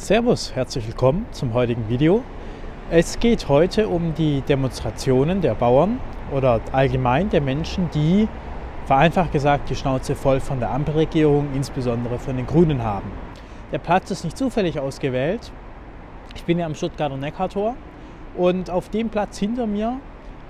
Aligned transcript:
Servus, 0.00 0.54
herzlich 0.54 0.86
willkommen 0.86 1.26
zum 1.30 1.52
heutigen 1.52 1.90
Video. 1.90 2.24
Es 2.90 3.20
geht 3.20 3.50
heute 3.50 3.86
um 3.86 4.14
die 4.14 4.40
Demonstrationen 4.40 5.42
der 5.42 5.54
Bauern 5.54 6.00
oder 6.32 6.62
allgemein 6.72 7.28
der 7.28 7.42
Menschen, 7.42 7.90
die 7.94 8.26
vereinfacht 8.86 9.30
gesagt 9.30 9.68
die 9.68 9.76
Schnauze 9.76 10.14
voll 10.14 10.40
von 10.40 10.58
der 10.58 10.70
Ampelregierung, 10.70 11.48
insbesondere 11.54 12.18
von 12.18 12.34
den 12.38 12.46
Grünen 12.46 12.82
haben. 12.82 13.12
Der 13.72 13.78
Platz 13.78 14.10
ist 14.10 14.24
nicht 14.24 14.38
zufällig 14.38 14.80
ausgewählt. 14.80 15.52
Ich 16.34 16.44
bin 16.44 16.58
ja 16.58 16.64
am 16.64 16.74
Stuttgarter 16.74 17.18
Neckartor 17.18 17.76
und 18.38 18.70
auf 18.70 18.88
dem 18.88 19.10
Platz 19.10 19.36
hinter 19.36 19.66
mir 19.66 20.00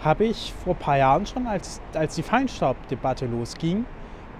habe 0.00 0.26
ich 0.26 0.54
vor 0.62 0.74
ein 0.74 0.78
paar 0.78 0.96
Jahren 0.96 1.26
schon, 1.26 1.48
als, 1.48 1.80
als 1.92 2.14
die 2.14 2.22
Feinstaubdebatte 2.22 3.26
losging, 3.26 3.84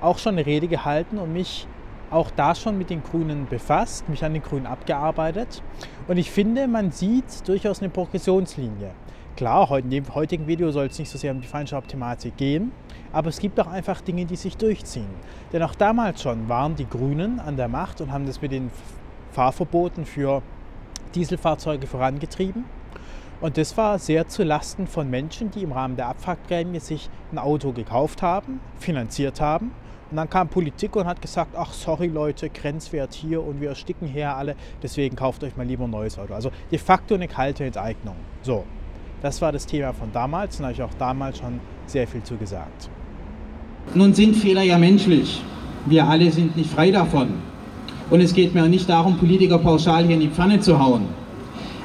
auch 0.00 0.18
schon 0.18 0.34
eine 0.34 0.46
Rede 0.46 0.68
gehalten 0.68 1.18
und 1.18 1.32
mich 1.32 1.66
auch 2.11 2.30
da 2.30 2.54
schon 2.54 2.77
mit 2.77 2.90
den 2.90 3.02
Grünen 3.02 3.46
befasst, 3.46 4.08
mich 4.08 4.24
an 4.24 4.32
den 4.32 4.42
Grünen 4.42 4.66
abgearbeitet. 4.66 5.62
Und 6.09 6.16
ich 6.16 6.30
finde, 6.30 6.66
man 6.66 6.91
sieht 6.91 7.46
durchaus 7.46 7.80
eine 7.80 7.88
Progressionslinie. 7.88 8.91
Klar, 9.36 9.78
in 9.78 9.91
dem 9.91 10.14
heutigen 10.14 10.46
Video 10.46 10.70
soll 10.70 10.86
es 10.86 10.98
nicht 10.98 11.09
so 11.09 11.16
sehr 11.16 11.33
um 11.33 11.41
die 11.41 11.46
Feinstaubthematik 11.46 12.36
gehen, 12.36 12.73
aber 13.12 13.28
es 13.28 13.38
gibt 13.38 13.59
auch 13.60 13.69
einfach 13.69 14.00
Dinge, 14.00 14.27
die 14.27 14.36
sich 14.36 14.56
durchziehen. 14.56 15.09
Denn 15.52 15.62
auch 15.62 15.74
damals 15.74 16.23
schon 16.23 16.48
waren 16.48 16.74
die 16.77 16.86
Grünen 16.86 17.41
an 17.41 17.56
der 17.56 17.69
Macht 17.69 18.00
und 18.00 18.12
haben 18.12 18.27
das 18.27 18.42
mit 18.42 18.52
den 18.52 18.70
Fahrverboten 19.33 20.05
für 20.05 20.42
Dieselfahrzeuge 21.14 21.86
vorangetrieben. 21.86 22.64
Und 23.41 23.56
das 23.56 23.77
war 23.78 23.98
sehr 23.98 24.28
zu 24.28 24.42
Lasten 24.42 24.86
von 24.86 25.08
Menschen, 25.08 25.50
die 25.50 25.62
im 25.62 25.72
Rahmen 25.72 25.97
der 25.97 26.08
Abfahrtprämie 26.08 26.80
sich 26.80 27.08
ein 27.33 27.38
Auto 27.38 27.72
gekauft 27.72 28.20
haben, 28.20 28.61
finanziert 28.78 29.41
haben. 29.41 29.70
Und 30.10 30.16
dann 30.16 30.28
kam 30.28 30.48
Politik 30.48 30.96
und 30.96 31.06
hat 31.06 31.23
gesagt, 31.23 31.55
ach 31.56 31.73
sorry 31.73 32.09
Leute, 32.09 32.50
Grenzwert 32.50 33.14
hier 33.14 33.42
und 33.42 33.60
wir 33.60 33.69
ersticken 33.69 34.09
hier 34.09 34.34
alle, 34.34 34.56
deswegen 34.83 35.14
kauft 35.14 35.45
euch 35.45 35.56
mal 35.56 35.66
lieber 35.66 35.84
ein 35.84 35.91
neues 35.91 36.19
Auto. 36.19 36.34
Also 36.34 36.50
de 36.70 36.78
facto 36.78 37.14
eine 37.14 37.28
kalte 37.28 37.64
Enteignung. 37.64 38.16
So, 38.42 38.64
das 39.22 39.41
war 39.41 39.53
das 39.53 39.66
Thema 39.66 39.92
von 39.92 40.11
damals 40.12 40.58
und 40.58 40.64
habe 40.64 40.75
ich 40.75 40.83
auch 40.83 40.94
damals 40.98 41.38
schon 41.38 41.61
sehr 41.86 42.08
viel 42.08 42.22
zu 42.22 42.36
gesagt. 42.36 42.91
Nun 43.94 44.12
sind 44.14 44.36
Fehler 44.36 44.62
ja 44.62 44.78
menschlich. 44.78 45.42
Wir 45.86 46.06
alle 46.06 46.31
sind 46.31 46.56
nicht 46.56 46.70
frei 46.70 46.91
davon. 46.91 47.34
Und 48.11 48.20
es 48.20 48.34
geht 48.34 48.55
mir 48.55 48.66
nicht 48.69 48.88
darum, 48.88 49.16
Politiker 49.16 49.58
pauschal 49.58 50.05
hier 50.05 50.14
in 50.14 50.20
die 50.20 50.28
Pfanne 50.28 50.58
zu 50.58 50.78
hauen. 50.78 51.06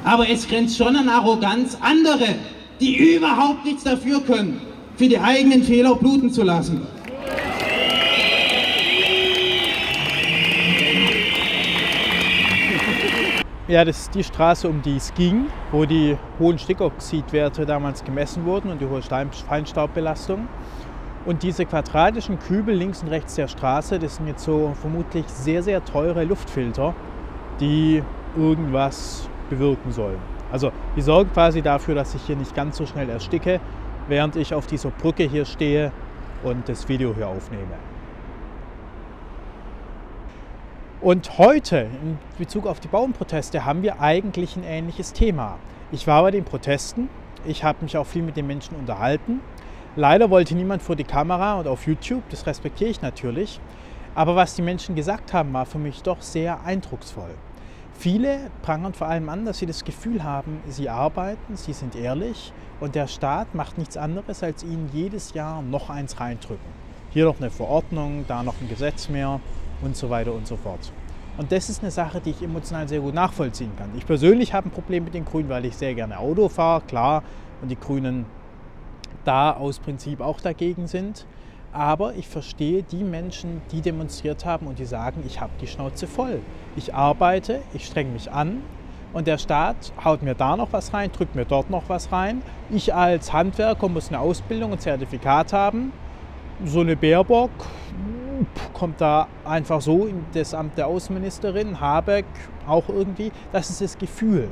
Aber 0.03 0.28
es 0.28 0.48
grenzt 0.48 0.78
schon 0.78 0.96
an 0.96 1.08
Arroganz, 1.08 1.78
andere, 1.81 2.36
die 2.80 3.16
überhaupt 3.16 3.66
nichts 3.66 3.84
dafür 3.84 4.22
können, 4.22 4.62
für 4.96 5.08
die 5.08 5.20
eigenen 5.20 5.64
Fehler 5.64 5.96
bluten 5.96 6.31
zu 6.31 6.44
lassen. 6.44 6.81
Ja, 13.68 13.84
das 13.84 14.02
ist 14.02 14.14
die 14.14 14.24
Straße, 14.24 14.70
um 14.70 14.84
die 14.84 14.98
es 14.98 15.12
ging, 15.16 15.48
wo 15.72 15.86
die 15.86 16.16
hohen 16.38 16.60
Stickoxidwerte 16.60 17.66
damals 17.66 18.04
gemessen 18.04 18.46
wurden 18.46 18.70
und 18.70 18.80
die 18.80 18.86
hohe 18.86 19.02
Feinstaubbelastung. 19.02 20.48
Und 21.26 21.42
diese 21.42 21.66
quadratischen 21.66 22.38
Kübel 22.38 22.76
links 22.76 23.02
und 23.02 23.10
rechts 23.10 23.34
der 23.34 23.48
Straße, 23.48 23.98
das 23.98 24.18
sind 24.18 24.28
jetzt 24.28 24.44
so 24.44 24.76
vermutlich 24.80 25.26
sehr, 25.28 25.64
sehr 25.64 25.84
teure 25.84 26.26
Luftfilter, 26.26 26.94
die 27.60 28.04
irgendwas 28.38 29.28
bewirken 29.50 29.92
sollen. 29.92 30.20
Also 30.52 30.72
die 30.96 31.02
sorgen 31.02 31.34
quasi 31.34 31.64
dafür, 31.64 31.96
dass 31.96 32.14
ich 32.14 32.22
hier 32.22 32.36
nicht 32.36 32.54
ganz 32.54 32.78
so 32.78 32.86
schnell 32.86 33.10
ersticke, 33.10 33.60
während 34.08 34.36
ich 34.36 34.54
auf 34.54 34.68
dieser 34.68 34.92
Brücke 34.92 35.24
hier 35.24 35.46
stehe 35.46 35.92
und 36.44 36.70
das 36.70 36.88
Video 36.88 37.16
hier 37.16 37.30
aufnehme. 37.30 37.95
Und 41.02 41.38
heute 41.38 41.88
in 42.02 42.18
Bezug 42.38 42.66
auf 42.66 42.80
die 42.80 42.88
Bauernproteste 42.88 43.66
haben 43.66 43.84
wir 43.84 44.00
eigentlich 44.00 44.56
ein 44.56 44.64
ähnliches 44.64 45.12
Thema. 45.12 45.60
Ich 45.92 46.08
war 46.08 46.22
bei 46.22 46.32
den 46.32 46.46
Protesten, 46.46 47.10
ich 47.46 47.66
habe 47.66 47.84
mich 47.84 47.98
auch 47.98 48.06
viel 48.06 48.24
mit 48.24 48.38
den 48.38 48.48
Menschen 48.48 48.76
unterhalten. 48.78 49.42
Leider 49.98 50.30
wollte 50.30 50.56
niemand 50.56 50.81
vor 50.81 50.96
die 50.96 51.03
Kamera 51.03 51.59
und 51.59 51.68
auf 51.68 51.86
YouTube, 51.86 52.24
das 52.30 52.47
respektiere 52.47 52.90
ich 52.90 53.02
natürlich. 53.02 53.59
Aber 54.16 54.38
was 54.38 54.56
die 54.56 54.62
Menschen 54.62 54.96
gesagt 54.96 55.34
haben, 55.34 55.52
war 55.53 55.66
für 55.66 55.78
mich 55.78 56.02
doch 56.02 56.22
sehr 56.22 56.64
eindrucksvoll. 56.64 57.36
Viele 57.94 58.50
prangern 58.62 58.94
vor 58.94 59.08
allem 59.08 59.28
an, 59.28 59.46
dass 59.46 59.59
sie 59.59 59.66
das 59.66 59.84
Gefühl 59.84 60.24
haben, 60.24 60.62
sie 60.69 60.90
arbeiten, 60.90 61.56
sie 61.56 61.74
sind 61.74 61.96
ehrlich 61.96 62.53
und 62.80 62.96
der 62.96 63.08
Staat 63.08 63.53
macht 63.53 63.78
nichts 63.78 63.98
anderes, 63.98 64.44
als 64.44 64.64
ihnen 64.64 64.90
jedes 64.94 65.34
Jahr 65.34 65.62
noch 65.62 65.90
eins 65.90 66.19
reindrücken. 66.19 66.86
Hier 67.12 67.25
noch 67.25 67.40
eine 67.40 67.52
Verordnung, 67.52 68.25
da 68.28 68.44
noch 68.44 68.56
ein 68.62 68.69
Gesetz 68.69 69.08
mehr 69.09 69.40
und 69.81 69.96
so 69.96 70.09
weiter 70.09 70.34
und 70.34 70.47
so 70.47 70.56
fort. 70.58 70.91
Und 71.38 71.52
das 71.52 71.69
ist 71.69 71.81
eine 71.81 71.91
Sache, 71.91 72.22
die 72.22 72.30
ich 72.30 72.41
emotional 72.41 72.88
sehr 72.88 73.02
gut 73.02 73.13
nachvollziehen 73.13 73.72
kann. 73.78 73.90
Ich 73.97 74.06
persönlich 74.06 74.53
habe 74.53 74.69
ein 74.69 74.72
Problem 74.72 75.03
mit 75.03 75.13
den 75.13 75.25
Grünen, 75.25 75.50
weil 75.50 75.66
ich 75.66 75.75
sehr 75.75 75.94
gerne 75.94 76.18
Auto 76.18 76.47
fahre, 76.47 76.81
klar, 76.81 77.24
und 77.62 77.69
die 77.69 77.80
Grünen 77.80 78.25
da 79.25 79.52
aus 79.52 79.80
Prinzip 79.80 80.22
auch 80.22 80.40
dagegen 80.40 80.88
sind. 80.88 81.25
Aber 81.74 82.13
ich 82.13 82.30
verstehe 82.30 82.84
die 82.84 83.03
Menschen, 83.03 83.62
die 83.72 83.81
demonstriert 83.81 84.46
haben 84.46 84.68
und 84.68 84.80
die 84.80 84.86
sagen, 84.86 85.24
ich 85.28 85.41
habe 85.41 85.52
die 85.59 85.68
Schnauze 85.68 86.07
voll. 86.07 86.40
Ich 86.78 86.94
arbeite, 86.94 87.62
ich 87.74 87.86
strenge 87.86 88.12
mich 88.12 88.31
an 88.31 88.62
und 89.12 89.28
der 89.28 89.38
Staat 89.38 89.92
haut 90.03 90.24
mir 90.24 90.36
da 90.36 90.56
noch 90.56 90.72
was 90.72 90.94
rein, 90.94 91.12
drückt 91.12 91.36
mir 91.36 91.44
dort 91.44 91.69
noch 91.69 91.84
was 91.90 92.13
rein. 92.13 92.42
Ich 92.69 92.94
als 92.94 93.34
Handwerker 93.34 93.90
muss 93.90 94.07
eine 94.07 94.19
Ausbildung, 94.19 94.72
ein 94.72 94.80
Zertifikat 94.80 95.52
haben. 95.52 95.92
So 96.63 96.80
eine 96.80 96.96
Baerbock 96.96 97.52
kommt 98.73 99.01
da 99.01 99.28
einfach 99.44 99.81
so 99.81 100.06
in 100.06 100.25
das 100.34 100.53
Amt 100.53 100.78
der 100.78 100.88
Außenministerin, 100.88 101.79
Habeck 101.79 102.25
auch 102.68 102.90
irgendwie. 102.90 103.31
Das 103.51 103.69
ist 103.69 103.81
das 103.81 103.97
Gefühl. 103.97 104.50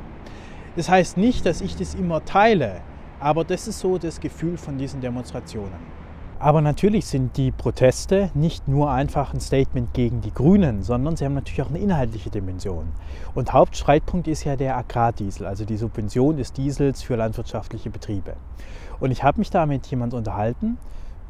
Das 0.76 0.88
heißt 0.88 1.16
nicht, 1.16 1.46
dass 1.46 1.60
ich 1.60 1.76
das 1.76 1.94
immer 1.94 2.24
teile, 2.24 2.80
aber 3.20 3.44
das 3.44 3.68
ist 3.68 3.80
so 3.80 3.98
das 3.98 4.20
Gefühl 4.20 4.56
von 4.56 4.76
diesen 4.76 5.00
Demonstrationen. 5.00 5.94
Aber 6.40 6.60
natürlich 6.60 7.06
sind 7.06 7.36
die 7.36 7.52
Proteste 7.52 8.30
nicht 8.34 8.68
nur 8.68 8.90
einfach 8.90 9.32
ein 9.32 9.40
Statement 9.40 9.94
gegen 9.94 10.20
die 10.20 10.34
Grünen, 10.34 10.82
sondern 10.82 11.16
sie 11.16 11.24
haben 11.24 11.34
natürlich 11.34 11.62
auch 11.62 11.70
eine 11.70 11.78
inhaltliche 11.78 12.28
Dimension. 12.28 12.92
Und 13.34 13.52
Hauptstreitpunkt 13.52 14.28
ist 14.28 14.44
ja 14.44 14.56
der 14.56 14.76
Agrardiesel, 14.76 15.46
also 15.46 15.64
die 15.64 15.76
Subvention 15.76 16.36
des 16.36 16.52
Diesels 16.52 17.02
für 17.02 17.16
landwirtschaftliche 17.16 17.88
Betriebe. 17.88 18.34
Und 19.00 19.10
ich 19.10 19.22
habe 19.22 19.38
mich 19.38 19.48
da 19.48 19.64
mit 19.64 19.86
jemandem 19.86 20.18
unterhalten, 20.18 20.76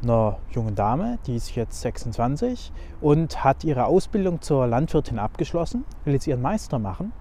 einer 0.01 0.37
jungen 0.51 0.75
Dame, 0.75 1.17
die 1.25 1.35
ist 1.35 1.55
jetzt 1.55 1.81
26 1.81 2.71
und 3.01 3.43
hat 3.43 3.63
ihre 3.63 3.85
Ausbildung 3.85 4.41
zur 4.41 4.67
Landwirtin 4.67 5.19
abgeschlossen, 5.19 5.85
will 6.03 6.13
jetzt 6.13 6.27
ihren 6.27 6.41
Meister 6.41 6.79
machen. 6.79 7.11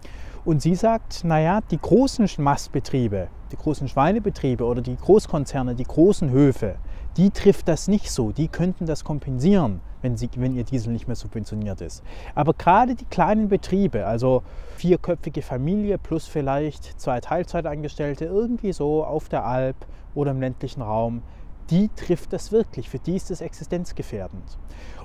Und 0.44 0.60
sie 0.60 0.74
sagt, 0.74 1.24
naja, 1.24 1.60
die 1.70 1.78
großen 1.80 2.28
Mastbetriebe, 2.38 3.28
die 3.50 3.56
großen 3.56 3.88
Schweinebetriebe 3.88 4.64
oder 4.64 4.82
die 4.82 4.96
Großkonzerne, 4.96 5.74
die 5.74 5.84
großen 5.84 6.28
Höfe, 6.30 6.76
die 7.16 7.30
trifft 7.30 7.68
das 7.68 7.88
nicht 7.88 8.10
so. 8.10 8.30
Die 8.30 8.48
könnten 8.48 8.84
das 8.84 9.04
kompensieren, 9.04 9.80
wenn, 10.02 10.18
sie, 10.18 10.28
wenn 10.36 10.54
ihr 10.54 10.64
Diesel 10.64 10.92
nicht 10.92 11.06
mehr 11.06 11.16
subventioniert 11.16 11.80
ist. 11.80 12.02
Aber 12.34 12.52
gerade 12.52 12.94
die 12.94 13.06
kleinen 13.06 13.48
Betriebe, 13.48 14.06
also 14.06 14.42
vierköpfige 14.76 15.40
Familie 15.40 15.96
plus 15.96 16.26
vielleicht 16.26 17.00
zwei 17.00 17.20
Teilzeitangestellte, 17.20 18.26
irgendwie 18.26 18.72
so 18.72 19.04
auf 19.04 19.30
der 19.30 19.46
Alp 19.46 19.76
oder 20.14 20.32
im 20.32 20.40
ländlichen 20.40 20.82
Raum, 20.82 21.22
die 21.70 21.88
trifft 21.96 22.32
das 22.32 22.52
wirklich. 22.52 22.88
Für 22.88 22.98
die 22.98 23.16
ist 23.16 23.30
das 23.30 23.40
existenzgefährdend. 23.40 24.58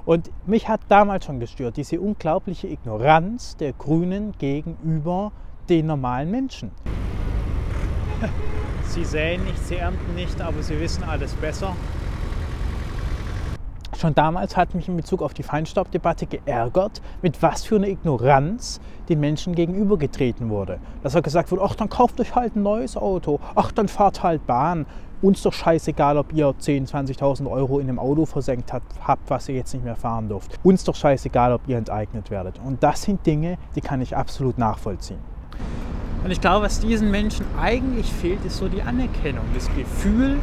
Und 0.05 0.29
mich 0.47 0.67
hat 0.67 0.81
damals 0.89 1.25
schon 1.25 1.39
gestört, 1.39 1.77
diese 1.77 1.99
unglaubliche 1.99 2.67
Ignoranz 2.67 3.57
der 3.57 3.73
Grünen 3.73 4.33
gegenüber 4.37 5.31
den 5.69 5.87
normalen 5.87 6.31
Menschen. 6.31 6.71
Sie 8.89 9.05
säen 9.05 9.43
nicht, 9.45 9.63
sie 9.67 9.75
ernten 9.75 10.15
nicht, 10.15 10.41
aber 10.41 10.63
sie 10.63 10.79
wissen 10.79 11.03
alles 11.03 11.33
besser. 11.35 11.75
Schon 13.99 14.15
damals 14.15 14.57
hat 14.57 14.73
mich 14.73 14.87
in 14.87 14.97
Bezug 14.97 15.21
auf 15.21 15.35
die 15.35 15.43
Feinstaubdebatte 15.43 16.25
geärgert, 16.25 17.01
mit 17.21 17.43
was 17.43 17.65
für 17.65 17.75
einer 17.75 17.87
Ignoranz 17.87 18.79
den 19.09 19.19
Menschen 19.19 19.53
gegenübergetreten 19.53 20.49
wurde. 20.49 20.79
Dass 21.03 21.13
er 21.13 21.21
gesagt 21.21 21.51
wurde, 21.51 21.61
ach, 21.63 21.75
dann 21.75 21.89
kauft 21.89 22.19
euch 22.19 22.33
halt 22.33 22.55
ein 22.55 22.63
neues 22.63 22.97
Auto, 22.97 23.39
ach, 23.53 23.71
dann 23.71 23.89
fahrt 23.89 24.23
halt 24.23 24.47
Bahn. 24.47 24.87
Uns 25.21 25.41
doch 25.43 25.51
scheißegal, 25.51 26.17
ob 26.17 26.31
ihr 26.31 26.47
10.000, 26.47 27.17
20.000 27.19 27.51
Euro 27.51 27.79
in 27.79 27.89
einem 27.89 27.99
Auto 27.99 28.25
versenkt 28.25 28.71
habt, 28.71 29.29
was 29.29 29.49
ihr 29.49 29.55
jetzt 29.55 29.73
nicht 29.73 29.83
mehr 29.83 29.97
fahren 29.97 30.29
dürft. 30.29 30.57
Uns 30.63 30.85
doch 30.85 30.95
scheißegal, 30.95 31.51
ob 31.51 31.67
ihr 31.67 31.77
enteignet 31.77 32.31
werdet. 32.31 32.57
Und 32.65 32.81
das 32.81 33.01
sind 33.01 33.25
Dinge, 33.25 33.57
die 33.75 33.81
kann 33.81 33.99
ich 33.99 34.15
absolut 34.15 34.57
nachvollziehen. 34.57 35.19
Und 36.23 36.31
ich 36.31 36.39
glaube, 36.39 36.65
was 36.65 36.79
diesen 36.79 37.11
Menschen 37.11 37.45
eigentlich 37.59 38.11
fehlt, 38.11 38.45
ist 38.45 38.57
so 38.57 38.69
die 38.69 38.81
Anerkennung, 38.81 39.43
das 39.53 39.69
Gefühl, 39.75 40.37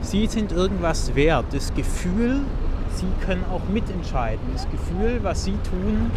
sie 0.00 0.26
sind 0.28 0.52
irgendwas 0.52 1.14
wert, 1.16 1.46
das 1.50 1.74
Gefühl, 1.74 2.40
sie 2.94 3.06
können 3.24 3.44
auch 3.52 3.68
mitentscheiden. 3.72 4.44
Das 4.52 4.68
Gefühl, 4.70 5.18
was 5.22 5.44
sie 5.44 5.56
tun, 5.68 6.10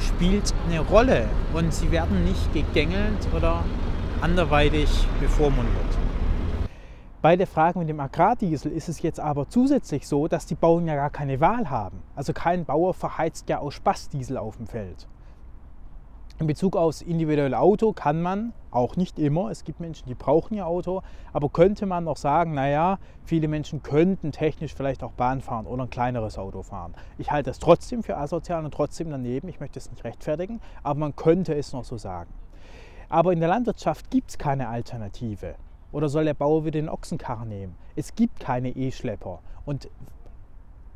spielt 0.00 0.52
eine 0.68 0.80
Rolle 0.80 1.28
und 1.54 1.72
sie 1.72 1.92
werden 1.92 2.24
nicht 2.24 2.52
gegängelt 2.52 3.28
oder 3.36 3.62
anderweitig 4.20 4.88
bevormundet. 5.20 6.05
Bei 7.26 7.34
der 7.34 7.48
Frage 7.48 7.80
mit 7.80 7.88
dem 7.88 7.98
Agrardiesel 7.98 8.70
ist 8.70 8.88
es 8.88 9.02
jetzt 9.02 9.18
aber 9.18 9.48
zusätzlich 9.48 10.06
so, 10.06 10.28
dass 10.28 10.46
die 10.46 10.54
Bauern 10.54 10.86
ja 10.86 10.94
gar 10.94 11.10
keine 11.10 11.40
Wahl 11.40 11.68
haben. 11.68 12.00
Also 12.14 12.32
kein 12.32 12.64
Bauer 12.64 12.94
verheizt 12.94 13.48
ja 13.48 13.58
aus 13.58 13.74
Spaß 13.74 14.10
Diesel 14.10 14.36
auf 14.36 14.58
dem 14.58 14.68
Feld. 14.68 15.08
In 16.38 16.46
Bezug 16.46 16.76
aufs 16.76 17.02
individuelle 17.02 17.58
Auto 17.58 17.92
kann 17.92 18.22
man, 18.22 18.52
auch 18.70 18.94
nicht 18.94 19.18
immer, 19.18 19.50
es 19.50 19.64
gibt 19.64 19.80
Menschen, 19.80 20.06
die 20.06 20.14
brauchen 20.14 20.54
ihr 20.54 20.68
Auto, 20.68 21.02
aber 21.32 21.48
könnte 21.48 21.84
man 21.84 22.04
noch 22.04 22.16
sagen, 22.16 22.54
naja, 22.54 23.00
viele 23.24 23.48
Menschen 23.48 23.82
könnten 23.82 24.30
technisch 24.30 24.72
vielleicht 24.72 25.02
auch 25.02 25.10
Bahn 25.10 25.40
fahren 25.40 25.66
oder 25.66 25.82
ein 25.82 25.90
kleineres 25.90 26.38
Auto 26.38 26.62
fahren. 26.62 26.94
Ich 27.18 27.32
halte 27.32 27.50
das 27.50 27.58
trotzdem 27.58 28.04
für 28.04 28.18
asozial 28.18 28.64
und 28.64 28.72
trotzdem 28.72 29.10
daneben, 29.10 29.48
ich 29.48 29.58
möchte 29.58 29.80
es 29.80 29.90
nicht 29.90 30.04
rechtfertigen, 30.04 30.60
aber 30.84 31.00
man 31.00 31.16
könnte 31.16 31.56
es 31.56 31.72
noch 31.72 31.84
so 31.84 31.98
sagen. 31.98 32.30
Aber 33.08 33.32
in 33.32 33.40
der 33.40 33.48
Landwirtschaft 33.48 34.12
gibt 34.12 34.30
es 34.30 34.38
keine 34.38 34.68
Alternative. 34.68 35.56
Oder 35.92 36.08
soll 36.08 36.24
der 36.24 36.34
Bauer 36.34 36.64
wieder 36.64 36.80
den 36.80 36.88
Ochsenkarren 36.88 37.48
nehmen? 37.48 37.76
Es 37.94 38.14
gibt 38.14 38.40
keine 38.40 38.70
E-Schlepper. 38.70 39.40
Und 39.64 39.88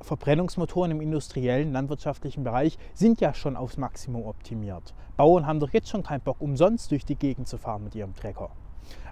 Verbrennungsmotoren 0.02 0.92
im 0.92 1.00
industriellen, 1.00 1.72
landwirtschaftlichen 1.72 2.44
Bereich 2.44 2.78
sind 2.94 3.20
ja 3.20 3.34
schon 3.34 3.56
aufs 3.56 3.76
Maximum 3.76 4.24
optimiert. 4.24 4.94
Bauern 5.16 5.46
haben 5.46 5.60
doch 5.60 5.70
jetzt 5.70 5.88
schon 5.88 6.02
keinen 6.02 6.22
Bock, 6.22 6.36
umsonst 6.40 6.90
durch 6.90 7.04
die 7.04 7.16
Gegend 7.16 7.48
zu 7.48 7.58
fahren 7.58 7.84
mit 7.84 7.94
ihrem 7.94 8.14
Trecker. 8.14 8.50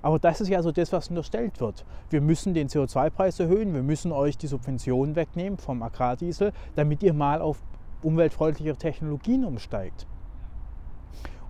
Aber 0.02 0.18
das 0.18 0.40
ist 0.40 0.48
ja 0.48 0.62
so 0.62 0.72
das, 0.72 0.92
was 0.92 1.08
unterstellt 1.08 1.60
wird. 1.60 1.84
Wir 2.10 2.20
müssen 2.20 2.54
den 2.54 2.68
CO2-Preis 2.68 3.38
erhöhen, 3.40 3.74
wir 3.74 3.82
müssen 3.82 4.12
euch 4.12 4.38
die 4.38 4.46
Subventionen 4.46 5.14
wegnehmen 5.14 5.58
vom 5.58 5.82
Agrardiesel, 5.82 6.52
damit 6.74 7.02
ihr 7.02 7.12
mal 7.12 7.42
auf 7.42 7.58
umweltfreundlichere 8.02 8.76
Technologien 8.76 9.44
umsteigt. 9.44 10.06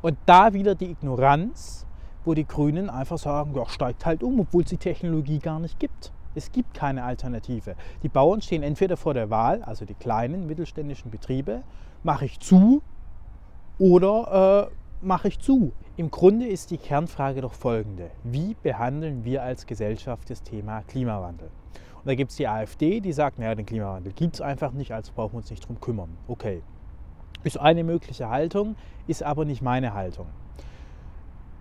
Und 0.01 0.17
da 0.27 0.53
wieder 0.53 0.75
die 0.75 0.91
Ignoranz, 0.91 1.87
wo 2.29 2.35
die 2.35 2.47
Grünen 2.47 2.91
einfach 2.91 3.17
sagen, 3.17 3.55
ja, 3.57 3.67
steigt 3.67 4.05
halt 4.05 4.23
um, 4.23 4.39
obwohl 4.39 4.63
es 4.63 4.69
die 4.69 4.77
Technologie 4.77 5.39
gar 5.39 5.59
nicht 5.59 5.81
gibt. 5.81 6.13
Es 6.35 6.53
gibt 6.53 6.75
keine 6.75 7.03
Alternative. 7.03 7.75
Die 8.03 8.11
Bauern 8.11 8.43
stehen 8.43 8.63
entweder 8.63 8.99
vor 8.99 9.15
der 9.15 9.31
Wahl, 9.31 9.63
also 9.63 9.87
die 9.87 9.95
kleinen 9.95 10.47
mittelständischen 10.47 11.11
Betriebe, 11.11 11.63
mache 12.03 12.27
ich 12.27 12.39
zu 12.39 12.83
oder 13.79 14.69
äh, 14.69 15.07
mache 15.07 15.29
ich 15.29 15.39
zu. 15.39 15.73
Im 15.97 16.11
Grunde 16.11 16.47
ist 16.47 16.71
die 16.71 16.77
Kernfrage 16.77 17.41
doch 17.41 17.55
folgende. 17.55 18.11
Wie 18.25 18.55
behandeln 18.63 19.25
wir 19.25 19.43
als 19.43 19.65
Gesellschaft 19.65 20.29
das 20.29 20.43
Thema 20.43 20.83
Klimawandel? 20.83 21.49
Und 21.97 22.07
da 22.07 22.15
gibt 22.15 22.31
es 22.31 22.37
die 22.37 22.47
AfD, 22.47 23.01
die 23.01 23.15
sagt, 23.15 23.39
naja, 23.39 23.55
den 23.55 23.65
Klimawandel 23.65 24.13
gibt 24.13 24.35
es 24.35 24.43
einfach 24.43 24.73
nicht, 24.73 24.93
also 24.93 25.13
brauchen 25.15 25.33
wir 25.33 25.39
uns 25.39 25.51
nicht 25.51 25.67
drum 25.67 25.81
kümmern. 25.81 26.11
Okay, 26.29 26.61
ist 27.43 27.59
eine 27.59 27.85
mögliche 27.85 28.29
Haltung, 28.29 28.77
ist 29.07 29.23
aber 29.23 29.47
nicht 29.47 29.63
meine 29.63 29.95
Haltung. 29.95 30.27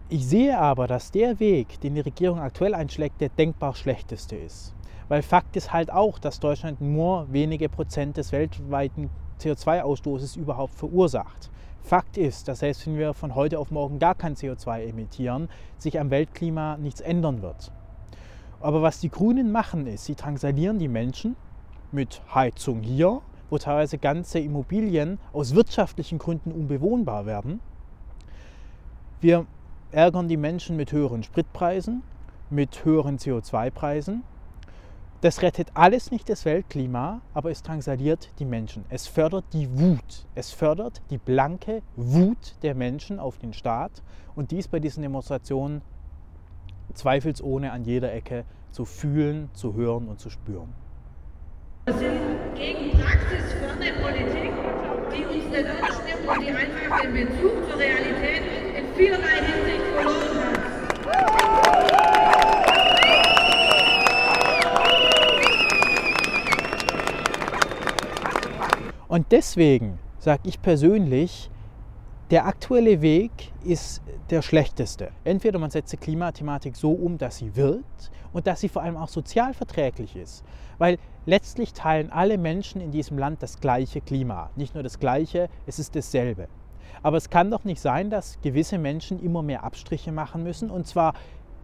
Ich 0.09 0.25
sehe 0.25 0.57
aber, 0.57 0.88
dass 0.88 1.12
der 1.12 1.38
Weg, 1.42 1.81
den 1.81 1.95
die 1.95 2.00
Regierung 2.00 2.39
aktuell 2.39 2.74
einschlägt, 2.74 3.19
der 3.19 3.27
denkbar 3.27 3.75
schlechteste 3.75 4.38
ist. 4.38 4.74
Weil 5.09 5.21
Fakt 5.21 5.57
ist 5.57 5.74
halt 5.74 5.92
auch, 5.92 6.18
dass 6.18 6.39
Deutschland 6.39 6.80
nur 6.80 7.27
wenige 7.30 7.68
Prozent 7.68 8.15
des 8.15 8.31
weltweiten 8.31 9.09
CO2-Ausstoßes 9.42 10.38
überhaupt 10.38 10.75
verursacht. 10.75 11.51
Fakt 11.81 12.15
ist, 12.15 12.48
dass 12.48 12.59
selbst 12.59 12.88
wenn 12.88 12.98
wir 12.98 13.13
von 13.13 13.36
heute 13.36 13.59
auf 13.59 13.69
morgen 13.69 14.00
gar 14.00 14.15
kein 14.15 14.36
CO2 14.36 14.88
emittieren, 14.88 15.50
sich 15.77 16.00
am 16.00 16.10
Weltklima 16.10 16.77
nichts 16.77 17.01
ändern 17.01 17.42
wird. 17.42 17.74
Aber 18.62 18.81
was 18.81 19.01
die 19.01 19.10
Grünen 19.10 19.51
machen 19.51 19.88
ist, 19.88 20.06
sie 20.06 20.15
drangsalieren 20.15 20.80
die 20.80 20.88
Menschen 20.88 21.36
mit 21.92 22.21
Heizung 22.33 22.81
hier, 22.81 23.21
wo 23.50 23.57
teilweise 23.57 23.98
ganze 23.98 24.39
Immobilien 24.39 25.19
aus 25.33 25.53
wirtschaftlichen 25.53 26.18
Gründen 26.18 26.53
unbewohnbar 26.53 27.25
werden. 27.25 27.60
Wir 29.19 29.45
ärgern 29.92 30.28
die 30.28 30.38
Menschen 30.38 30.75
mit 30.75 30.92
höheren 30.92 31.24
Spritpreisen, 31.24 32.04
mit 32.50 32.86
höheren 32.86 33.18
CO2-Preisen. 33.18 34.24
Das 35.22 35.42
rettet 35.42 35.69
alles 35.74 36.12
nicht 36.12 36.30
das 36.30 36.45
Weltklima, 36.45 37.22
aber 37.34 37.50
es 37.50 37.63
drangsaliert 37.63 38.30
die 38.38 38.45
Menschen. 38.45 38.86
Es 38.89 39.07
fördert 39.07 39.45
die 39.51 39.68
Wut. 39.80 40.28
Es 40.36 40.51
fördert 40.51 41.01
die 41.10 41.18
blanke 41.18 41.81
Wut 41.95 42.56
der 42.62 42.75
Menschen 42.75 43.19
auf 43.19 43.39
den 43.39 43.54
Staat 43.54 44.04
und 44.36 44.51
dies 44.51 44.68
bei 44.68 44.80
diesen 44.80 45.01
Demonstrationen 45.01 45.81
zweifelsohne 46.94 47.72
an 47.72 47.84
jeder 47.84 48.13
Ecke 48.13 48.45
zu 48.72 48.86
fühlen, 48.86 49.50
zu 49.54 49.74
hören 49.74 50.07
und 50.07 50.19
zu 50.19 50.30
spüren. 50.30 50.74
Wir 51.86 51.94
sind 51.95 52.56
gegen 52.56 52.92
praxisferne 53.00 53.94
Politik, 54.01 54.51
die 55.16 55.25
uns 55.25 55.45
nicht 55.50 55.66
anstimmt 55.66 56.28
und 56.28 56.42
die 56.42 56.51
einfach 56.51 57.01
den 57.01 57.13
Bezug 57.13 57.69
zur 57.69 57.80
Realität 57.80 58.37
vielerlei 58.97 59.27
Hinsicht 59.45 59.85
verloren 59.95 60.38
hat. 60.39 60.67
Und 69.07 69.31
deswegen 69.31 69.99
sage 70.19 70.41
ich 70.45 70.61
persönlich, 70.61 71.49
der 72.29 72.45
aktuelle 72.45 73.01
Weg 73.01 73.31
ist 73.63 74.01
der 74.29 74.41
schlechteste. 74.41 75.11
Entweder 75.23 75.59
man 75.59 75.69
setzt 75.71 75.93
die 75.93 75.97
Klimathematik 75.97 76.75
so 76.75 76.91
um, 76.91 77.17
dass 77.17 77.38
sie 77.38 77.55
wirkt 77.55 78.11
und 78.33 78.47
dass 78.47 78.59
sie 78.59 78.67
vor 78.67 78.81
allem 78.81 78.97
auch 78.97 79.07
sozial 79.07 79.53
verträglich 79.53 80.17
ist. 80.17 80.43
Weil 80.77 80.97
letztlich 81.25 81.71
teilen 81.73 82.11
alle 82.11 82.38
Menschen 82.38 82.81
in 82.81 82.91
diesem 82.91 83.17
Land 83.17 83.41
das 83.41 83.61
gleiche 83.61 84.01
Klima. 84.01 84.50
Nicht 84.57 84.73
nur 84.73 84.83
das 84.83 85.00
gleiche, 85.00 85.50
es 85.65 85.79
ist 85.79 85.95
dasselbe. 85.95 86.50
Aber 87.03 87.17
es 87.17 87.29
kann 87.29 87.51
doch 87.51 87.63
nicht 87.63 87.81
sein, 87.81 88.09
dass 88.09 88.39
gewisse 88.41 88.77
Menschen 88.77 89.23
immer 89.23 89.41
mehr 89.41 89.63
Abstriche 89.63 90.11
machen 90.11 90.44
müssen 90.44 90.69
und 90.69 90.88
zwar 90.88 91.13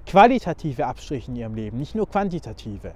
qualitative 0.06 0.86
Abstriche 0.86 1.32
in 1.32 1.38
ihrem 1.38 1.56
Leben, 1.56 1.78
nicht 1.78 1.96
nur 1.96 2.10
quantitative. 2.10 2.94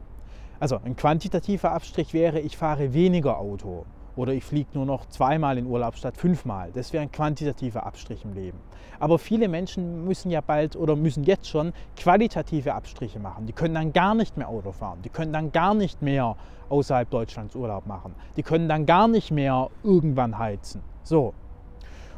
Also 0.60 0.80
ein 0.84 0.95
quantitativer 0.95 1.72
Abstrich 1.72 2.13
wäre, 2.13 2.39
ich 2.39 2.57
fahre 2.57 2.94
weniger 2.94 3.38
Auto 3.38 3.86
oder 4.16 4.34
ich 4.34 4.44
fliege 4.44 4.69
nur 4.74 4.86
noch 4.86 5.06
zweimal 5.07 5.57
in 5.57 5.68
Urlaub 5.68 5.95
statt 5.95 6.18
fünfmal. 6.18 6.72
Das 6.74 6.92
wäre 6.92 7.04
ein 7.04 7.12
quantitativer 7.12 7.86
Abstrich 7.86 8.25
im 8.25 8.34
Leben. 8.34 8.57
Aber 9.00 9.19
viele 9.19 9.48
Menschen 9.48 10.06
müssen 10.06 10.31
ja 10.31 10.42
bald 10.42 10.75
oder 10.75 10.95
müssen 10.95 11.24
jetzt 11.24 11.48
schon 11.48 11.72
qualitative 11.95 12.74
Abstriche 12.74 13.19
machen. 13.19 13.45
Die 13.45 13.54
können 13.54 13.75
dann 13.75 13.94
gar 13.94 14.16
nicht 14.16 14.36
mehr 14.36 14.50
Auto 14.50 14.72
fahren. 14.72 15.00
Die 15.04 15.10
können 15.10 15.31
dann 15.31 15.51
gar 15.51 15.75
nicht 15.75 16.01
mehr 16.01 16.36
außerhalb 16.69 17.10
Deutschlands 17.10 17.56
Urlaub 17.56 17.86
machen. 17.86 18.16
Die 18.36 18.44
können 18.44 18.68
dann 18.68 18.88
gar 18.88 19.07
nicht 19.07 19.30
mehr 19.30 19.69
irgendwann 19.83 20.38
heizen. 20.40 20.81
So. 21.04 21.33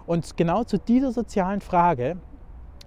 Und 0.10 0.38
genau 0.38 0.64
zu 0.64 0.80
dieser 0.80 1.12
sozialen 1.12 1.62
Frage 1.62 2.18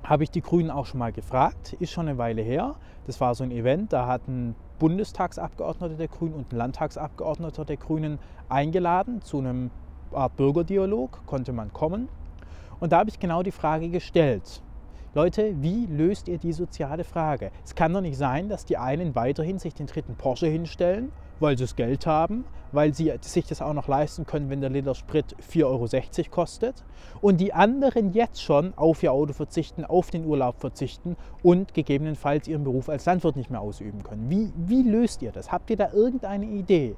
habe 0.02 0.24
ich 0.24 0.32
die 0.32 0.40
Grünen 0.40 0.72
auch 0.72 0.86
schon 0.86 0.98
mal 0.98 1.12
gefragt. 1.12 1.72
Ist 1.74 1.92
schon 1.92 2.08
eine 2.08 2.18
Weile 2.18 2.42
her. 2.42 2.74
Das 3.06 3.20
war 3.20 3.36
so 3.36 3.44
ein 3.44 3.52
Event, 3.52 3.92
da 3.92 4.08
hatten 4.08 4.56
Bundestagsabgeordneter 4.80 5.94
der 5.94 6.08
Grünen 6.08 6.34
und 6.34 6.52
ein 6.52 6.56
Landtagsabgeordneter 6.56 7.64
der 7.64 7.76
Grünen 7.76 8.18
eingeladen 8.48 9.22
zu 9.22 9.38
einem 9.38 9.70
Art 10.10 10.36
Bürgerdialog, 10.36 11.24
konnte 11.24 11.52
man 11.52 11.72
kommen. 11.72 12.08
Und 12.80 12.90
da 12.90 12.98
habe 12.98 13.10
ich 13.10 13.20
genau 13.20 13.44
die 13.44 13.52
Frage 13.52 13.88
gestellt. 13.88 14.60
Leute, 15.14 15.54
wie 15.62 15.86
löst 15.86 16.26
ihr 16.26 16.38
die 16.38 16.52
soziale 16.52 17.04
Frage? 17.04 17.52
Es 17.64 17.76
kann 17.76 17.92
doch 17.92 18.00
nicht 18.00 18.18
sein, 18.18 18.48
dass 18.48 18.64
die 18.64 18.78
einen 18.78 19.14
weiterhin 19.14 19.60
sich 19.60 19.74
den 19.74 19.86
dritten 19.86 20.16
Porsche 20.16 20.48
hinstellen 20.48 21.12
weil 21.40 21.56
sie 21.56 21.64
das 21.64 21.76
Geld 21.76 22.06
haben, 22.06 22.44
weil 22.72 22.94
sie 22.94 23.12
sich 23.20 23.46
das 23.46 23.62
auch 23.62 23.74
noch 23.74 23.88
leisten 23.88 24.26
können, 24.26 24.50
wenn 24.50 24.60
der 24.60 24.70
Liter 24.70 24.94
Sprit 24.94 25.36
4,60 25.40 25.64
Euro 25.64 26.30
kostet. 26.30 26.84
Und 27.20 27.40
die 27.40 27.52
anderen 27.52 28.12
jetzt 28.12 28.42
schon 28.42 28.72
auf 28.76 29.02
ihr 29.02 29.12
Auto 29.12 29.32
verzichten, 29.32 29.84
auf 29.84 30.10
den 30.10 30.24
Urlaub 30.24 30.60
verzichten 30.60 31.16
und 31.42 31.74
gegebenenfalls 31.74 32.48
ihren 32.48 32.64
Beruf 32.64 32.88
als 32.88 33.04
Landwirt 33.04 33.36
nicht 33.36 33.50
mehr 33.50 33.60
ausüben 33.60 34.02
können. 34.02 34.30
Wie, 34.30 34.52
wie 34.56 34.82
löst 34.88 35.22
ihr 35.22 35.32
das? 35.32 35.52
Habt 35.52 35.70
ihr 35.70 35.76
da 35.76 35.92
irgendeine 35.92 36.46
Idee? 36.46 36.96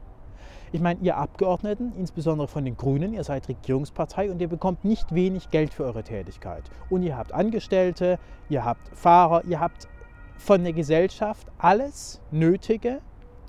Ich 0.75 0.81
meine, 0.81 0.99
ihr 1.03 1.17
Abgeordneten, 1.17 1.93
insbesondere 1.97 2.49
von 2.49 2.64
den 2.64 2.76
Grünen, 2.76 3.12
ihr 3.14 3.23
seid 3.23 3.49
Regierungspartei 3.49 4.29
und 4.29 4.41
ihr 4.41 4.49
bekommt 4.49 4.85
nicht 4.85 5.14
wenig 5.14 5.50
Geld 5.50 5.73
für 5.73 5.85
eure 5.85 6.03
Tätigkeit. 6.03 6.64
Und 6.91 7.05
ihr 7.05 7.17
habt 7.17 7.33
Angestellte, 7.33 8.19
ihr 8.49 8.64
habt 8.64 8.88
Fahrer, 8.93 9.45
ihr 9.45 9.61
habt 9.61 9.87
von 10.37 10.64
der 10.64 10.73
Gesellschaft 10.73 11.47
alles 11.59 12.21
Nötige, 12.33 13.00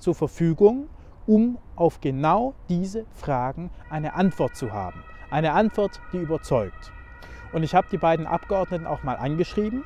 zur 0.05 0.13
Verfügung, 0.13 0.87
um 1.25 1.57
auf 1.75 1.99
genau 1.99 2.53
diese 2.69 3.05
Fragen 3.15 3.71
eine 3.89 4.13
Antwort 4.13 4.55
zu 4.55 4.71
haben. 4.71 5.03
Eine 5.31 5.53
Antwort, 5.53 5.99
die 6.13 6.17
überzeugt. 6.17 6.91
Und 7.51 7.63
ich 7.63 7.73
habe 7.73 7.87
die 7.91 7.97
beiden 7.97 8.27
Abgeordneten 8.27 8.85
auch 8.85 9.01
mal 9.01 9.15
angeschrieben, 9.15 9.83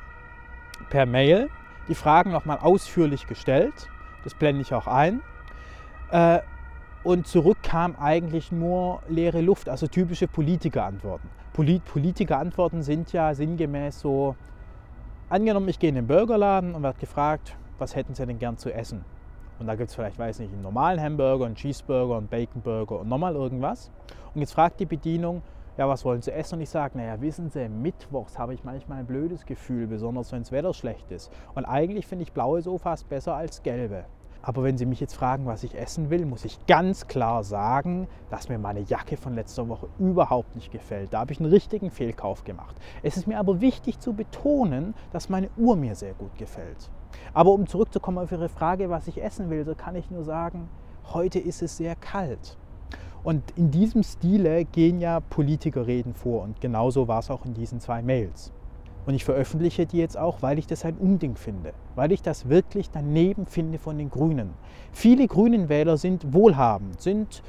per 0.90 1.06
Mail, 1.06 1.48
die 1.88 1.94
Fragen 1.94 2.32
nochmal 2.32 2.58
ausführlich 2.58 3.28
gestellt. 3.28 3.88
Das 4.24 4.34
blende 4.34 4.60
ich 4.60 4.74
auch 4.74 4.86
ein. 4.86 5.22
Äh, 6.10 6.40
und 7.02 7.26
zurück 7.26 7.62
kam 7.62 7.96
eigentlich 7.96 8.52
nur 8.52 9.00
leere 9.08 9.40
Luft, 9.40 9.70
also 9.70 9.86
typische 9.86 10.28
Politikerantworten. 10.28 11.30
Politikerantworten 11.86 12.82
sind 12.82 13.14
ja 13.14 13.34
sinngemäß 13.34 14.00
so, 14.00 14.36
angenommen, 15.30 15.70
ich 15.70 15.78
gehe 15.78 15.88
in 15.88 15.94
den 15.94 16.06
Burgerladen 16.06 16.74
und 16.74 16.82
werde 16.82 16.98
gefragt, 16.98 17.56
was 17.78 17.96
hätten 17.96 18.14
Sie 18.14 18.26
denn 18.26 18.38
gern 18.38 18.58
zu 18.58 18.70
essen? 18.70 19.02
Und 19.60 19.66
da 19.66 19.74
gibt 19.74 19.90
es 19.90 19.94
vielleicht, 19.94 20.18
weiß 20.18 20.38
nicht, 20.38 20.52
einen 20.52 20.62
normalen 20.62 21.00
Hamburger, 21.00 21.44
einen 21.44 21.54
Cheeseburger, 21.54 22.16
einen 22.16 22.28
Baconburger 22.28 23.00
und 23.00 23.08
nochmal 23.08 23.34
irgendwas. 23.34 23.90
Und 24.34 24.40
jetzt 24.40 24.54
fragt 24.54 24.80
die 24.80 24.86
Bedienung, 24.86 25.42
ja, 25.76 25.86
was 25.86 26.04
wollen 26.04 26.22
Sie 26.22 26.32
essen? 26.32 26.56
Und 26.56 26.62
ich 26.62 26.70
sage, 26.70 26.96
naja, 26.96 27.20
wissen 27.20 27.50
Sie, 27.50 27.68
mittwochs 27.68 28.38
habe 28.38 28.54
ich 28.54 28.64
manchmal 28.64 29.00
ein 29.00 29.06
blödes 29.06 29.44
Gefühl, 29.44 29.86
besonders 29.86 30.32
wenn 30.32 30.40
das 30.40 30.50
Wetter 30.50 30.72
schlecht 30.72 31.10
ist. 31.12 31.30
Und 31.54 31.66
eigentlich 31.66 32.06
finde 32.06 32.22
ich 32.22 32.32
blaue 32.32 32.62
Sofas 32.62 33.04
besser 33.04 33.34
als 33.34 33.62
gelbe. 33.62 34.04
Aber 34.42 34.62
wenn 34.62 34.78
Sie 34.78 34.86
mich 34.86 35.00
jetzt 35.00 35.14
fragen, 35.14 35.44
was 35.44 35.62
ich 35.62 35.74
essen 35.74 36.08
will, 36.08 36.24
muss 36.24 36.46
ich 36.46 36.64
ganz 36.66 37.06
klar 37.06 37.44
sagen, 37.44 38.08
dass 38.30 38.48
mir 38.48 38.58
meine 38.58 38.80
Jacke 38.80 39.18
von 39.18 39.34
letzter 39.34 39.68
Woche 39.68 39.88
überhaupt 39.98 40.54
nicht 40.54 40.72
gefällt. 40.72 41.12
Da 41.12 41.20
habe 41.20 41.32
ich 41.32 41.40
einen 41.40 41.50
richtigen 41.50 41.90
Fehlkauf 41.90 42.44
gemacht. 42.44 42.74
Es 43.02 43.18
ist 43.18 43.26
mir 43.26 43.38
aber 43.38 43.60
wichtig 43.60 44.00
zu 44.00 44.14
betonen, 44.14 44.94
dass 45.12 45.28
meine 45.28 45.50
Uhr 45.58 45.76
mir 45.76 45.94
sehr 45.94 46.14
gut 46.14 46.36
gefällt. 46.38 46.90
Aber 47.34 47.52
um 47.52 47.66
zurückzukommen 47.66 48.18
auf 48.18 48.32
Ihre 48.32 48.48
Frage, 48.48 48.90
was 48.90 49.08
ich 49.08 49.22
essen 49.22 49.50
will, 49.50 49.64
so 49.64 49.74
kann 49.74 49.96
ich 49.96 50.10
nur 50.10 50.24
sagen, 50.24 50.68
heute 51.12 51.38
ist 51.38 51.62
es 51.62 51.76
sehr 51.76 51.96
kalt. 51.96 52.56
Und 53.22 53.42
in 53.56 53.70
diesem 53.70 54.02
Stile 54.02 54.64
gehen 54.64 55.00
ja 55.00 55.20
Politikerreden 55.20 56.14
vor 56.14 56.42
und 56.42 56.60
genauso 56.60 57.06
war 57.06 57.18
es 57.18 57.30
auch 57.30 57.44
in 57.44 57.54
diesen 57.54 57.80
zwei 57.80 58.02
Mails. 58.02 58.52
Und 59.06 59.14
ich 59.14 59.24
veröffentliche 59.24 59.86
die 59.86 59.98
jetzt 59.98 60.16
auch, 60.16 60.42
weil 60.42 60.58
ich 60.58 60.66
das 60.66 60.84
ein 60.84 60.96
Unding 60.96 61.36
finde, 61.36 61.72
weil 61.96 62.12
ich 62.12 62.22
das 62.22 62.48
wirklich 62.48 62.90
daneben 62.90 63.46
finde 63.46 63.78
von 63.78 63.98
den 63.98 64.10
Grünen. 64.10 64.50
Viele 64.92 65.26
Grünen-Wähler 65.26 65.96
sind 65.96 66.32
wohlhabend, 66.32 67.00
sind 67.00 67.42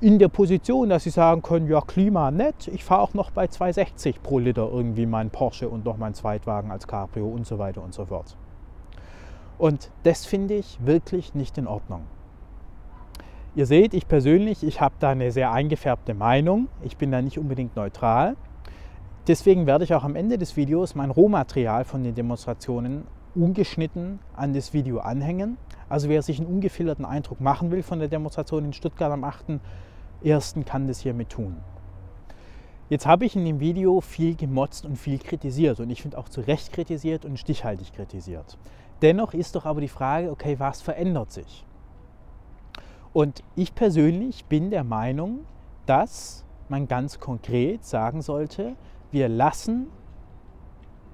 in 0.00 0.18
der 0.18 0.28
Position, 0.28 0.90
dass 0.90 1.04
sie 1.04 1.10
sagen 1.10 1.42
können, 1.42 1.66
ja, 1.66 1.80
Klima 1.80 2.30
nett, 2.30 2.68
ich 2.68 2.84
fahre 2.84 3.02
auch 3.02 3.14
noch 3.14 3.30
bei 3.30 3.46
2,60 3.46 4.20
pro 4.22 4.38
Liter 4.38 4.70
irgendwie 4.70 5.06
meinen 5.06 5.30
Porsche 5.30 5.68
und 5.68 5.84
noch 5.84 5.96
meinen 5.96 6.14
Zweitwagen 6.14 6.70
als 6.70 6.86
Cabrio 6.86 7.26
und 7.26 7.46
so 7.46 7.58
weiter 7.58 7.82
und 7.82 7.92
so 7.92 8.06
fort. 8.06 8.36
Und 9.58 9.90
das 10.04 10.24
finde 10.24 10.54
ich 10.54 10.78
wirklich 10.84 11.34
nicht 11.34 11.58
in 11.58 11.66
Ordnung. 11.66 12.02
Ihr 13.54 13.66
seht, 13.66 13.92
ich 13.92 14.06
persönlich, 14.06 14.62
ich 14.62 14.80
habe 14.80 14.94
da 15.00 15.10
eine 15.10 15.32
sehr 15.32 15.50
eingefärbte 15.50 16.14
Meinung. 16.14 16.68
Ich 16.82 16.96
bin 16.96 17.10
da 17.10 17.20
nicht 17.20 17.38
unbedingt 17.38 17.74
neutral. 17.74 18.36
Deswegen 19.26 19.66
werde 19.66 19.84
ich 19.84 19.94
auch 19.94 20.04
am 20.04 20.14
Ende 20.14 20.38
des 20.38 20.56
Videos 20.56 20.94
mein 20.94 21.10
Rohmaterial 21.10 21.84
von 21.84 22.04
den 22.04 22.14
Demonstrationen 22.14 23.04
ungeschnitten 23.34 24.20
an 24.34 24.54
das 24.54 24.72
Video 24.72 25.00
anhängen. 25.00 25.58
Also 25.88 26.08
wer 26.08 26.22
sich 26.22 26.38
einen 26.38 26.48
ungefilterten 26.48 27.04
Eindruck 27.04 27.40
machen 27.40 27.70
will 27.70 27.82
von 27.82 27.98
der 27.98 28.08
Demonstration 28.08 28.64
in 28.64 28.72
Stuttgart 28.72 29.10
am 29.10 29.24
8.1. 29.24 30.64
kann 30.64 30.86
das 30.86 31.00
hiermit 31.00 31.30
tun. 31.30 31.56
Jetzt 32.88 33.06
habe 33.06 33.26
ich 33.26 33.36
in 33.36 33.44
dem 33.44 33.60
Video 33.60 34.00
viel 34.00 34.34
gemotzt 34.34 34.86
und 34.86 34.96
viel 34.96 35.18
kritisiert 35.18 35.78
und 35.78 35.90
ich 35.90 36.00
finde 36.00 36.16
auch 36.16 36.28
zu 36.28 36.40
Recht 36.40 36.72
kritisiert 36.72 37.26
und 37.26 37.38
stichhaltig 37.38 37.92
kritisiert. 37.92 38.56
Dennoch 39.02 39.34
ist 39.34 39.54
doch 39.54 39.64
aber 39.64 39.80
die 39.80 39.88
Frage, 39.88 40.30
okay, 40.30 40.58
was 40.58 40.82
verändert 40.82 41.30
sich? 41.32 41.64
Und 43.12 43.42
ich 43.56 43.74
persönlich 43.74 44.44
bin 44.46 44.70
der 44.70 44.84
Meinung, 44.84 45.40
dass 45.86 46.44
man 46.68 46.88
ganz 46.88 47.20
konkret 47.20 47.84
sagen 47.84 48.22
sollte, 48.22 48.76
wir 49.10 49.28
lassen 49.28 49.86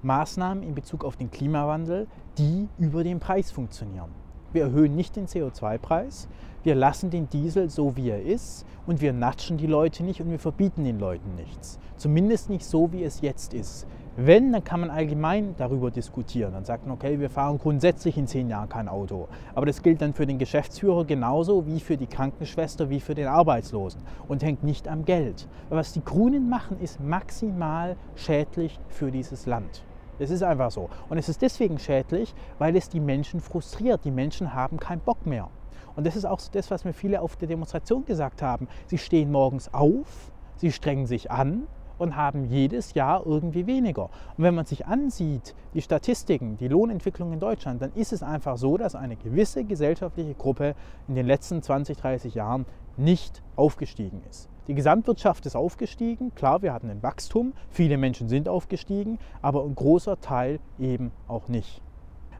Maßnahmen 0.01 0.63
in 0.63 0.75
Bezug 0.75 1.03
auf 1.05 1.15
den 1.15 1.31
Klimawandel, 1.31 2.07
die 2.37 2.67
über 2.77 3.03
den 3.03 3.19
Preis 3.19 3.51
funktionieren. 3.51 4.11
Wir 4.51 4.63
erhöhen 4.63 4.95
nicht 4.95 5.15
den 5.15 5.27
CO2-Preis, 5.27 6.27
wir 6.63 6.75
lassen 6.75 7.09
den 7.09 7.29
Diesel 7.29 7.69
so, 7.69 7.95
wie 7.95 8.09
er 8.09 8.23
ist 8.23 8.65
und 8.85 9.01
wir 9.01 9.13
natschen 9.13 9.57
die 9.57 9.67
Leute 9.67 10.03
nicht 10.03 10.21
und 10.21 10.29
wir 10.29 10.39
verbieten 10.39 10.83
den 10.83 10.99
Leuten 10.99 11.35
nichts. 11.35 11.79
Zumindest 11.97 12.49
nicht 12.49 12.65
so, 12.65 12.91
wie 12.91 13.03
es 13.03 13.21
jetzt 13.21 13.53
ist. 13.53 13.87
Wenn, 14.17 14.53
dann 14.53 14.63
kann 14.63 14.79
man 14.79 14.89
allgemein 14.89 15.55
darüber 15.57 15.91
diskutieren. 15.91 16.53
Dann 16.53 16.63
sagt 16.63 16.85
man, 16.85 16.95
okay, 16.95 17.19
wir 17.19 17.29
fahren 17.29 17.57
grundsätzlich 17.57 18.17
in 18.17 18.27
zehn 18.27 18.49
Jahren 18.49 18.69
kein 18.69 18.87
Auto. 18.87 19.27
Aber 19.53 19.65
das 19.65 19.83
gilt 19.83 20.01
dann 20.01 20.13
für 20.13 20.25
den 20.25 20.39
Geschäftsführer 20.39 21.03
genauso 21.03 21.65
wie 21.65 21.81
für 21.81 21.97
die 21.97 22.07
Krankenschwester, 22.07 22.89
wie 22.89 23.01
für 23.01 23.13
den 23.13 23.27
Arbeitslosen 23.27 24.01
und 24.29 24.41
hängt 24.41 24.63
nicht 24.63 24.87
am 24.87 25.03
Geld. 25.03 25.49
Was 25.69 25.91
die 25.91 26.03
Grünen 26.03 26.47
machen, 26.47 26.79
ist 26.79 27.01
maximal 27.01 27.97
schädlich 28.15 28.79
für 28.87 29.11
dieses 29.11 29.47
Land. 29.47 29.83
Es 30.17 30.29
ist 30.29 30.43
einfach 30.43 30.71
so. 30.71 30.89
Und 31.09 31.17
es 31.17 31.27
ist 31.27 31.41
deswegen 31.41 31.77
schädlich, 31.77 32.33
weil 32.57 32.77
es 32.77 32.87
die 32.87 33.01
Menschen 33.01 33.41
frustriert. 33.41 34.05
Die 34.05 34.11
Menschen 34.11 34.53
haben 34.53 34.79
keinen 34.79 35.01
Bock 35.01 35.25
mehr. 35.25 35.49
Und 35.97 36.07
das 36.07 36.15
ist 36.15 36.23
auch 36.23 36.39
das, 36.53 36.71
was 36.71 36.85
mir 36.85 36.93
viele 36.93 37.21
auf 37.21 37.35
der 37.35 37.49
Demonstration 37.49 38.05
gesagt 38.05 38.41
haben. 38.41 38.69
Sie 38.85 38.97
stehen 38.97 39.29
morgens 39.29 39.73
auf, 39.73 40.31
sie 40.55 40.71
strengen 40.71 41.05
sich 41.05 41.31
an, 41.31 41.67
und 41.97 42.15
haben 42.15 42.45
jedes 42.45 42.93
Jahr 42.93 43.25
irgendwie 43.25 43.67
weniger. 43.67 44.09
Und 44.37 44.43
wenn 44.43 44.55
man 44.55 44.65
sich 44.65 44.85
ansieht, 44.85 45.55
die 45.73 45.81
Statistiken, 45.81 46.57
die 46.57 46.67
Lohnentwicklung 46.67 47.33
in 47.33 47.39
Deutschland, 47.39 47.81
dann 47.81 47.91
ist 47.93 48.13
es 48.13 48.23
einfach 48.23 48.57
so, 48.57 48.77
dass 48.77 48.95
eine 48.95 49.15
gewisse 49.15 49.63
gesellschaftliche 49.63 50.33
Gruppe 50.33 50.75
in 51.07 51.15
den 51.15 51.25
letzten 51.25 51.61
20, 51.61 51.97
30 51.97 52.35
Jahren 52.35 52.65
nicht 52.97 53.41
aufgestiegen 53.55 54.21
ist. 54.29 54.49
Die 54.67 54.73
Gesamtwirtschaft 54.73 55.45
ist 55.45 55.55
aufgestiegen, 55.55 56.33
klar, 56.33 56.63
wir 56.63 56.73
hatten 56.73 56.89
ein 56.89 57.03
Wachstum, 57.03 57.53
viele 57.69 57.97
Menschen 57.97 58.29
sind 58.29 58.49
aufgestiegen, 58.49 59.19
aber 59.43 59.63
ein 59.63 59.75
großer 59.75 60.19
Teil 60.19 60.59
eben 60.79 61.11
auch 61.27 61.49
nicht. 61.49 61.83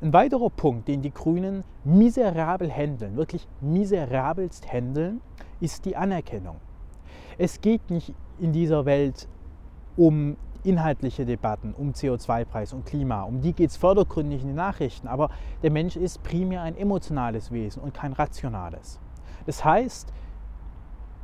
Ein 0.02 0.12
weiterer 0.12 0.50
Punkt, 0.50 0.88
den 0.88 1.02
die 1.02 1.14
Grünen 1.14 1.64
miserabel 1.84 2.72
handeln, 2.72 3.16
wirklich 3.16 3.48
miserabelst 3.62 4.72
handeln, 4.72 5.22
ist 5.60 5.86
die 5.86 5.96
Anerkennung. 5.96 6.58
Es 7.38 7.62
geht 7.62 7.90
nicht 7.92 8.14
in 8.40 8.52
dieser 8.52 8.86
Welt 8.86 9.28
um 9.98 10.38
inhaltliche 10.64 11.26
Debatten, 11.26 11.74
um 11.74 11.92
CO2-Preis 11.92 12.74
und 12.74 12.86
Klima. 12.86 13.24
Um 13.24 13.42
die 13.42 13.54
geht 13.54 13.70
es 13.70 13.78
vordergründig 13.78 14.42
in 14.42 14.48
den 14.48 14.56
Nachrichten. 14.56 15.08
Aber 15.08 15.30
der 15.62 15.72
Mensch 15.72 15.96
ist 15.96 16.24
primär 16.24 16.64
ein 16.64 16.76
emotionales 16.76 17.52
Wesen 17.52 17.82
und 17.82 17.94
kein 17.94 18.14
rationales. 18.14 19.00
Das 19.46 19.64
heißt, 19.64 20.12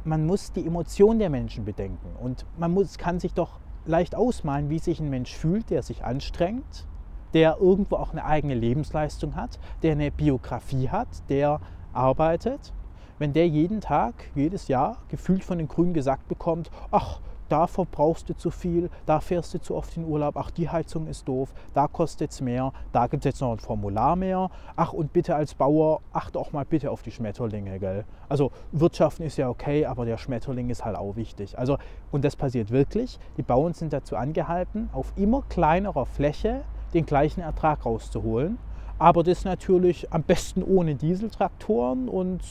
man 0.04 0.26
muss 0.26 0.52
die 0.52 0.66
Emotion 0.66 1.20
der 1.20 1.30
Menschen 1.30 1.66
bedenken. 1.66 2.16
Und 2.22 2.46
man 2.58 2.72
muss, 2.72 2.98
kann 2.98 3.20
sich 3.20 3.34
doch 3.34 3.60
leicht 3.86 4.16
ausmalen, 4.16 4.70
wie 4.70 4.80
sich 4.80 5.00
ein 5.00 5.10
Mensch 5.10 5.36
fühlt, 5.36 5.70
der 5.70 5.82
sich 5.82 6.04
anstrengt, 6.04 6.88
der 7.34 7.58
irgendwo 7.60 7.96
auch 7.96 8.12
eine 8.12 8.26
eigene 8.26 8.54
Lebensleistung 8.54 9.36
hat, 9.36 9.60
der 9.82 9.94
eine 9.94 10.12
Biografie 10.12 10.90
hat, 10.90 11.08
der 11.30 11.60
arbeitet. 11.94 12.74
Wenn 13.18 13.34
der 13.34 13.48
jeden 13.48 13.82
Tag, 13.82 14.14
jedes 14.36 14.68
Jahr 14.68 14.98
gefühlt 15.08 15.44
von 15.44 15.58
den 15.58 15.68
Grünen 15.68 15.94
gesagt 15.94 16.28
bekommt, 16.28 16.72
ach, 16.90 17.22
da 17.52 17.68
verbrauchst 17.68 18.30
du 18.30 18.36
zu 18.36 18.50
viel, 18.50 18.90
da 19.06 19.20
fährst 19.20 19.54
du 19.54 19.60
zu 19.60 19.76
oft 19.76 19.96
in 19.98 20.06
Urlaub, 20.06 20.38
ach 20.38 20.52
die 20.52 20.70
Heizung 20.70 21.08
ist 21.08 21.28
doof, 21.28 21.54
da 21.74 21.88
kostet 21.88 22.32
es 22.32 22.40
mehr, 22.40 22.72
da 22.94 23.08
gibt 23.08 23.26
es 23.26 23.30
jetzt 23.30 23.42
noch 23.42 23.52
ein 23.52 23.60
Formular 23.60 24.16
mehr, 24.16 24.50
ach 24.76 24.94
und 24.94 25.12
bitte 25.12 25.36
als 25.36 25.54
Bauer, 25.54 26.00
achte 26.14 26.40
auch 26.40 26.54
mal 26.54 26.66
bitte 26.66 26.92
auf 26.92 27.02
die 27.02 27.12
Schmetterlinge, 27.12 27.78
gell. 27.80 28.06
Also 28.30 28.52
Wirtschaften 28.72 29.24
ist 29.24 29.38
ja 29.38 29.50
okay, 29.50 29.86
aber 29.86 30.06
der 30.06 30.18
Schmetterling 30.18 30.70
ist 30.70 30.86
halt 30.86 30.96
auch 30.96 31.16
wichtig. 31.18 31.60
Also, 31.60 31.78
und 32.12 32.24
das 32.24 32.36
passiert 32.36 32.72
wirklich, 32.72 33.20
die 33.38 33.44
Bauern 33.44 33.74
sind 33.74 33.92
dazu 33.92 34.16
angehalten, 34.16 34.90
auf 34.94 35.12
immer 35.18 35.44
kleinerer 35.50 36.06
Fläche 36.06 36.62
den 36.94 37.06
gleichen 37.06 37.42
Ertrag 37.42 37.86
rauszuholen, 37.86 38.58
aber 38.98 39.24
das 39.24 39.44
natürlich 39.44 40.14
am 40.14 40.24
besten 40.24 40.64
ohne 40.64 40.96
Dieseltraktoren 40.96 42.08
und 42.08 42.42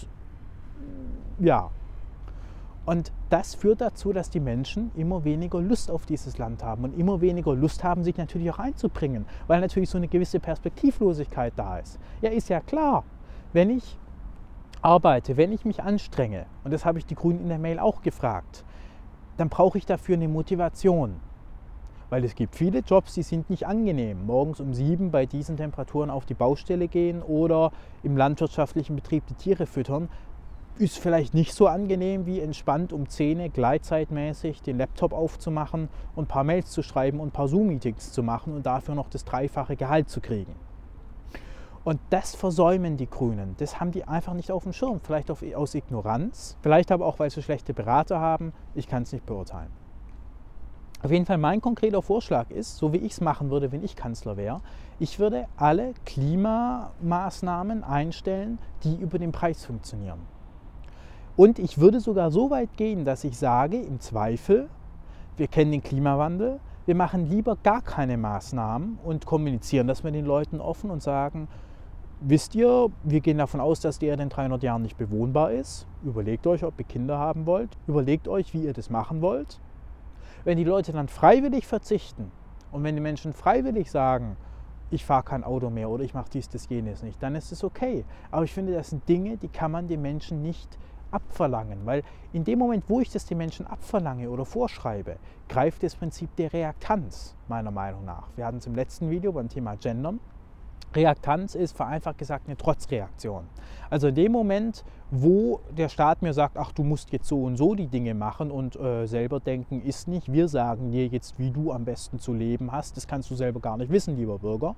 ja, 1.38 1.70
und 2.90 3.12
das 3.28 3.54
führt 3.54 3.82
dazu, 3.82 4.12
dass 4.12 4.30
die 4.30 4.40
Menschen 4.40 4.90
immer 4.96 5.22
weniger 5.22 5.60
Lust 5.60 5.92
auf 5.92 6.06
dieses 6.06 6.38
Land 6.38 6.64
haben 6.64 6.82
und 6.82 6.98
immer 6.98 7.20
weniger 7.20 7.54
Lust 7.54 7.84
haben, 7.84 8.02
sich 8.02 8.16
natürlich 8.16 8.50
auch 8.50 8.58
einzubringen, 8.58 9.26
weil 9.46 9.60
natürlich 9.60 9.88
so 9.88 9.96
eine 9.96 10.08
gewisse 10.08 10.40
Perspektivlosigkeit 10.40 11.52
da 11.54 11.78
ist. 11.78 12.00
Ja, 12.20 12.30
ist 12.30 12.48
ja 12.48 12.58
klar, 12.58 13.04
wenn 13.52 13.70
ich 13.70 13.96
arbeite, 14.82 15.36
wenn 15.36 15.52
ich 15.52 15.64
mich 15.64 15.80
anstrenge, 15.80 16.46
und 16.64 16.72
das 16.72 16.84
habe 16.84 16.98
ich 16.98 17.06
die 17.06 17.14
Grünen 17.14 17.42
in 17.42 17.48
der 17.48 17.60
Mail 17.60 17.78
auch 17.78 18.02
gefragt, 18.02 18.64
dann 19.36 19.50
brauche 19.50 19.78
ich 19.78 19.86
dafür 19.86 20.16
eine 20.16 20.26
Motivation. 20.26 21.20
Weil 22.08 22.24
es 22.24 22.34
gibt 22.34 22.56
viele 22.56 22.80
Jobs, 22.80 23.14
die 23.14 23.22
sind 23.22 23.50
nicht 23.50 23.68
angenehm. 23.68 24.26
Morgens 24.26 24.58
um 24.58 24.74
sieben 24.74 25.12
bei 25.12 25.26
diesen 25.26 25.56
Temperaturen 25.56 26.10
auf 26.10 26.26
die 26.26 26.34
Baustelle 26.34 26.88
gehen 26.88 27.22
oder 27.22 27.70
im 28.02 28.16
landwirtschaftlichen 28.16 28.96
Betrieb 28.96 29.28
die 29.28 29.34
Tiere 29.34 29.66
füttern, 29.66 30.08
ist 30.80 30.98
vielleicht 30.98 31.34
nicht 31.34 31.52
so 31.52 31.66
angenehm 31.66 32.24
wie 32.24 32.40
entspannt 32.40 32.94
um 32.94 33.06
10 33.06 33.52
gleitzeitmäßig 33.52 34.62
den 34.62 34.78
Laptop 34.78 35.12
aufzumachen 35.12 35.90
und 36.16 36.24
ein 36.24 36.28
paar 36.28 36.42
Mails 36.42 36.70
zu 36.70 36.82
schreiben 36.82 37.20
und 37.20 37.28
ein 37.28 37.32
paar 37.32 37.48
Zoom-Meetings 37.48 38.12
zu 38.12 38.22
machen 38.22 38.54
und 38.54 38.64
dafür 38.64 38.94
noch 38.94 39.10
das 39.10 39.26
dreifache 39.26 39.76
Gehalt 39.76 40.08
zu 40.08 40.22
kriegen. 40.22 40.54
Und 41.84 42.00
das 42.08 42.34
versäumen 42.34 42.96
die 42.96 43.08
Grünen. 43.08 43.56
Das 43.58 43.78
haben 43.78 43.90
die 43.90 44.04
einfach 44.04 44.32
nicht 44.32 44.50
auf 44.50 44.62
dem 44.62 44.72
Schirm. 44.72 45.00
Vielleicht 45.02 45.30
aus 45.30 45.74
Ignoranz, 45.74 46.56
vielleicht 46.62 46.92
aber 46.92 47.04
auch, 47.06 47.18
weil 47.18 47.30
sie 47.30 47.42
schlechte 47.42 47.74
Berater 47.74 48.18
haben. 48.18 48.52
Ich 48.74 48.86
kann 48.86 49.02
es 49.02 49.12
nicht 49.12 49.26
beurteilen. 49.26 49.70
Auf 51.02 51.10
jeden 51.10 51.24
Fall 51.26 51.38
mein 51.38 51.60
konkreter 51.60 52.02
Vorschlag 52.02 52.50
ist, 52.50 52.76
so 52.76 52.92
wie 52.92 52.98
ich 52.98 53.12
es 53.12 53.20
machen 53.20 53.50
würde, 53.50 53.72
wenn 53.72 53.82
ich 53.82 53.96
Kanzler 53.96 54.36
wäre, 54.36 54.60
ich 54.98 55.18
würde 55.18 55.46
alle 55.56 55.94
Klimamaßnahmen 56.04 57.84
einstellen, 57.84 58.58
die 58.82 58.96
über 58.96 59.18
den 59.18 59.32
Preis 59.32 59.64
funktionieren. 59.64 60.20
Und 61.40 61.58
ich 61.58 61.78
würde 61.78 62.00
sogar 62.00 62.30
so 62.30 62.50
weit 62.50 62.76
gehen, 62.76 63.06
dass 63.06 63.24
ich 63.24 63.38
sage, 63.38 63.80
im 63.80 63.98
Zweifel, 63.98 64.68
wir 65.38 65.48
kennen 65.48 65.70
den 65.70 65.82
Klimawandel, 65.82 66.60
wir 66.84 66.94
machen 66.94 67.30
lieber 67.30 67.56
gar 67.62 67.80
keine 67.80 68.18
Maßnahmen 68.18 68.98
und 69.02 69.24
kommunizieren 69.24 69.86
das 69.86 70.02
mit 70.02 70.14
den 70.14 70.26
Leuten 70.26 70.60
offen 70.60 70.90
und 70.90 71.02
sagen, 71.02 71.48
wisst 72.20 72.54
ihr, 72.54 72.90
wir 73.04 73.20
gehen 73.20 73.38
davon 73.38 73.62
aus, 73.62 73.80
dass 73.80 73.98
die 73.98 74.04
Erde 74.04 74.22
in 74.22 74.28
300 74.28 74.62
Jahren 74.62 74.82
nicht 74.82 74.98
bewohnbar 74.98 75.52
ist. 75.52 75.86
Überlegt 76.04 76.46
euch, 76.46 76.62
ob 76.62 76.78
ihr 76.78 76.84
Kinder 76.84 77.16
haben 77.16 77.46
wollt. 77.46 77.70
Überlegt 77.86 78.28
euch, 78.28 78.52
wie 78.52 78.64
ihr 78.64 78.74
das 78.74 78.90
machen 78.90 79.22
wollt. 79.22 79.60
Wenn 80.44 80.58
die 80.58 80.64
Leute 80.64 80.92
dann 80.92 81.08
freiwillig 81.08 81.66
verzichten 81.66 82.30
und 82.70 82.84
wenn 82.84 82.96
die 82.96 83.00
Menschen 83.00 83.32
freiwillig 83.32 83.90
sagen, 83.90 84.36
ich 84.90 85.06
fahre 85.06 85.22
kein 85.22 85.44
Auto 85.44 85.70
mehr 85.70 85.88
oder 85.88 86.04
ich 86.04 86.12
mache 86.12 86.28
dies, 86.30 86.50
das, 86.50 86.68
jenes 86.68 87.02
nicht, 87.02 87.22
dann 87.22 87.34
ist 87.34 87.50
es 87.50 87.64
okay. 87.64 88.04
Aber 88.30 88.44
ich 88.44 88.52
finde, 88.52 88.74
das 88.74 88.90
sind 88.90 89.08
Dinge, 89.08 89.38
die 89.38 89.48
kann 89.48 89.70
man 89.70 89.88
den 89.88 90.02
Menschen 90.02 90.42
nicht 90.42 90.76
abverlangen, 91.10 91.84
weil 91.84 92.02
in 92.32 92.44
dem 92.44 92.58
Moment, 92.58 92.84
wo 92.88 93.00
ich 93.00 93.10
das 93.10 93.26
den 93.26 93.38
Menschen 93.38 93.66
abverlange 93.66 94.30
oder 94.30 94.44
vorschreibe, 94.44 95.16
greift 95.48 95.82
das 95.82 95.96
Prinzip 95.96 96.34
der 96.36 96.52
Reaktanz 96.52 97.34
meiner 97.48 97.70
Meinung 97.70 98.04
nach. 98.04 98.28
Wir 98.36 98.46
hatten 98.46 98.58
es 98.58 98.66
im 98.66 98.74
letzten 98.74 99.10
Video 99.10 99.32
beim 99.32 99.48
Thema 99.48 99.76
Gendern. 99.76 100.20
Reaktanz 100.94 101.54
ist 101.54 101.76
vereinfacht 101.76 102.18
gesagt 102.18 102.48
eine 102.48 102.56
Trotzreaktion. 102.56 103.44
Also 103.90 104.08
in 104.08 104.14
dem 104.16 104.32
Moment, 104.32 104.84
wo 105.10 105.60
der 105.70 105.88
Staat 105.88 106.20
mir 106.20 106.32
sagt, 106.32 106.56
ach 106.56 106.72
du 106.72 106.82
musst 106.82 107.12
jetzt 107.12 107.28
so 107.28 107.44
und 107.44 107.56
so 107.56 107.76
die 107.76 107.86
Dinge 107.86 108.14
machen 108.14 108.50
und 108.50 108.74
äh, 108.76 109.06
selber 109.06 109.38
denken 109.38 109.82
ist 109.82 110.08
nicht, 110.08 110.32
wir 110.32 110.48
sagen 110.48 110.90
dir 110.90 111.06
jetzt, 111.06 111.38
wie 111.38 111.52
du 111.52 111.70
am 111.70 111.84
besten 111.84 112.18
zu 112.18 112.34
leben 112.34 112.72
hast, 112.72 112.96
das 112.96 113.06
kannst 113.06 113.30
du 113.30 113.36
selber 113.36 113.60
gar 113.60 113.76
nicht 113.76 113.92
wissen, 113.92 114.16
lieber 114.16 114.38
Bürger, 114.40 114.74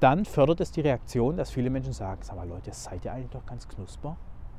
dann 0.00 0.24
fördert 0.24 0.60
es 0.60 0.70
die 0.70 0.80
Reaktion, 0.80 1.36
dass 1.36 1.50
viele 1.50 1.70
Menschen 1.70 1.92
sagen, 1.92 2.20
sag 2.22 2.36
mal 2.36 2.48
Leute, 2.48 2.72
seid 2.72 3.04
ihr 3.04 3.12
eigentlich 3.12 3.30
doch 3.30 3.44
ganz 3.44 3.68
knusper? 3.68 4.16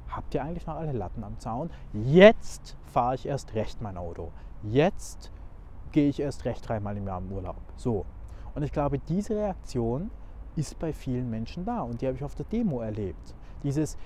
Habt 0.10 0.34
ihr 0.34 0.44
eigentlich 0.44 0.68
noch 0.68 0.76
alle 0.76 0.92
Latten 0.92 1.24
am 1.24 1.40
Zaun? 1.40 1.70
Jetzt 1.94 2.78
fahre 2.86 3.16
ich 3.16 3.26
erst 3.26 3.54
recht 3.56 3.82
mein 3.82 3.98
Auto. 3.98 4.32
Jetzt 4.64 5.32
gehe 5.92 6.10
ich 6.10 6.20
erst 6.20 6.46
recht 6.46 6.68
dreimal 6.68 6.98
im 6.98 7.08
Jahr 7.08 7.20
im 7.20 7.32
Urlaub. 7.32 7.58
So. 7.76 8.06
Und 8.54 8.64
ich 8.64 8.72
glaube, 8.72 9.00
diese 9.00 9.36
Reaktion 9.36 10.12
ist 10.56 10.80
bei 10.80 10.94
vielen 10.94 11.30
Menschen 11.30 11.66
da 11.66 11.82
und 11.82 12.02
die 12.02 12.08
habe 12.08 12.18
ich 12.18 12.24
auf 12.24 12.36
der 12.36 12.46
Demo 12.46 12.82
erlebt. 12.82 13.36
Dieses 13.64 13.98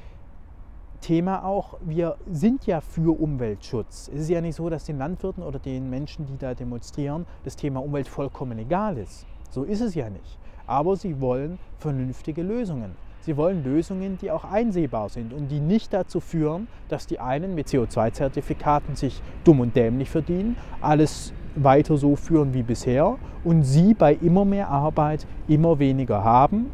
Thema 1.02 1.46
auch, 1.46 1.78
wir 1.82 2.18
sind 2.30 2.66
ja 2.66 2.82
für 2.82 3.18
Umweltschutz. 3.20 4.10
Es 4.14 4.22
ist 4.22 4.30
ja 4.30 4.42
nicht 4.42 4.56
so, 4.56 4.70
dass 4.70 4.86
den 4.86 4.98
Landwirten 4.98 5.44
oder 5.44 5.60
den 5.60 5.90
Menschen, 5.90 6.26
die 6.26 6.38
da 6.38 6.54
demonstrieren, 6.54 7.26
das 7.44 7.56
Thema 7.56 7.82
Umwelt 7.82 8.08
vollkommen 8.08 8.58
egal 8.60 8.98
ist. 8.98 9.26
So 9.50 9.64
ist 9.64 9.82
es 9.82 9.96
ja 9.96 10.10
nicht. 10.10 10.38
Aber 10.68 10.96
sie 10.96 11.22
wollen 11.22 11.58
vernünftige 11.78 12.44
Lösungen. 12.44 12.96
Sie 13.22 13.36
wollen 13.36 13.64
Lösungen, 13.64 14.18
die 14.18 14.32
auch 14.32 14.46
einsehbar 14.46 15.10
sind 15.10 15.34
und 15.34 15.50
die 15.50 15.60
nicht 15.60 15.94
dazu 15.94 16.20
führen, 16.20 16.68
dass 16.88 17.06
die 17.06 17.20
einen 17.20 17.54
mit 17.54 17.68
CO2-Zertifikaten 17.68 18.96
sich 18.96 19.22
dumm 19.44 19.60
und 19.60 19.76
dämlich 19.76 20.10
verdienen, 20.10 20.56
alles 20.82 21.34
weiter 21.56 21.98
so 21.98 22.16
führen 22.16 22.54
wie 22.54 22.64
bisher 22.64 23.18
und 23.44 23.64
sie 23.64 23.94
bei 23.94 24.14
immer 24.14 24.46
mehr 24.46 24.70
Arbeit 24.70 25.28
immer 25.48 25.80
weniger 25.80 26.24
haben 26.24 26.72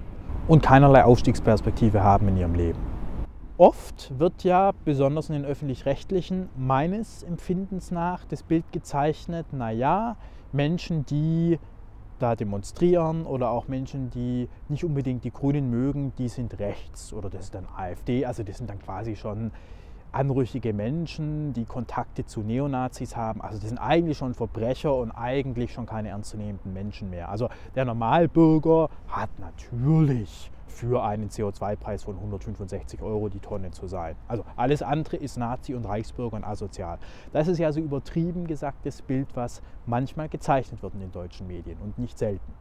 und 0.48 0.62
keinerlei 0.62 1.04
Aufstiegsperspektive 1.04 2.04
haben 2.04 2.28
in 2.28 2.38
ihrem 2.38 2.54
Leben. 2.54 2.80
Oft 3.58 4.12
wird 4.20 4.44
ja, 4.44 4.74
besonders 4.84 5.30
in 5.30 5.36
den 5.36 5.46
öffentlich-rechtlichen, 5.46 6.50
meines 6.58 7.24
Empfindens 7.24 7.90
nach 7.90 8.26
das 8.26 8.44
Bild 8.44 8.66
gezeichnet, 8.72 9.48
naja, 9.54 10.18
Menschen, 10.52 11.06
die 11.06 11.58
da 12.20 12.36
demonstrieren 12.36 13.26
oder 13.26 13.50
auch 13.50 13.68
Menschen, 13.68 14.10
die 14.10 14.48
nicht 14.70 14.84
unbedingt 14.84 15.24
die 15.24 15.32
Grünen 15.32 15.70
mögen, 15.70 16.14
die 16.18 16.30
sind 16.30 16.60
rechts 16.60 17.14
oder 17.14 17.30
das 17.30 17.46
ist 17.46 17.56
dann 17.56 17.68
AfD, 17.76 18.26
also 18.26 18.44
das 18.44 18.58
sind 18.58 18.70
dann 18.70 18.80
quasi 18.80 19.16
schon 19.16 19.52
anrüchige 20.12 20.74
Menschen, 20.74 21.52
die 21.54 21.66
Kontakte 21.66 22.26
zu 22.26 22.40
Neonazis 22.40 23.18
haben. 23.18 23.42
Also 23.42 23.60
das 23.60 23.68
sind 23.68 23.78
eigentlich 23.78 24.18
schon 24.18 24.34
Verbrecher 24.34 24.96
und 24.96 25.12
eigentlich 25.12 25.74
schon 25.74 25.86
keine 25.86 26.10
ernstzunehmenden 26.10 26.74
Menschen 26.74 27.10
mehr. 27.10 27.30
Also 27.30 27.50
der 27.76 27.84
Normalbürger 27.84 28.90
hat 29.10 29.30
natürlich 29.40 30.52
für 30.76 31.04
einen 31.04 31.30
CO2-Preis 31.30 32.04
von 32.04 32.16
165 32.16 33.02
Euro 33.02 33.30
die 33.30 33.40
Tonne 33.40 33.72
zu 33.72 33.88
sein. 33.88 34.16
Also 34.28 34.44
alles 34.56 34.82
andere 34.84 35.16
ist 35.18 35.38
Nazi 35.38 35.74
und 35.74 35.86
Reichsbürger 35.86 36.36
und 36.36 36.44
asozial. 36.44 37.00
Das 37.32 37.48
ist 37.48 37.58
ja 37.58 37.72
so 37.72 37.80
übertrieben 37.80 38.46
gesagtes 38.46 39.02
Bild, 39.02 39.28
was 39.36 39.62
manchmal 39.86 40.30
gezeichnet 40.30 40.84
wird 40.84 40.94
in 40.94 41.00
den 41.00 41.12
deutschen 41.12 41.48
Medien 41.48 41.78
und 41.82 41.98
nicht 41.98 42.18
selten. 42.18 42.54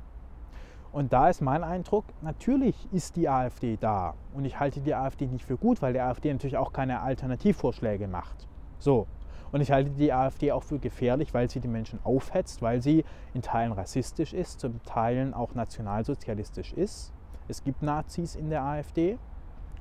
Und 0.93 1.13
da 1.13 1.29
ist 1.29 1.41
mein 1.41 1.65
Eindruck, 1.65 2.05
natürlich 2.23 2.77
ist 2.93 3.17
die 3.17 3.29
AfD 3.29 3.77
da. 3.81 4.15
Und 4.33 4.45
ich 4.45 4.61
halte 4.61 4.81
die 4.81 4.95
AfD 4.95 5.27
nicht 5.27 5.45
für 5.45 5.57
gut, 5.57 5.83
weil 5.83 5.93
die 5.93 6.01
AfD 6.01 6.33
natürlich 6.33 6.57
auch 6.57 6.73
keine 6.73 7.01
Alternativvorschläge 7.01 8.07
macht. 8.07 8.47
So. 8.79 9.09
Und 9.51 9.61
ich 9.61 9.73
halte 9.73 9.91
die 9.91 10.13
AfD 10.13 10.53
auch 10.53 10.63
für 10.63 10.79
gefährlich, 10.79 11.33
weil 11.33 11.49
sie 11.51 11.61
die 11.61 11.69
Menschen 11.69 11.99
aufhetzt, 12.05 12.63
weil 12.63 12.81
sie 12.83 13.05
in 13.35 13.43
Teilen 13.43 13.73
rassistisch 13.73 14.33
ist, 14.35 14.61
zum 14.61 14.83
Teilen 14.85 15.35
auch 15.35 15.55
nationalsozialistisch 15.55 16.73
ist. 16.73 17.14
Es 17.49 17.63
gibt 17.63 17.83
Nazis 17.83 18.35
in 18.35 18.51
der 18.51 18.63
AfD, 18.63 19.19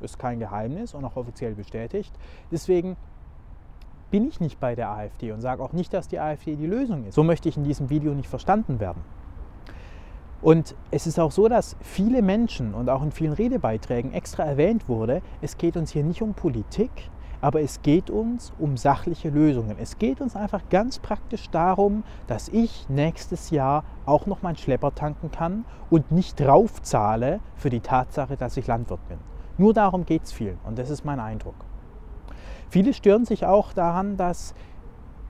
ist 0.01 0.19
kein 0.19 0.39
Geheimnis 0.39 0.93
und 0.93 1.05
auch 1.05 1.15
offiziell 1.15 1.55
bestätigt. 1.55 2.13
Deswegen 2.51 2.97
bin 4.11 4.27
ich 4.27 4.39
nicht 4.39 4.59
bei 4.59 4.75
der 4.75 4.89
AfD 4.89 5.31
und 5.31 5.41
sage 5.41 5.63
auch 5.63 5.73
nicht, 5.73 5.93
dass 5.93 6.07
die 6.07 6.19
AfD 6.19 6.55
die 6.55 6.67
Lösung 6.67 7.05
ist. 7.05 7.15
So 7.15 7.23
möchte 7.23 7.49
ich 7.49 7.57
in 7.57 7.63
diesem 7.63 7.89
Video 7.89 8.13
nicht 8.13 8.29
verstanden 8.29 8.79
werden. 8.79 9.01
Und 10.41 10.75
es 10.91 11.07
ist 11.07 11.19
auch 11.19 11.31
so, 11.31 11.47
dass 11.47 11.77
viele 11.79 12.21
Menschen 12.21 12.73
und 12.73 12.89
auch 12.89 13.01
in 13.01 13.11
vielen 13.11 13.31
Redebeiträgen 13.31 14.11
extra 14.11 14.43
erwähnt 14.43 14.89
wurde, 14.89 15.21
es 15.41 15.57
geht 15.57 15.77
uns 15.77 15.91
hier 15.91 16.03
nicht 16.03 16.21
um 16.21 16.33
Politik, 16.33 16.91
aber 17.43 17.59
es 17.59 17.81
geht 17.81 18.09
uns 18.09 18.53
um 18.57 18.77
sachliche 18.77 19.29
Lösungen. 19.29 19.75
Es 19.77 19.99
geht 19.99 20.21
uns 20.21 20.37
einfach 20.37 20.61
ganz 20.69 20.99
praktisch 20.99 21.49
darum, 21.49 22.05
dass 22.25 22.47
ich 22.47 22.87
nächstes 22.87 23.49
Jahr 23.49 23.83
auch 24.05 24.27
noch 24.27 24.41
meinen 24.43 24.55
Schlepper 24.55 24.95
tanken 24.95 25.29
kann 25.29 25.65
und 25.89 26.09
nicht 26.09 26.39
draufzahle 26.39 27.41
für 27.57 27.69
die 27.69 27.81
Tatsache, 27.81 28.37
dass 28.37 28.55
ich 28.55 28.65
Landwirt 28.67 29.05
bin. 29.09 29.17
Nur 29.57 29.73
darum 29.73 30.05
geht 30.05 30.23
es 30.23 30.31
vielen 30.31 30.57
und 30.63 30.79
das 30.79 30.89
ist 30.89 31.03
mein 31.03 31.19
Eindruck. 31.19 31.55
Viele 32.69 32.93
stören 32.93 33.25
sich 33.25 33.45
auch 33.45 33.73
daran, 33.73 34.15
dass 34.15 34.55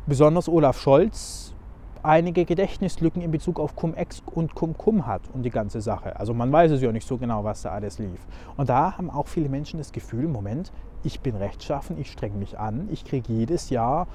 besonders 0.06 0.48
Olaf 0.48 0.80
Scholz 0.80 1.56
einige 2.04 2.46
Gedächtnislücken 2.46 3.24
in 3.24 3.32
Bezug 3.32 3.60
auf 3.60 3.76
Cum-Ex 3.76 4.22
und 4.36 4.54
Cum-Cum 4.54 5.08
hat 5.08 5.22
und 5.34 5.42
die 5.42 5.50
ganze 5.50 5.82
Sache. 5.82 6.20
Also 6.20 6.36
man 6.36 6.52
weiß 6.52 6.74
es 6.74 6.82
ja 6.82 6.92
nicht 6.92 7.08
so 7.08 7.18
genau, 7.18 7.44
was 7.44 7.64
da 7.64 7.72
alles 7.72 7.98
lief. 7.98 8.28
Und 8.56 8.70
da 8.70 9.00
haben 9.00 9.10
auch 9.10 9.28
viele 9.28 9.50
Menschen 9.50 9.80
das 9.80 9.92
Gefühl, 9.92 10.28
Moment, 10.28 10.72
ich 11.04 11.20
bin 11.20 11.36
rechtschaffen, 11.36 12.00
ich 12.00 12.12
streng 12.12 12.40
mich 12.40 12.58
an, 12.58 12.90
ich 12.92 13.06
kriege 13.06 13.32
jedes 13.32 13.70
Jahr 13.70 14.08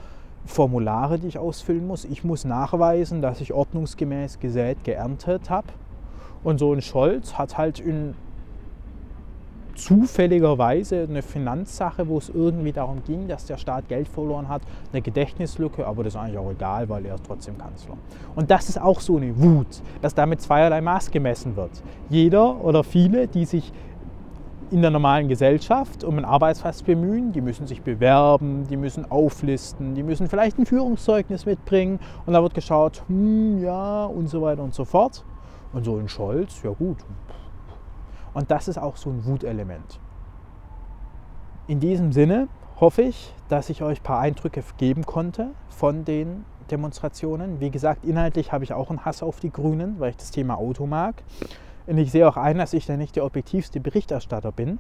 Formulare, 0.47 1.19
die 1.19 1.29
ich 1.29 1.39
ausfüllen 1.39 1.87
muss. 1.87 2.05
Ich 2.05 2.25
muss 2.25 2.45
nachweisen, 2.45 3.21
dass 3.21 3.41
ich 3.41 3.53
ordnungsgemäß 3.53 4.41
gesät, 4.41 4.83
geerntet 4.85 5.51
habe. 5.51 5.69
Und 6.43 6.59
so 6.59 6.73
ein 6.73 6.81
Scholz 6.81 7.35
hat 7.35 7.59
halt 7.59 7.81
in 7.81 8.15
zufälligerweise 9.75 11.07
eine 11.09 11.23
Finanzsache, 11.23 12.09
wo 12.09 12.19
es 12.19 12.29
irgendwie 12.29 12.73
darum 12.73 13.03
ging, 13.05 13.29
dass 13.29 13.47
der 13.47 13.57
Staat 13.57 13.89
Geld 13.89 14.09
verloren 14.09 14.49
hat, 14.49 14.63
eine 14.93 15.03
Gedächtnislücke, 15.03 15.87
aber 15.87 16.03
das 16.03 16.15
ist 16.15 16.21
eigentlich 16.21 16.39
auch 16.39 16.51
egal, 16.51 16.89
weil 16.89 17.07
er 17.07 17.15
ist 17.15 17.25
trotzdem 17.25 17.57
Kanzler. 17.57 17.97
Und 18.35 18.51
das 18.51 18.69
ist 18.69 18.81
auch 18.81 19.01
so 19.01 19.17
eine 19.17 19.39
Wut, 19.41 19.81
dass 20.03 20.15
damit 20.15 20.41
zweierlei 20.41 20.81
Maß 20.81 21.11
gemessen 21.11 21.57
wird. 21.57 21.71
Jeder 22.11 22.63
oder 22.65 22.83
viele, 22.83 23.29
die 23.29 23.45
sich 23.45 23.73
in 24.71 24.83
der 24.83 24.91
normalen 24.91 25.29
Gesellschaft 25.29 26.05
um 26.05 26.19
ein 26.19 26.25
Arbeitspass 26.25 26.83
bemühen, 26.83 27.33
die 27.33 27.41
müssen 27.41 27.67
sich 27.67 27.83
bewerben, 27.83 28.67
die 28.69 28.77
müssen 28.77 29.11
auflisten, 29.11 29.95
die 29.95 30.03
müssen 30.03 30.29
vielleicht 30.29 30.59
ein 30.59 30.67
Führungszeugnis 30.67 31.47
mitbringen 31.47 32.01
und 32.27 32.35
da 32.35 32.43
wird 32.43 32.55
geschaut, 32.55 33.03
hm, 33.09 33.63
ja 33.63 34.05
und 34.05 34.29
so 34.29 34.43
weiter 34.43 34.63
und 34.63 34.75
so 34.75 34.85
fort. 34.85 35.25
Und 35.71 35.85
so 35.85 35.99
ein 35.99 36.09
Scholz, 36.09 36.63
ja 36.63 36.71
gut, 36.71 36.97
und 38.39 38.51
das 38.51 38.69
ist 38.69 38.79
auch 38.79 38.97
so 38.97 39.11
ein 39.11 39.25
Wutelement. 39.25 39.99
In 41.67 41.81
diesem 41.81 42.13
Sinne 42.13 42.49
hoffe 42.81 43.03
ich, 43.03 43.35
dass 43.49 43.69
ich 43.69 43.83
euch 43.83 44.01
ein 44.01 44.03
paar 44.05 44.21
Eindrücke 44.21 44.63
geben 44.77 45.05
konnte 45.05 45.51
von 45.69 46.05
den 46.05 46.45
Demonstrationen. 46.71 47.61
Wie 47.61 47.71
gesagt, 47.71 48.05
inhaltlich 48.05 48.53
habe 48.53 48.65
ich 48.65 48.73
auch 48.73 48.91
einen 48.91 49.05
Hass 49.05 49.23
auf 49.23 49.41
die 49.41 49.51
Grünen, 49.51 49.99
weil 49.99 50.11
ich 50.11 50.17
das 50.17 50.31
Thema 50.31 50.57
Auto 50.57 50.87
mag. 50.87 51.23
Und 51.89 51.97
ich 51.97 52.13
sehe 52.13 52.29
auch 52.29 52.37
ein, 52.37 52.59
dass 52.59 52.75
ich 52.75 52.85
da 52.85 52.99
nicht 52.99 53.17
der 53.17 53.25
objektivste 53.25 53.81
Berichterstatter 53.81 54.53
bin. 54.53 54.79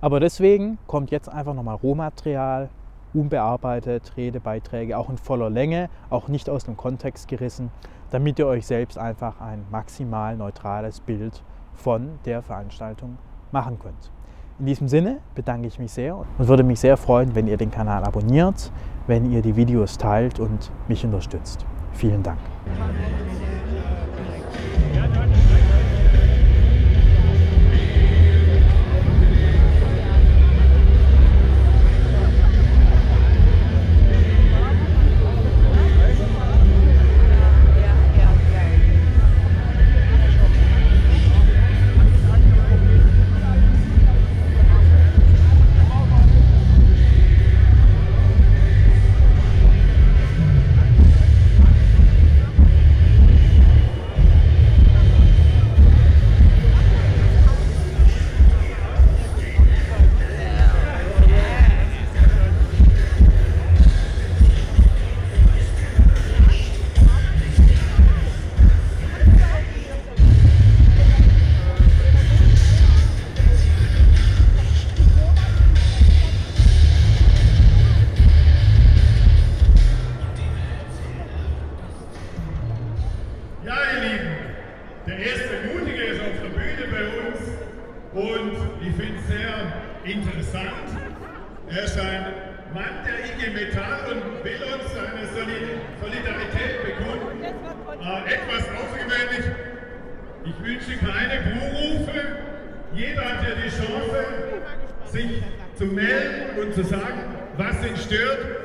Aber 0.00 0.20
deswegen 0.20 0.78
kommt 0.86 1.10
jetzt 1.10 1.28
einfach 1.28 1.52
nochmal 1.52 1.76
Rohmaterial, 1.76 2.70
unbearbeitet, 3.12 4.12
Redebeiträge, 4.16 4.96
auch 4.96 5.10
in 5.10 5.18
voller 5.18 5.50
Länge, 5.50 5.90
auch 6.08 6.28
nicht 6.28 6.48
aus 6.48 6.64
dem 6.64 6.78
Kontext 6.78 7.28
gerissen, 7.28 7.70
damit 8.10 8.38
ihr 8.38 8.46
euch 8.46 8.66
selbst 8.66 8.96
einfach 8.96 9.40
ein 9.40 9.66
maximal 9.70 10.36
neutrales 10.36 11.00
Bild 11.00 11.42
von 11.74 12.18
der 12.24 12.42
Veranstaltung 12.42 13.18
machen 13.52 13.78
könnt. 13.78 14.10
In 14.58 14.64
diesem 14.64 14.88
Sinne 14.88 15.18
bedanke 15.34 15.68
ich 15.68 15.78
mich 15.78 15.92
sehr 15.92 16.16
und 16.16 16.26
würde 16.38 16.62
mich 16.62 16.80
sehr 16.80 16.96
freuen, 16.96 17.34
wenn 17.34 17.46
ihr 17.46 17.58
den 17.58 17.70
Kanal 17.70 18.04
abonniert, 18.04 18.72
wenn 19.06 19.30
ihr 19.30 19.42
die 19.42 19.56
Videos 19.56 19.98
teilt 19.98 20.40
und 20.40 20.70
mich 20.88 21.04
unterstützt. 21.04 21.66
Vielen 21.92 22.22
Dank. 22.22 22.38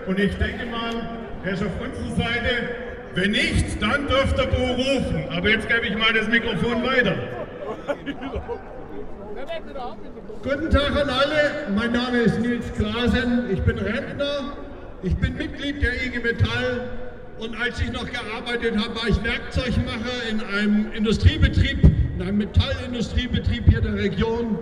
Und 0.07 0.19
ich 0.19 0.35
denke 0.37 0.65
mal, 0.65 1.19
er 1.43 1.53
ist 1.53 1.63
auf 1.63 1.71
unserer 1.79 2.15
Seite. 2.15 2.69
Wenn 3.13 3.31
nicht, 3.31 3.81
dann 3.81 4.07
dürft 4.07 4.37
ihr 4.39 4.47
Bo 4.47 4.73
rufen. 4.73 5.25
Aber 5.29 5.49
jetzt 5.49 5.67
gebe 5.67 5.85
ich 5.85 5.97
mal 5.97 6.13
das 6.13 6.27
Mikrofon 6.27 6.83
weiter. 6.83 7.15
Guten 10.43 10.69
Tag 10.69 10.91
an 10.91 11.09
alle, 11.09 11.67
mein 11.75 11.91
Name 11.91 12.19
ist 12.19 12.39
Nils 12.39 12.65
Klasen, 12.73 13.51
ich 13.51 13.61
bin 13.61 13.77
Rentner, 13.77 14.57
ich 15.03 15.15
bin 15.15 15.35
Mitglied 15.35 15.81
der 15.81 15.93
IG 16.05 16.19
Metall 16.19 16.89
und 17.39 17.55
als 17.59 17.79
ich 17.81 17.91
noch 17.91 18.05
gearbeitet 18.05 18.77
habe, 18.77 18.95
war 18.95 19.07
ich 19.07 19.23
Werkzeugmacher 19.23 20.29
in 20.29 20.41
einem 20.41 20.91
Industriebetrieb, 20.93 21.83
in 22.15 22.21
einem 22.21 22.37
Metallindustriebetrieb 22.37 23.65
hier 23.67 23.81
der 23.81 23.95
Region 23.95 24.59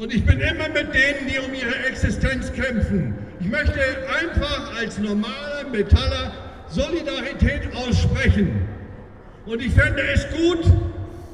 und 0.00 0.14
ich 0.14 0.24
bin 0.24 0.40
immer 0.40 0.68
mit 0.70 0.94
denen, 0.94 1.28
die 1.28 1.38
um 1.38 1.52
ihre 1.52 1.76
Existenz 1.86 2.50
kämpfen. 2.54 3.18
Ich 3.38 3.48
möchte 3.48 3.78
einfach 4.18 4.74
als 4.78 4.98
normaler 4.98 5.64
Metaller 5.70 6.32
Solidarität 6.68 7.68
aussprechen. 7.74 8.66
Und 9.44 9.60
ich 9.60 9.74
fände 9.74 10.00
es 10.14 10.26
gut, 10.30 10.64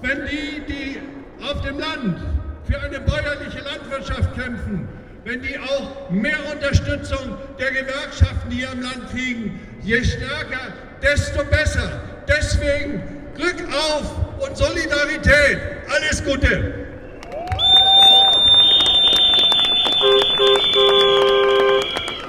wenn 0.03 0.27
die, 0.27 0.63
die 0.67 0.99
auf 1.45 1.63
dem 1.63 1.79
Land 1.79 2.19
für 2.65 2.81
eine 2.81 2.99
bäuerliche 2.99 3.61
Landwirtschaft 3.61 4.35
kämpfen, 4.35 4.89
wenn 5.23 5.43
die 5.43 5.57
auch 5.61 6.11
mehr 6.11 6.39
Unterstützung 6.53 7.37
der 7.61 7.71
Gewerkschaften 7.71 8.51
hier 8.51 8.73
im 8.73 8.83
Land 8.83 9.11
kriegen, 9.13 9.61
je 9.83 10.03
stärker, 10.03 10.73
desto 11.01 11.45
besser. 11.45 12.03
Deswegen 12.27 13.01
Glück 13.37 13.63
auf 13.73 14.41
und 14.41 14.57
Solidarität. 14.57 15.61
Alles 15.89 16.25
Gute. 16.25 16.87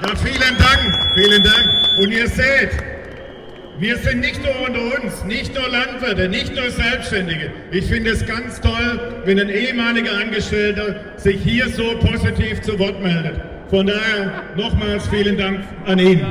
Ja, 0.02 0.16
vielen 0.16 0.56
Dank, 0.58 1.14
vielen 1.14 1.42
Dank. 1.42 1.98
Und 1.98 2.10
ihr 2.12 2.28
seht, 2.28 2.70
wir 3.78 3.96
sind 3.98 4.20
nicht 4.20 4.42
nur 4.42 4.66
unter 4.66 5.02
uns, 5.02 5.24
nicht 5.24 5.54
nur 5.54 5.68
Landwirte, 5.68 6.28
nicht 6.28 6.54
nur 6.54 6.70
Selbstständige. 6.70 7.52
Ich 7.70 7.86
finde 7.86 8.10
es 8.10 8.26
ganz 8.26 8.60
toll, 8.60 9.22
wenn 9.24 9.38
ein 9.38 9.50
ehemaliger 9.50 10.18
Angestellter 10.18 10.96
sich 11.16 11.40
hier 11.42 11.68
so 11.68 11.96
positiv 11.98 12.60
zu 12.62 12.78
Wort 12.78 13.00
meldet. 13.02 13.40
Von 13.70 13.86
daher 13.86 14.42
nochmals 14.56 15.06
vielen 15.08 15.36
Dank 15.36 15.60
an 15.86 15.98
ihn. 15.98 16.26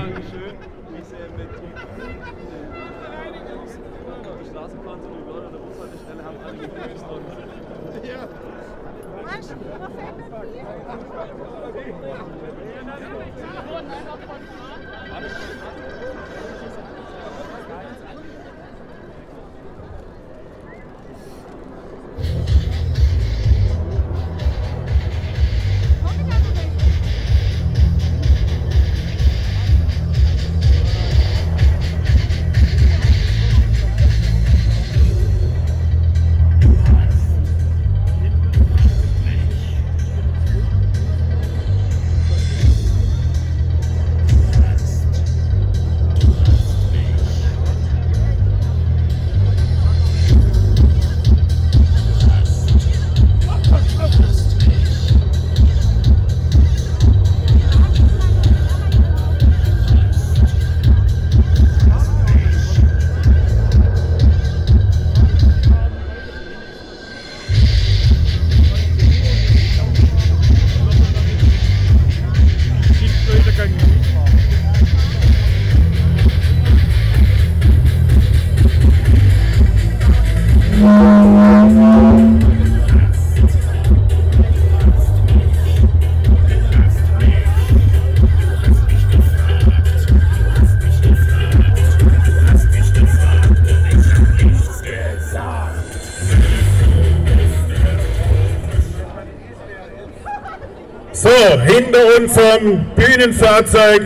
Unserem 103.17 103.32
Bühnenfahrzeug 103.32 104.01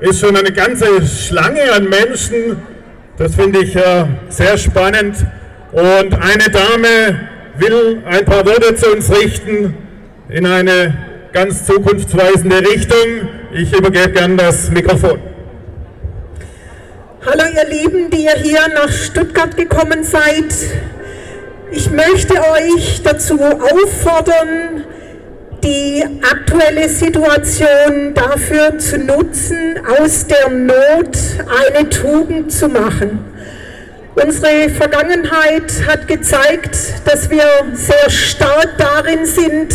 ist 0.00 0.20
schon 0.20 0.36
eine 0.36 0.52
ganze 0.52 1.06
Schlange 1.06 1.72
an 1.72 1.88
Menschen. 1.88 2.62
Das 3.18 3.34
finde 3.34 3.60
ich 3.60 3.74
äh, 3.76 4.04
sehr 4.28 4.58
spannend. 4.58 5.16
Und 5.72 6.14
eine 6.14 6.50
Dame 6.50 7.28
will 7.58 8.02
ein 8.06 8.24
paar 8.24 8.44
Worte 8.46 8.74
zu 8.74 8.92
uns 8.92 9.10
richten 9.10 9.74
in 10.28 10.46
eine 10.46 10.96
ganz 11.32 11.64
zukunftsweisende 11.66 12.60
Richtung. 12.60 13.28
Ich 13.52 13.72
übergebe 13.76 14.10
gern 14.10 14.36
das 14.36 14.70
Mikrofon. 14.70 15.18
Hallo 17.24 17.44
ihr 17.54 17.68
Lieben, 17.68 18.10
die 18.10 18.24
ihr 18.24 18.36
hier 18.36 18.68
nach 18.74 18.90
Stuttgart 18.90 19.56
gekommen 19.56 20.04
seid. 20.04 20.52
Ich 21.72 21.90
möchte 21.90 22.34
euch 22.34 23.02
dazu 23.02 23.40
auffordern, 23.40 24.84
die 25.66 26.04
aktuelle 26.22 26.88
Situation 26.88 28.14
dafür 28.14 28.78
zu 28.78 28.98
nutzen, 28.98 29.80
aus 29.98 30.26
der 30.26 30.48
Not 30.48 31.18
eine 31.66 31.88
Tugend 31.88 32.52
zu 32.52 32.68
machen. 32.68 33.18
Unsere 34.14 34.70
Vergangenheit 34.70 35.72
hat 35.88 36.06
gezeigt, 36.06 36.76
dass 37.04 37.28
wir 37.30 37.44
sehr 37.74 38.08
stark 38.08 38.78
darin 38.78 39.26
sind, 39.26 39.74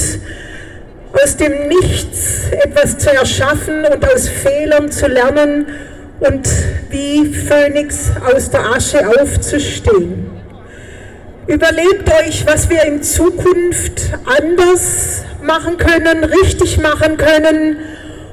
aus 1.12 1.36
dem 1.36 1.68
Nichts 1.68 2.50
etwas 2.52 2.98
zu 2.98 3.14
erschaffen 3.14 3.84
und 3.86 4.14
aus 4.14 4.30
Fehlern 4.30 4.90
zu 4.90 5.08
lernen 5.08 5.68
und 6.22 6.48
wie 6.90 7.34
Phönix 7.34 8.12
aus 8.34 8.50
der 8.50 8.62
Asche 8.62 9.08
aufzustehen. 9.20 10.31
Überlegt 11.48 12.08
euch, 12.22 12.46
was 12.46 12.70
wir 12.70 12.84
in 12.84 13.02
Zukunft 13.02 14.12
anders 14.26 15.24
machen 15.42 15.78
können, 15.78 16.24
richtig 16.24 16.78
machen 16.78 17.18
können, 17.18 17.78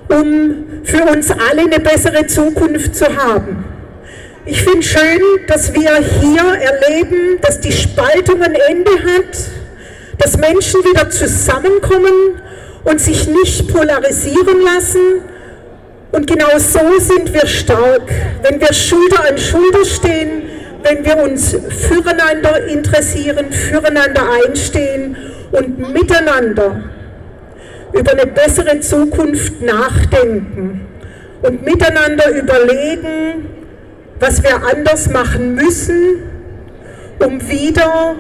um 0.09 0.85
für 0.85 1.05
uns 1.05 1.31
alle 1.31 1.62
eine 1.62 1.81
bessere 1.81 2.27
Zukunft 2.27 2.94
zu 2.94 3.07
haben. 3.16 3.64
Ich 4.44 4.62
finde 4.62 4.83
schön, 4.83 5.21
dass 5.47 5.73
wir 5.73 5.97
hier 5.97 6.42
erleben, 6.42 7.38
dass 7.40 7.61
die 7.61 7.73
Spaltung 7.73 8.42
ein 8.42 8.55
Ende 8.55 8.90
hat, 8.90 9.38
dass 10.18 10.37
Menschen 10.37 10.81
wieder 10.85 11.09
zusammenkommen 11.09 12.42
und 12.85 13.01
sich 13.01 13.27
nicht 13.27 13.68
polarisieren 13.73 14.61
lassen. 14.62 15.23
Und 16.12 16.27
genau 16.27 16.59
so 16.59 16.81
sind 16.99 17.33
wir 17.33 17.47
stark, 17.47 18.11
wenn 18.42 18.61
wir 18.61 18.73
Schulter 18.73 19.29
an 19.29 19.38
Schulter 19.38 19.85
stehen, 19.85 20.42
wenn 20.83 21.05
wir 21.05 21.17
uns 21.19 21.57
füreinander 21.69 22.67
interessieren, 22.67 23.53
füreinander 23.53 24.23
einstehen 24.45 25.17
und 25.53 25.93
miteinander 25.93 26.83
über 27.93 28.12
eine 28.12 28.27
bessere 28.27 28.81
Zukunft 28.81 29.61
nachdenken 29.62 30.87
und 31.43 31.64
miteinander 31.64 32.31
überlegen, 32.31 33.47
was 34.21 34.43
wir 34.43 34.61
anders 34.71 35.09
machen 35.11 35.55
müssen 35.55 36.23
um 37.25 37.49
wieder 37.49 38.14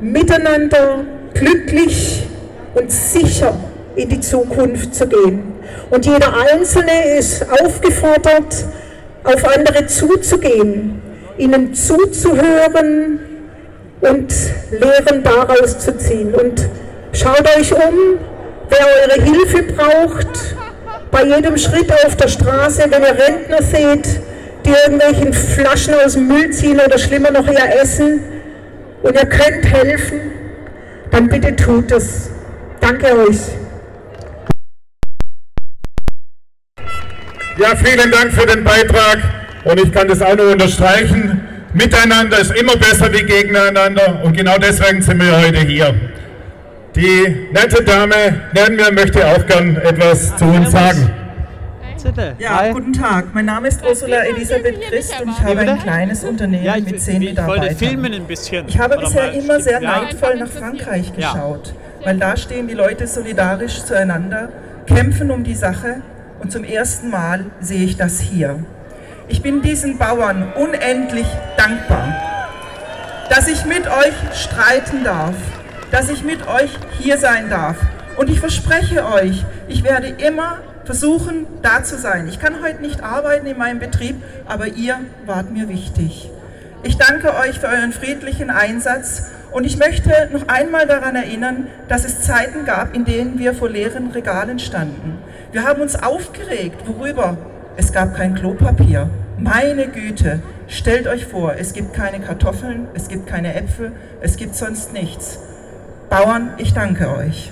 miteinander 0.00 1.04
glücklich 1.34 2.26
und 2.74 2.90
sicher 2.90 3.56
in 3.96 4.08
die 4.08 4.20
Zukunft 4.20 4.94
zu 4.94 5.06
gehen. 5.06 5.52
Und 5.90 6.06
jeder 6.06 6.32
Einzelne 6.52 7.16
ist 7.18 7.46
aufgefordert, 7.50 8.64
auf 9.24 9.44
andere 9.56 9.86
zuzugehen, 9.86 11.00
ihnen 11.38 11.74
zuzuhören 11.74 13.18
und 14.00 14.32
Lehren 14.70 15.22
daraus 15.22 15.78
zu 15.78 15.96
ziehen. 15.96 16.34
Und 16.34 16.68
schaut 17.12 17.46
euch 17.56 17.72
um, 17.72 18.18
wer 18.68 18.86
eure 19.02 19.22
Hilfe 19.22 19.62
braucht, 19.62 20.56
bei 21.10 21.24
jedem 21.24 21.56
Schritt 21.56 21.92
auf 22.04 22.16
der 22.16 22.28
Straße, 22.28 22.84
wenn 22.88 23.02
ihr 23.02 23.18
Rentner 23.18 23.62
seht, 23.62 24.20
die 24.64 24.70
irgendwelchen 24.70 25.32
Flaschen 25.32 25.94
aus 25.94 26.14
dem 26.14 26.26
Müll 26.26 26.50
ziehen 26.50 26.80
oder 26.80 26.98
schlimmer 26.98 27.30
noch 27.30 27.46
ihr 27.46 27.80
Essen 27.80 28.20
und 29.02 29.14
ihr 29.14 29.26
könnt 29.26 29.64
helfen, 29.64 30.32
dann 31.10 31.28
bitte 31.28 31.54
tut 31.54 31.92
es. 31.92 32.30
Danke 32.80 33.06
euch. 33.06 33.38
Ja, 37.56 37.76
vielen 37.76 38.10
Dank 38.10 38.32
für 38.32 38.46
den 38.46 38.64
Beitrag 38.64 39.43
und 39.64 39.80
ich 39.80 39.92
kann 39.92 40.08
das 40.08 40.22
auch 40.22 40.36
nur 40.36 40.52
unterstreichen. 40.52 41.40
Miteinander 41.72 42.38
ist 42.38 42.52
immer 42.56 42.76
besser 42.76 43.12
wie 43.12 43.22
gegeneinander 43.24 44.20
und 44.22 44.36
genau 44.36 44.56
deswegen 44.58 45.02
sind 45.02 45.20
wir 45.20 45.36
heute 45.40 45.60
hier. 45.60 45.94
Die 46.94 47.48
nette 47.52 47.82
Dame 47.82 48.14
neben 48.54 48.76
mir 48.76 48.92
möchte 48.92 49.26
auch 49.26 49.44
gern 49.46 49.76
etwas 49.76 50.36
zu 50.36 50.44
uns 50.44 50.70
sagen. 50.70 51.10
Ja, 52.38 52.70
guten 52.70 52.92
Tag. 52.92 53.34
Mein 53.34 53.46
Name 53.46 53.66
ist 53.68 53.82
Ursula 53.82 54.18
Elisabeth 54.26 54.78
Christ 54.82 55.14
und 55.22 55.30
ich 55.30 55.40
habe 55.40 55.60
ein 55.60 55.78
kleines 55.78 56.22
Unternehmen 56.22 56.64
Ja, 56.64 56.76
ich, 56.76 56.84
mit 56.84 57.00
zehn 57.00 57.22
ich 57.22 57.28
wollte 57.36 57.42
Mitarbeitern. 57.42 57.76
filmen 57.76 58.12
ein 58.12 58.24
bisschen. 58.24 58.68
Ich 58.68 58.78
habe 58.78 58.98
bisher 58.98 59.32
immer 59.32 59.58
sehr 59.58 59.80
neidvoll 59.80 60.36
nach 60.36 60.48
Frankreich 60.48 61.12
geschaut, 61.16 61.74
weil 62.04 62.18
da 62.18 62.36
stehen 62.36 62.68
die 62.68 62.74
Leute 62.74 63.06
solidarisch 63.06 63.84
zueinander, 63.84 64.50
kämpfen 64.86 65.30
um 65.30 65.44
die 65.44 65.54
Sache 65.54 66.02
und 66.42 66.52
zum 66.52 66.62
ersten 66.62 67.08
Mal 67.10 67.46
sehe 67.60 67.84
ich 67.84 67.96
das 67.96 68.20
hier. 68.20 68.58
Ich 69.26 69.40
bin 69.40 69.62
diesen 69.62 69.96
Bauern 69.96 70.52
unendlich 70.54 71.26
dankbar, 71.56 72.14
dass 73.30 73.48
ich 73.48 73.64
mit 73.64 73.86
euch 73.86 74.14
streiten 74.34 75.02
darf, 75.02 75.34
dass 75.90 76.10
ich 76.10 76.22
mit 76.22 76.46
euch 76.46 76.70
hier 76.98 77.16
sein 77.16 77.48
darf. 77.48 77.76
Und 78.18 78.28
ich 78.28 78.38
verspreche 78.38 79.06
euch, 79.06 79.44
ich 79.66 79.82
werde 79.82 80.08
immer 80.08 80.58
versuchen, 80.84 81.46
da 81.62 81.82
zu 81.82 81.96
sein. 81.96 82.28
Ich 82.28 82.38
kann 82.38 82.62
heute 82.62 82.82
nicht 82.82 83.02
arbeiten 83.02 83.46
in 83.46 83.56
meinem 83.56 83.78
Betrieb, 83.78 84.16
aber 84.46 84.66
ihr 84.68 85.00
wart 85.24 85.50
mir 85.50 85.70
wichtig. 85.70 86.30
Ich 86.82 86.98
danke 86.98 87.34
euch 87.34 87.58
für 87.58 87.68
euren 87.68 87.94
friedlichen 87.94 88.50
Einsatz 88.50 89.30
und 89.52 89.64
ich 89.64 89.78
möchte 89.78 90.28
noch 90.32 90.48
einmal 90.48 90.86
daran 90.86 91.16
erinnern, 91.16 91.68
dass 91.88 92.04
es 92.04 92.20
Zeiten 92.20 92.66
gab, 92.66 92.94
in 92.94 93.06
denen 93.06 93.38
wir 93.38 93.54
vor 93.54 93.70
leeren 93.70 94.10
Regalen 94.10 94.58
standen. 94.58 95.18
Wir 95.50 95.64
haben 95.64 95.80
uns 95.80 95.96
aufgeregt. 95.96 96.82
Worüber? 96.86 97.38
Es 97.76 97.92
gab 97.92 98.14
kein 98.14 98.34
Klopapier. 98.34 99.10
Meine 99.36 99.88
Güte, 99.88 100.40
stellt 100.68 101.08
euch 101.08 101.26
vor, 101.26 101.54
es 101.58 101.72
gibt 101.72 101.92
keine 101.92 102.20
Kartoffeln, 102.20 102.86
es 102.94 103.08
gibt 103.08 103.26
keine 103.26 103.54
Äpfel, 103.54 103.92
es 104.20 104.36
gibt 104.36 104.54
sonst 104.54 104.92
nichts. 104.92 105.40
Bauern, 106.08 106.50
ich 106.58 106.72
danke 106.72 107.08
euch. 107.16 107.50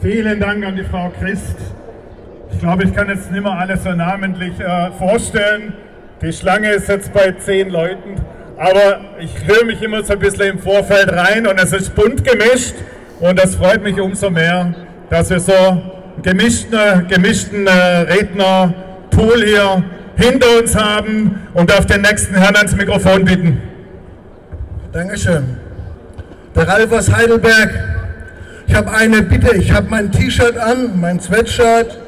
Vielen 0.00 0.40
Dank 0.40 0.64
an 0.64 0.76
die 0.76 0.84
Frau 0.84 1.10
Christ. 1.10 1.56
Ich 2.52 2.60
glaube, 2.60 2.84
ich 2.84 2.94
kann 2.94 3.08
jetzt 3.08 3.30
nicht 3.32 3.42
mehr 3.42 3.52
alles 3.52 3.82
so 3.82 3.92
namentlich 3.92 4.58
äh, 4.60 4.90
vorstellen. 4.92 5.74
Die 6.20 6.32
Schlange 6.32 6.70
ist 6.70 6.88
jetzt 6.88 7.12
bei 7.12 7.32
zehn 7.32 7.70
Leuten, 7.70 8.16
aber 8.62 9.00
ich 9.18 9.32
höre 9.44 9.64
mich 9.64 9.82
immer 9.82 10.04
so 10.04 10.12
ein 10.12 10.20
bisschen 10.20 10.52
im 10.52 10.58
Vorfeld 10.60 11.12
rein 11.12 11.48
und 11.48 11.58
es 11.58 11.72
ist 11.72 11.96
bunt 11.96 12.24
gemischt 12.24 12.74
und 13.18 13.36
das 13.36 13.56
freut 13.56 13.82
mich 13.82 14.00
umso 14.00 14.30
mehr, 14.30 14.72
dass 15.10 15.30
wir 15.30 15.40
so 15.40 15.82
gemischten, 16.22 17.08
gemischten 17.08 17.66
äh, 17.66 17.70
Redner-Pool 17.70 19.42
hier 19.44 19.82
hinter 20.14 20.46
uns 20.60 20.76
haben 20.76 21.40
und 21.54 21.70
darf 21.70 21.86
den 21.86 22.02
nächsten 22.02 22.36
Herrn 22.36 22.54
ans 22.54 22.76
Mikrofon 22.76 23.24
bitten. 23.24 23.60
Dankeschön. 24.92 25.56
Der 26.54 26.68
Ralf 26.68 26.92
aus 26.92 27.12
Heidelberg. 27.12 27.70
Ich 28.68 28.76
habe 28.76 28.92
eine 28.92 29.22
Bitte. 29.22 29.56
Ich 29.56 29.72
habe 29.72 29.88
mein 29.90 30.12
T-Shirt 30.12 30.56
an, 30.56 31.00
mein 31.00 31.18
Sweatshirt. 31.18 31.98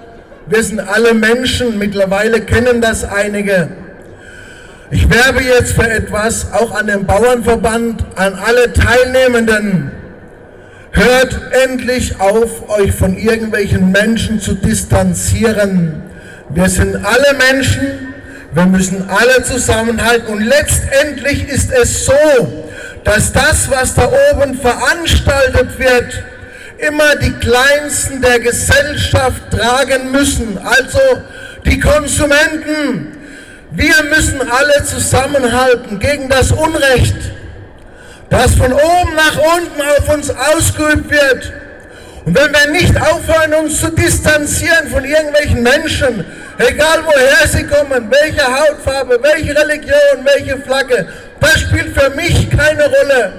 Wir 0.47 0.63
sind 0.63 0.79
alle 0.79 1.15
Menschen. 1.15 1.79
Mittlerweile 1.81 2.43
kennen 2.43 2.81
das 2.81 3.03
einige. 3.03 3.71
Ich 4.95 5.11
werbe 5.11 5.43
jetzt 5.43 5.73
für 5.73 5.91
etwas, 5.91 6.53
auch 6.53 6.71
an 6.71 6.87
den 6.87 7.05
Bauernverband, 7.05 8.05
an 8.15 8.35
alle 8.35 8.73
Teilnehmenden. 8.73 9.91
Hört 10.93 11.37
endlich 11.65 12.21
auf, 12.21 12.69
euch 12.69 12.93
von 12.93 13.17
irgendwelchen 13.17 13.91
Menschen 13.91 14.39
zu 14.39 14.55
distanzieren. 14.55 16.01
Wir 16.49 16.69
sind 16.69 16.95
alle 16.95 17.37
Menschen, 17.51 18.15
wir 18.53 18.67
müssen 18.67 19.11
alle 19.11 19.43
zusammenhalten 19.43 20.33
und 20.33 20.43
letztendlich 20.43 21.49
ist 21.49 21.73
es 21.73 22.07
so, 22.07 22.65
dass 23.03 23.33
das, 23.33 23.69
was 23.73 23.97
da 23.97 24.09
oben 24.33 24.55
veranstaltet 24.55 25.77
wird, 25.77 26.23
immer 26.79 27.17
die 27.17 27.33
Kleinsten 27.33 28.23
der 28.23 28.39
Gesellschaft 28.39 29.43
tragen 29.51 30.13
müssen, 30.13 30.57
also 30.63 31.01
die 31.67 31.81
Konsumenten. 31.81 33.14
Wir 33.77 34.05
müssen 34.05 34.41
alle 34.41 34.85
zusammenhalten 34.85 35.99
gegen 35.99 36.29
das 36.29 36.53
Unrecht, 36.53 37.17
das 38.31 38.55
von 38.55 38.73
oben 38.73 39.15
nach 39.17 39.37
unten 39.37 39.83
auf 39.83 40.15
uns 40.15 40.31
ausgeübt 40.31 41.11
wird. 41.11 41.53
Und 42.25 42.39
wenn 42.39 42.53
wir 42.53 42.71
nicht 42.71 42.97
aufhören, 42.97 43.53
uns 43.55 43.81
zu 43.81 43.91
distanzieren 43.91 44.89
von 44.93 45.05
irgendwelchen 45.05 45.65
Menschen, 45.65 46.25
egal 46.59 47.01
woher 47.05 47.49
sie 47.49 47.65
kommen, 47.65 48.09
welche 48.11 48.45
Hautfarbe, 48.45 49.19
welche 49.21 49.57
Religion, 49.57 50.25
welche 50.25 50.57
Flagge, 50.59 51.09
das 51.41 51.63
spielt 51.63 51.99
für 51.99 52.11
mich 52.11 52.49
keine 52.51 52.85
Rolle. 52.85 53.33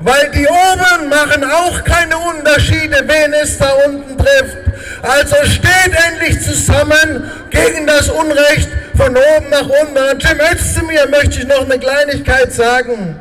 Weil 0.00 0.30
die 0.34 0.46
oben 0.46 1.08
machen 1.08 1.42
auch 1.42 1.82
keine 1.84 2.18
Unterschiede, 2.18 3.02
wen 3.06 3.32
es 3.32 3.56
da 3.56 3.70
unten 3.86 4.18
trifft. 4.18 4.58
Also 5.00 5.36
steht 5.46 5.94
endlich 6.10 6.42
zusammen 6.42 7.30
gegen 7.48 7.86
das 7.86 8.10
Unrecht 8.10 8.68
von 9.00 9.16
oben 9.16 9.48
nach 9.48 9.66
unten. 9.66 9.96
Und 9.96 10.22
Jim 10.22 10.38
Özdemir 10.52 11.08
möchte 11.08 11.40
ich 11.40 11.46
noch 11.46 11.64
eine 11.64 11.78
Kleinigkeit 11.78 12.52
sagen. 12.52 13.18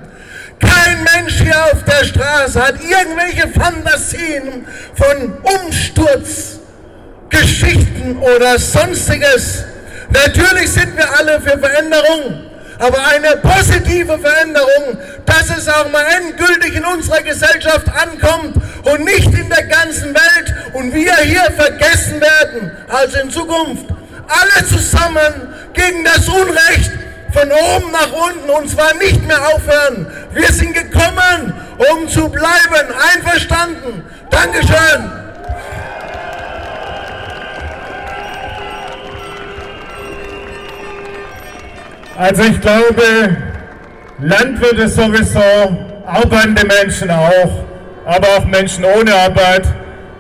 Kein 0.60 1.02
Mensch 1.16 1.42
hier 1.42 1.56
auf 1.72 1.86
der 1.86 2.04
Straße 2.04 2.62
hat 2.62 2.76
irgendwelche 2.82 3.48
Fantasien 3.48 4.68
von 4.94 5.38
Umsturzgeschichten 5.42 8.18
oder 8.18 8.60
sonstiges. 8.60 9.64
Natürlich 10.10 10.70
sind 10.70 10.98
wir 10.98 11.18
alle 11.18 11.40
für 11.40 11.58
Veränderung, 11.58 12.42
aber 12.78 12.98
eine 13.08 13.38
positive 13.38 14.20
Veränderung, 14.20 14.98
dass 15.26 15.50
es 15.58 15.70
auch 15.70 15.90
mal 15.92 16.04
endgültig 16.18 16.76
in 16.76 16.84
unserer 16.84 17.22
Gesellschaft 17.22 17.88
ankommt 17.88 18.58
und 18.84 19.06
nicht 19.06 19.34
in 19.34 19.50
der 19.50 19.64
ganzen 19.64 20.14
Welt 20.14 20.54
und 20.74 20.94
wir 20.94 21.16
hier 21.24 21.50
vergessen 21.56 22.20
werden. 22.20 22.70
Also 22.90 23.20
in 23.20 23.30
Zukunft 23.30 23.86
alle 24.30 24.66
zusammen 24.66 25.54
gegen 25.74 26.04
das 26.04 26.28
Unrecht 26.28 26.92
von 27.34 27.52
oben 27.52 27.92
nach 27.92 28.12
unten 28.12 28.50
und 28.50 28.70
zwar 28.70 28.94
nicht 28.96 29.26
mehr 29.28 29.40
aufhören. 29.54 30.08
Wir 30.34 30.52
sind 30.52 30.74
gekommen, 30.74 31.54
um 31.92 32.08
zu 32.08 32.30
bleiben. 32.30 32.94
Einverstanden. 33.16 34.04
Dankeschön. 34.30 35.12
Also 42.18 42.44
ich 42.44 42.60
glaube, 42.60 43.38
Landwirte 44.20 44.90
sowieso, 44.90 45.40
arbeitende 46.06 46.66
Menschen 46.66 47.10
auch, 47.10 47.64
aber 48.06 48.28
auch 48.38 48.46
Menschen 48.46 48.84
ohne 48.84 49.14
Arbeit 49.14 49.66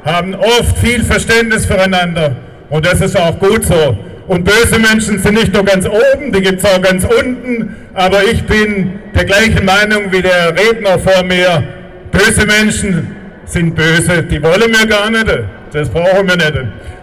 haben 0.05 0.33
oft 0.35 0.77
viel 0.77 1.03
Verständnis 1.03 1.65
füreinander 1.65 2.37
und 2.69 2.85
das 2.85 3.01
ist 3.01 3.17
auch 3.17 3.37
gut 3.39 3.65
so. 3.65 3.97
Und 4.27 4.43
böse 4.43 4.77
Menschen 4.77 5.17
sind 5.19 5.33
nicht 5.33 5.53
nur 5.53 5.65
ganz 5.65 5.87
oben, 5.87 6.31
die 6.31 6.41
gibt 6.41 6.63
es 6.63 6.65
auch 6.65 6.81
ganz 6.81 7.03
unten, 7.03 7.75
aber 7.95 8.23
ich 8.25 8.43
bin 8.43 8.99
der 9.15 9.25
gleichen 9.25 9.65
Meinung 9.65 10.11
wie 10.11 10.21
der 10.21 10.55
Redner 10.55 10.99
vor 10.99 11.23
mir. 11.23 11.63
Böse 12.11 12.45
Menschen 12.45 13.15
sind 13.45 13.75
böse, 13.75 14.21
die 14.23 14.41
wollen 14.43 14.71
wir 14.71 14.85
gar 14.87 15.09
nicht, 15.09 15.25
das 15.73 15.89
brauchen 15.89 16.27
wir 16.27 16.35
nicht. 16.35 16.53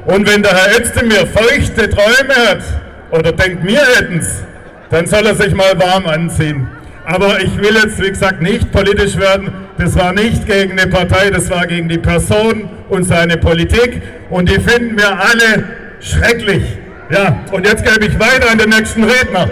Und 0.07 0.33
wenn 0.33 0.41
der 0.41 0.53
Herr 0.53 0.81
Özdemir 0.81 1.27
feuchte 1.27 1.91
Träume 1.91 2.35
hat 2.49 2.63
oder 3.11 3.33
denkt, 3.33 3.67
wir 3.67 3.81
hätten's, 3.81 4.45
dann 4.91 5.07
soll 5.07 5.27
er 5.27 5.35
sich 5.35 5.53
mal 5.53 5.77
warm 5.79 6.07
anziehen. 6.07 6.69
Aber 7.05 7.41
ich 7.41 7.57
will 7.59 7.75
jetzt, 7.75 8.01
wie 8.01 8.09
gesagt, 8.09 8.41
nicht 8.41 8.71
politisch 8.71 9.17
werden. 9.17 9.51
Das 9.79 9.95
war 9.95 10.13
nicht 10.13 10.47
gegen 10.47 10.73
eine 10.73 10.91
Partei, 10.91 11.29
das 11.31 11.51
war 11.51 11.67
gegen 11.67 11.89
die 11.89 11.99
Person 11.99 12.69
und 12.89 13.05
seine 13.05 13.37
Politik. 13.37 14.01
Und 14.31 14.49
die 14.49 14.59
finden 14.59 14.97
wir 14.97 15.11
alle 15.11 15.65
schrecklich. 16.01 16.63
Ja, 17.11 17.45
und 17.53 17.67
jetzt 17.67 17.85
gebe 17.85 18.07
ich 18.07 18.19
weiter 18.19 18.51
an 18.51 18.59
den 18.59 18.71
nächsten 18.71 19.05
Redner. 19.05 19.49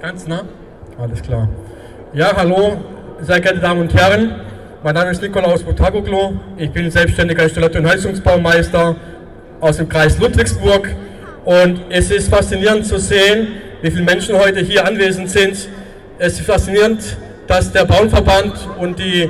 Ganz 0.00 0.26
nah? 0.26 0.44
Alles 0.98 1.22
klar. 1.22 1.48
Ja, 2.12 2.32
hallo, 2.36 2.82
sehr 3.20 3.40
geehrte 3.40 3.60
Damen 3.60 3.82
und 3.82 3.94
Herren. 3.94 4.34
Mein 4.84 4.94
Name 4.94 5.10
ist 5.10 5.22
Nikolaus 5.22 5.62
Botagoglu. 5.62 6.34
Ich 6.56 6.70
bin 6.70 6.90
selbstständiger 6.90 7.44
Installateur 7.44 7.80
und 7.82 7.88
Heizungsbaumeister 7.88 8.96
aus 9.60 9.76
dem 9.76 9.88
Kreis 9.88 10.18
Ludwigsburg. 10.18 10.88
Und 11.44 11.80
es 11.88 12.10
ist 12.10 12.28
faszinierend 12.28 12.86
zu 12.86 12.98
sehen, 12.98 13.48
wie 13.82 13.90
viele 13.90 14.04
Menschen 14.04 14.38
heute 14.38 14.60
hier 14.60 14.86
anwesend 14.86 15.28
sind. 15.28 15.68
Es 16.18 16.34
ist 16.34 16.46
faszinierend, 16.46 17.02
dass 17.48 17.72
der 17.72 17.84
Bauernverband 17.84 18.54
und 18.78 18.98
die 18.98 19.28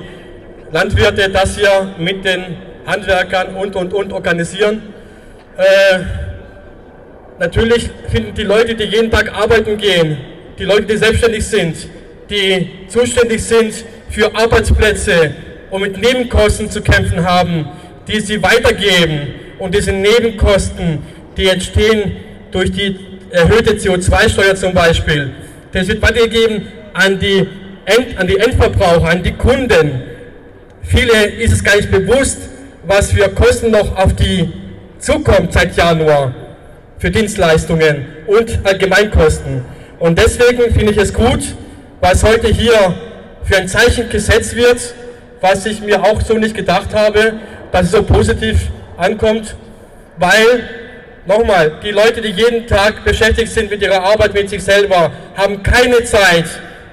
Landwirte 0.71 1.31
das 1.31 1.57
hier 1.57 1.95
mit 1.99 2.25
den 2.25 2.57
Handwerkern 2.87 3.57
und 3.57 3.75
und 3.75 3.95
und 3.95 4.13
organisieren. 4.13 4.83
Äh, 5.57 6.01
natürlich 7.39 7.89
finden 8.11 8.35
die 8.35 8.43
Leute, 8.43 8.75
die 8.75 8.85
jeden 8.85 9.11
Tag 9.11 9.33
arbeiten 9.35 9.79
gehen, 9.79 10.19
die 10.59 10.65
Leute, 10.65 10.83
die 10.83 10.97
selbstständig 10.99 11.47
sind, 11.47 11.77
die 12.29 12.89
zuständig 12.89 13.43
sind 13.43 13.73
für 14.11 14.35
Arbeitsplätze 14.35 15.35
und 15.71 15.81
mit 15.81 15.99
Nebenkosten 15.99 16.71
zu 16.71 16.83
kämpfen 16.83 17.25
haben, 17.25 17.69
die 18.07 18.21
sie 18.21 18.43
weitergeben 18.43 19.35
und 19.59 19.75
diese 19.75 19.93
Nebenkosten, 19.93 20.99
die 21.39 21.47
entstehen 21.47 22.17
durch 22.51 22.71
die 22.71 23.12
erhöhte 23.33 23.75
CO2-Steuer 23.75 24.55
zum 24.55 24.75
Beispiel, 24.75 25.31
das 25.73 25.89
wird 25.89 26.03
weitergegeben 26.03 26.69
an 26.93 27.19
die, 27.19 27.49
End, 27.85 28.19
an 28.19 28.27
die 28.27 28.39
Endverbraucher, 28.39 29.09
an 29.09 29.23
die 29.23 29.33
Kunden. 29.33 30.03
Viele 30.83 31.25
ist 31.25 31.53
es 31.53 31.65
gar 31.65 31.77
nicht 31.77 31.91
bewusst, 31.91 32.39
was 32.87 33.13
für 33.13 33.29
Kosten 33.31 33.71
noch 33.71 33.97
auf 33.97 34.15
die 34.15 34.53
zukommt 34.99 35.53
seit 35.53 35.77
Januar 35.77 36.35
für 36.99 37.11
Dienstleistungen 37.11 38.07
und 38.27 38.61
Allgemeinkosten. 38.65 39.65
Und 39.99 40.19
deswegen 40.19 40.73
finde 40.73 40.93
ich 40.93 40.99
es 40.99 41.13
gut, 41.13 41.41
was 42.01 42.23
heute 42.23 42.49
hier 42.49 42.95
für 43.45 43.57
ein 43.57 43.69
Zeichen 43.69 44.09
gesetzt 44.09 44.55
wird, 44.55 44.95
was 45.41 45.67
ich 45.67 45.81
mir 45.81 46.03
auch 46.03 46.21
so 46.21 46.35
nicht 46.39 46.55
gedacht 46.55 46.95
habe, 46.95 47.35
dass 47.73 47.87
es 47.87 47.93
so 47.93 48.03
positiv 48.03 48.71
ankommt, 48.97 49.57
weil, 50.19 50.69
nochmal, 51.27 51.73
die 51.83 51.91
Leute, 51.91 52.21
die 52.21 52.31
jeden 52.31 52.67
Tag 52.67 53.05
beschäftigt 53.05 53.53
sind 53.53 53.71
mit 53.71 53.83
ihrer 53.83 54.03
Arbeit, 54.03 54.35
mit 54.35 54.49
sich 54.49 54.63
selber, 54.63 55.13
haben 55.37 55.63
keine 55.63 56.03
Zeit 56.05 56.47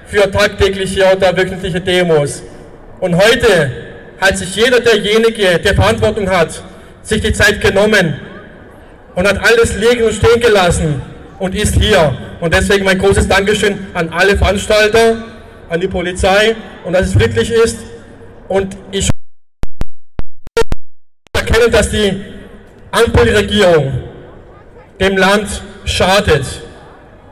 für 0.06 0.30
tagtägliche 0.30 1.04
oder 1.16 1.36
wöchentliche 1.36 1.80
Demos. 1.80 2.42
Und 3.00 3.16
heute 3.16 3.70
hat 4.20 4.36
sich 4.36 4.54
jeder 4.54 4.80
derjenige, 4.80 5.58
der 5.58 5.74
Verantwortung 5.74 6.28
hat, 6.28 6.62
sich 7.02 7.22
die 7.22 7.32
Zeit 7.32 7.60
genommen 7.60 8.20
und 9.14 9.26
hat 9.26 9.42
alles 9.44 9.76
liegen 9.76 10.04
und 10.04 10.12
stehen 10.12 10.40
gelassen 10.40 11.02
und 11.38 11.54
ist 11.54 11.74
hier. 11.74 12.14
Und 12.40 12.54
deswegen 12.54 12.84
mein 12.84 12.98
großes 12.98 13.26
Dankeschön 13.26 13.86
an 13.94 14.10
alle 14.10 14.36
Veranstalter, 14.36 15.24
an 15.68 15.80
die 15.80 15.88
Polizei 15.88 16.54
und 16.84 16.92
dass 16.92 17.06
es 17.06 17.12
friedlich 17.14 17.50
ist. 17.50 17.78
Und 18.48 18.76
ich 18.90 19.08
erkenne, 21.32 21.70
dass 21.70 21.90
die 21.90 22.20
Ampelregierung 22.90 24.09
dem 25.00 25.16
Land 25.16 25.62
schadet. 25.86 26.44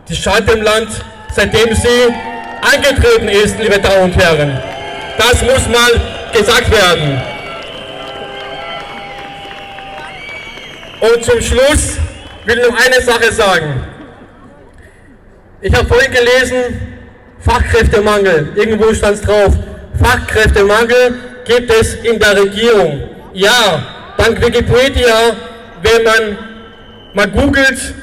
Die 0.09 0.17
schadet 0.17 0.51
dem 0.51 0.63
Land, 0.63 0.89
seitdem 1.35 1.75
sie 1.75 2.15
angetreten 2.63 3.29
ist, 3.29 3.59
liebe 3.59 3.79
Damen 3.79 4.05
und 4.05 4.17
Herren. 4.17 4.59
Das 5.19 5.43
muss 5.43 5.69
mal 5.69 6.01
gesagt 6.33 6.71
werden. 6.71 7.21
Und 11.01 11.25
zum 11.25 11.41
Schluss 11.41 11.99
will 12.45 12.59
ich 12.59 12.69
noch 12.69 12.87
eine 12.87 13.01
Sache 13.03 13.33
sagen. 13.33 13.85
Ich 15.61 15.75
habe 15.75 15.87
vorhin 15.87 16.11
gelesen, 16.11 16.81
Fachkräftemangel, 17.41 18.53
irgendwo 18.55 18.93
stand 18.95 19.17
es 19.17 19.23
drauf. 19.23 19.55
Fachkräftemangel 20.03 21.17
gibt 21.45 21.71
es 21.71 21.95
in 21.97 22.19
der 22.19 22.41
Regierung. 22.41 23.03
Ja, 23.35 23.83
dank 24.17 24.41
Wikipedia, 24.41 25.37
wenn 25.83 26.03
man 26.05 26.48
mal 27.15 27.29
googelt, 27.29 27.95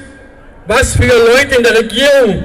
was 0.68 0.96
für 0.96 1.06
Leute 1.06 1.56
in 1.58 1.64
der 1.64 1.78
Regierung 1.78 2.44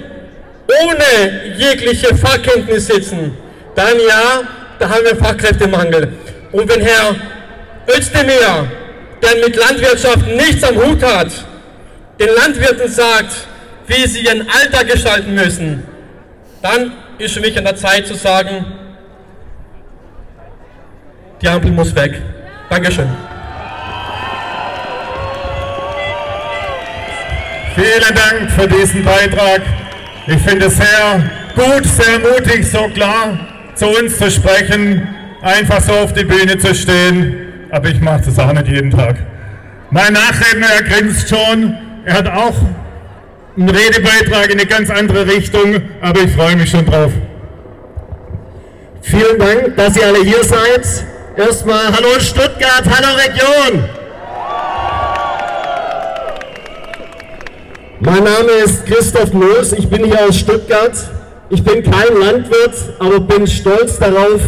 ohne 0.82 1.54
jegliche 1.56 2.14
Fachkenntnis 2.14 2.86
sitzen, 2.86 3.36
dann 3.74 3.94
ja, 4.06 4.42
da 4.78 4.88
haben 4.88 5.04
wir 5.04 5.16
Fachkräftemangel. 5.16 6.12
Und 6.52 6.68
wenn 6.68 6.80
Herr 6.80 7.16
Özdemir, 7.88 8.70
der 9.22 9.46
mit 9.46 9.56
Landwirtschaft 9.56 10.26
nichts 10.26 10.62
am 10.64 10.76
Hut 10.76 11.02
hat, 11.02 11.28
den 12.18 12.28
Landwirten 12.34 12.88
sagt, 12.88 13.32
wie 13.86 14.06
sie 14.06 14.20
ihren 14.20 14.46
Alltag 14.48 14.88
gestalten 14.88 15.34
müssen, 15.34 15.82
dann 16.62 16.92
ist 17.18 17.34
für 17.34 17.40
mich 17.40 17.56
an 17.56 17.64
der 17.64 17.76
Zeit 17.76 18.06
zu 18.06 18.14
sagen, 18.14 18.64
die 21.40 21.48
Ampel 21.48 21.70
muss 21.72 21.94
weg. 21.94 22.20
Dankeschön. 22.68 23.08
Vielen 27.74 28.14
Dank 28.14 28.50
für 28.50 28.66
diesen 28.66 29.04
Beitrag. 29.04 29.62
Ich 30.26 30.38
finde 30.42 30.66
es 30.66 30.76
sehr 30.76 31.22
gut, 31.54 31.84
sehr 31.86 32.18
mutig, 32.18 32.68
so 32.68 32.88
klar 32.88 33.38
zu 33.76 33.86
uns 33.86 34.18
zu 34.18 34.30
sprechen, 34.30 35.08
einfach 35.40 35.80
so 35.80 35.92
auf 35.92 36.12
die 36.12 36.24
Bühne 36.24 36.58
zu 36.58 36.74
stehen. 36.74 37.68
Aber 37.70 37.88
ich 37.88 38.00
mache 38.00 38.22
das 38.26 38.38
auch 38.38 38.52
nicht 38.52 38.68
jeden 38.68 38.90
Tag. 38.90 39.16
Mein 39.90 40.12
Nachredner, 40.12 40.66
er 40.76 40.82
grinst 40.82 41.28
schon. 41.28 41.76
Er 42.04 42.14
hat 42.14 42.28
auch 42.28 42.54
einen 43.56 43.68
Redebeitrag 43.68 44.50
in 44.50 44.58
eine 44.58 44.66
ganz 44.66 44.90
andere 44.90 45.26
Richtung, 45.26 45.80
aber 46.00 46.20
ich 46.22 46.32
freue 46.32 46.56
mich 46.56 46.70
schon 46.70 46.84
drauf. 46.86 47.12
Vielen 49.02 49.38
Dank, 49.38 49.76
dass 49.76 49.96
ihr 49.96 50.06
alle 50.06 50.22
hier 50.22 50.42
seid. 50.42 51.04
Erstmal 51.36 51.86
Hallo 51.86 52.18
Stuttgart, 52.18 52.84
Hallo 52.84 53.16
Region. 53.16 53.99
Mein 58.02 58.24
Name 58.24 58.50
ist 58.64 58.86
Christoph 58.86 59.34
Moos, 59.34 59.74
ich 59.74 59.86
bin 59.86 60.06
hier 60.06 60.26
aus 60.26 60.38
Stuttgart. 60.38 60.92
Ich 61.50 61.62
bin 61.62 61.82
kein 61.82 62.18
Landwirt, 62.18 62.72
aber 62.98 63.20
bin 63.20 63.46
stolz 63.46 63.98
darauf, 63.98 64.40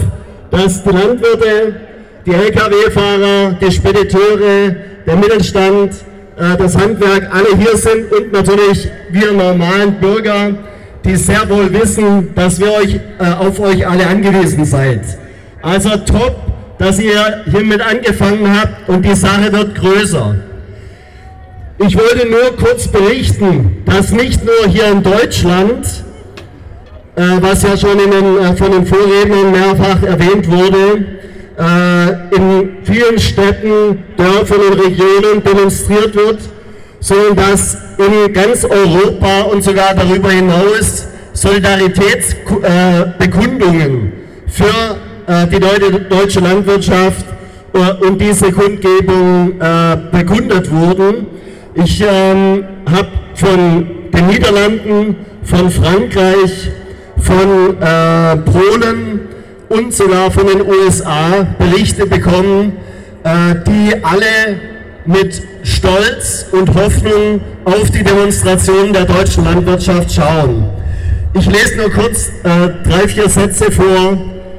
dass 0.51 0.83
die 0.83 0.89
Landwirte, 0.89 1.75
die 2.25 2.31
Lkw-Fahrer, 2.31 3.59
die 3.61 3.71
Spediteure, 3.71 4.75
der 5.07 5.17
Mittelstand, 5.17 5.93
äh, 6.39 6.57
das 6.57 6.79
Handwerk 6.79 7.29
alle 7.31 7.55
hier 7.59 7.77
sind 7.77 8.11
und 8.11 8.33
natürlich 8.33 8.89
wir 9.11 9.33
normalen 9.33 10.01
Bürger, 10.01 10.55
die 11.05 11.17
sehr 11.17 11.47
wohl 11.51 11.71
wissen, 11.75 12.35
dass 12.35 12.59
wir 12.59 12.73
euch, 12.73 12.95
äh, 12.95 13.33
auf 13.39 13.61
euch 13.61 13.87
alle 13.87 14.07
angewiesen 14.07 14.65
seid. 14.65 15.03
Also 15.61 15.91
top, 15.99 16.37
dass 16.79 16.99
ihr 16.99 17.43
hiermit 17.51 17.83
angefangen 17.83 18.49
habt 18.59 18.89
und 18.89 19.05
die 19.05 19.15
Sache 19.15 19.53
wird 19.53 19.75
größer. 19.75 20.37
Ich 21.85 21.99
wollte 21.99 22.29
nur 22.29 22.57
kurz 22.57 22.87
berichten, 22.87 23.83
dass 23.87 24.13
nicht 24.13 24.45
nur 24.45 24.69
hier 24.69 24.87
in 24.87 25.03
Deutschland, 25.03 25.85
äh, 27.17 27.23
was 27.41 27.65
ja 27.65 27.77
schon 27.77 27.99
den, 27.99 28.13
äh, 28.13 28.55
von 28.55 28.71
den 28.71 28.87
Vorrednern 28.87 29.51
mehrfach 29.51 30.01
erwähnt 30.05 30.49
wurde, 30.49 31.05
äh, 31.59 32.37
in 32.37 32.77
vielen 32.85 33.19
Städten, 33.19 34.05
Dörfern 34.17 34.61
und 34.71 34.79
Regionen 34.79 35.43
demonstriert 35.45 36.15
wird, 36.15 36.39
sondern 37.01 37.35
dass 37.37 37.77
in 37.99 38.33
ganz 38.33 38.65
Europa 38.65 39.41
und 39.51 39.65
sogar 39.65 39.93
darüber 39.95 40.31
hinaus 40.31 41.09
Solidaritätsbekundungen 41.33 44.13
für 44.47 44.99
äh, 45.27 45.49
die 45.49 45.59
deutsche 46.09 46.39
Landwirtschaft 46.39 47.27
äh, 47.75 47.95
und 48.07 48.21
diese 48.21 48.53
Kundgebung 48.53 49.59
bekundet 50.13 50.71
wurden. 50.71 51.42
Ich 51.75 52.03
ähm, 52.03 52.65
habe 52.91 53.09
von 53.35 53.87
den 54.13 54.27
Niederlanden, 54.27 55.17
von 55.45 55.71
Frankreich, 55.71 56.71
von 57.19 57.77
Polen, 58.45 59.21
und 59.73 59.93
sogar 59.93 60.31
von 60.31 60.47
den 60.47 60.63
USA 60.63 61.47
Berichte 61.59 62.07
bekommen, 62.07 62.73
äh, 63.25 63.55
die 63.67 63.93
alle 64.03 64.61
mit 65.07 65.43
Stolz 65.63 66.47
und 66.53 66.73
Hoffnung 66.75 67.41
auf 67.65 67.91
die 67.91 68.05
Demonstrationen 68.05 68.93
der 68.93 69.07
deutschen 69.07 69.45
Landwirtschaft 69.45 70.13
schauen. 70.13 70.69
Ich 71.35 71.47
lese 71.47 71.77
nur 71.79 71.91
kurz 71.91 72.29
äh, 72.45 72.69
drei, 72.87 73.09
vier 73.09 73.29
Sätze 73.29 73.73
vor 73.73 74.19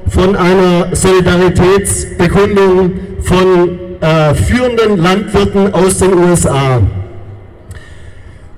von 0.09 0.35
einer 0.35 0.95
Solidaritätsbekundung 0.95 2.93
von 3.21 3.79
äh, 4.01 4.33
führenden 4.33 4.97
Landwirten 4.97 5.73
aus 5.73 5.99
den 5.99 6.13
USA. 6.15 6.81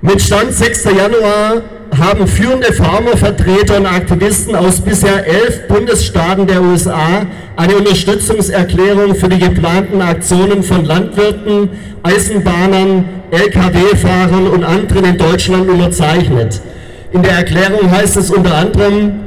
Mit 0.02 0.20
Stand 0.20 0.52
6. 0.52 0.84
Januar 0.84 1.62
haben 1.98 2.26
führende 2.26 2.70
Farmervertreter 2.70 3.78
und 3.78 3.86
Aktivisten 3.86 4.54
aus 4.54 4.78
bisher 4.82 5.26
elf 5.26 5.66
Bundesstaaten 5.68 6.46
der 6.46 6.60
USA 6.60 7.24
eine 7.56 7.76
Unterstützungserklärung 7.76 9.14
für 9.14 9.30
die 9.30 9.38
geplanten 9.38 10.02
Aktionen 10.02 10.62
von 10.62 10.84
Landwirten, 10.84 11.70
Eisenbahnern, 12.02 13.06
Lkw-Fahrern 13.30 14.48
und 14.48 14.64
anderen 14.64 15.04
in 15.06 15.16
Deutschland 15.16 15.70
unterzeichnet. 15.70 16.60
In 17.12 17.22
der 17.22 17.32
Erklärung 17.32 17.90
heißt 17.90 18.18
es 18.18 18.30
unter 18.30 18.54
anderem, 18.54 19.20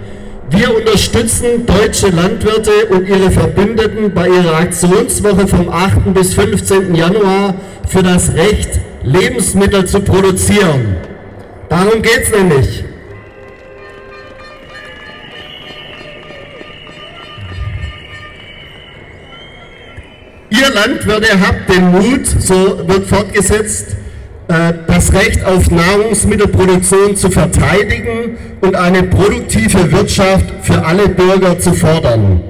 wir 0.51 0.75
unterstützen 0.75 1.65
deutsche 1.65 2.09
Landwirte 2.09 2.71
und 2.91 3.09
ihre 3.09 3.31
Verbündeten 3.31 4.13
bei 4.13 4.27
ihrer 4.27 4.57
Aktionswoche 4.57 5.47
vom 5.47 5.69
8. 5.69 6.13
bis 6.13 6.35
15. 6.35 6.93
Januar 6.93 7.55
für 7.87 8.03
das 8.03 8.33
Recht, 8.35 8.79
Lebensmittel 9.03 9.85
zu 9.85 10.01
produzieren. 10.01 10.97
Darum 11.69 12.01
geht 12.01 12.23
es 12.23 12.31
nämlich. 12.31 12.83
Ihr 20.49 20.73
Landwirte 20.73 21.39
habt 21.39 21.69
den 21.69 21.91
Mut, 21.91 22.25
so 22.25 22.87
wird 22.87 23.07
fortgesetzt, 23.07 23.95
äh, 24.47 24.73
das 24.87 25.13
Recht 25.13 25.45
auf 25.45 25.69
Nahrungsmittelproduktion 25.69 27.15
zu 27.15 27.29
verteidigen 27.29 28.37
und 28.61 28.75
eine 28.75 29.03
produktive 29.03 29.91
Wirtschaft 29.91 30.45
für 30.63 30.83
alle 30.83 31.07
Bürger 31.07 31.59
zu 31.59 31.73
fordern. 31.73 32.41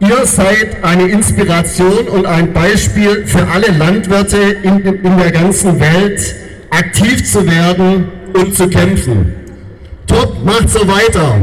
Ihr 0.00 0.26
seid 0.26 0.82
eine 0.82 1.08
Inspiration 1.08 2.08
und 2.08 2.26
ein 2.26 2.52
Beispiel 2.52 3.26
für 3.26 3.46
alle 3.46 3.68
Landwirte 3.68 4.38
in, 4.62 4.80
in 4.84 5.18
der 5.18 5.30
ganzen 5.30 5.78
Welt, 5.78 6.34
aktiv 6.70 7.24
zu 7.30 7.46
werden 7.46 8.08
und 8.34 8.56
zu 8.56 8.68
kämpfen. 8.68 9.34
Top, 10.06 10.44
macht 10.44 10.68
so 10.68 10.80
weiter. 10.86 11.40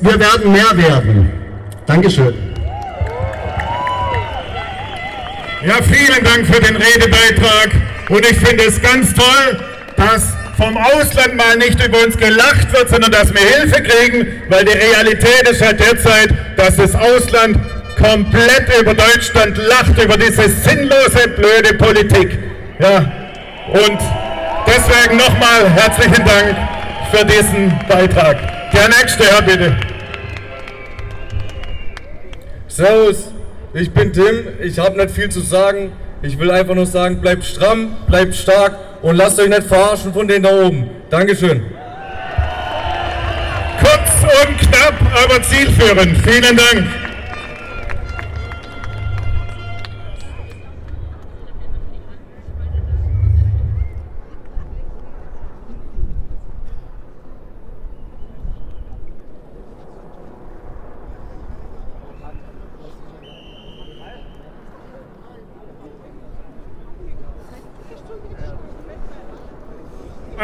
Wir 0.00 0.18
werden 0.18 0.52
mehr 0.52 0.76
werden. 0.76 1.30
Dankeschön. 1.86 2.34
Ja, 5.64 5.74
vielen 5.82 6.24
Dank 6.24 6.46
für 6.46 6.60
den 6.60 6.76
Redebeitrag. 6.76 7.70
Und 8.08 8.20
ich 8.20 8.36
finde 8.38 8.64
es 8.64 8.80
ganz 8.80 9.12
toll, 9.14 9.60
dass 9.96 10.35
vom 10.56 10.76
Ausland 10.76 11.36
mal 11.36 11.56
nicht 11.58 11.84
über 11.86 12.02
uns 12.04 12.16
gelacht 12.16 12.72
wird, 12.72 12.88
sondern 12.88 13.10
dass 13.10 13.32
wir 13.32 13.40
Hilfe 13.40 13.82
kriegen, 13.82 14.42
weil 14.48 14.64
die 14.64 14.72
Realität 14.72 15.48
ist 15.50 15.62
halt 15.62 15.78
derzeit, 15.80 16.30
dass 16.56 16.76
das 16.76 16.94
Ausland 16.94 17.58
komplett 17.96 18.66
über 18.80 18.94
Deutschland 18.94 19.58
lacht, 19.58 20.02
über 20.02 20.16
diese 20.16 20.48
sinnlose, 20.48 21.28
blöde 21.36 21.74
Politik. 21.74 22.38
Ja, 22.78 22.98
und 23.68 23.98
deswegen 24.66 25.16
nochmal 25.16 25.68
herzlichen 25.68 26.24
Dank 26.24 26.56
für 27.10 27.24
diesen 27.24 27.78
Beitrag. 27.88 28.72
Der 28.72 28.88
nächste, 28.88 29.24
Herr, 29.24 29.42
bitte. 29.42 29.76
Servus, 32.68 33.32
ich 33.74 33.90
bin 33.90 34.12
Tim, 34.12 34.48
ich 34.62 34.78
habe 34.78 34.96
nicht 34.96 35.10
viel 35.10 35.28
zu 35.28 35.40
sagen. 35.40 35.92
Ich 36.22 36.38
will 36.38 36.50
einfach 36.50 36.74
nur 36.74 36.86
sagen, 36.86 37.20
bleibt 37.20 37.44
stramm, 37.44 37.94
bleibt 38.08 38.34
stark 38.34 38.85
und 39.02 39.16
lasst 39.16 39.38
euch 39.38 39.48
nicht 39.48 39.64
verarschen 39.64 40.12
von 40.12 40.26
denen 40.26 40.42
da 40.42 40.50
oben. 40.50 40.88
Dankeschön. 41.10 41.62
Kurz 43.80 44.46
und 44.46 44.58
knapp, 44.58 44.94
aber 45.24 45.42
zielführend. 45.42 46.18
Vielen 46.18 46.56
Dank. 46.56 47.05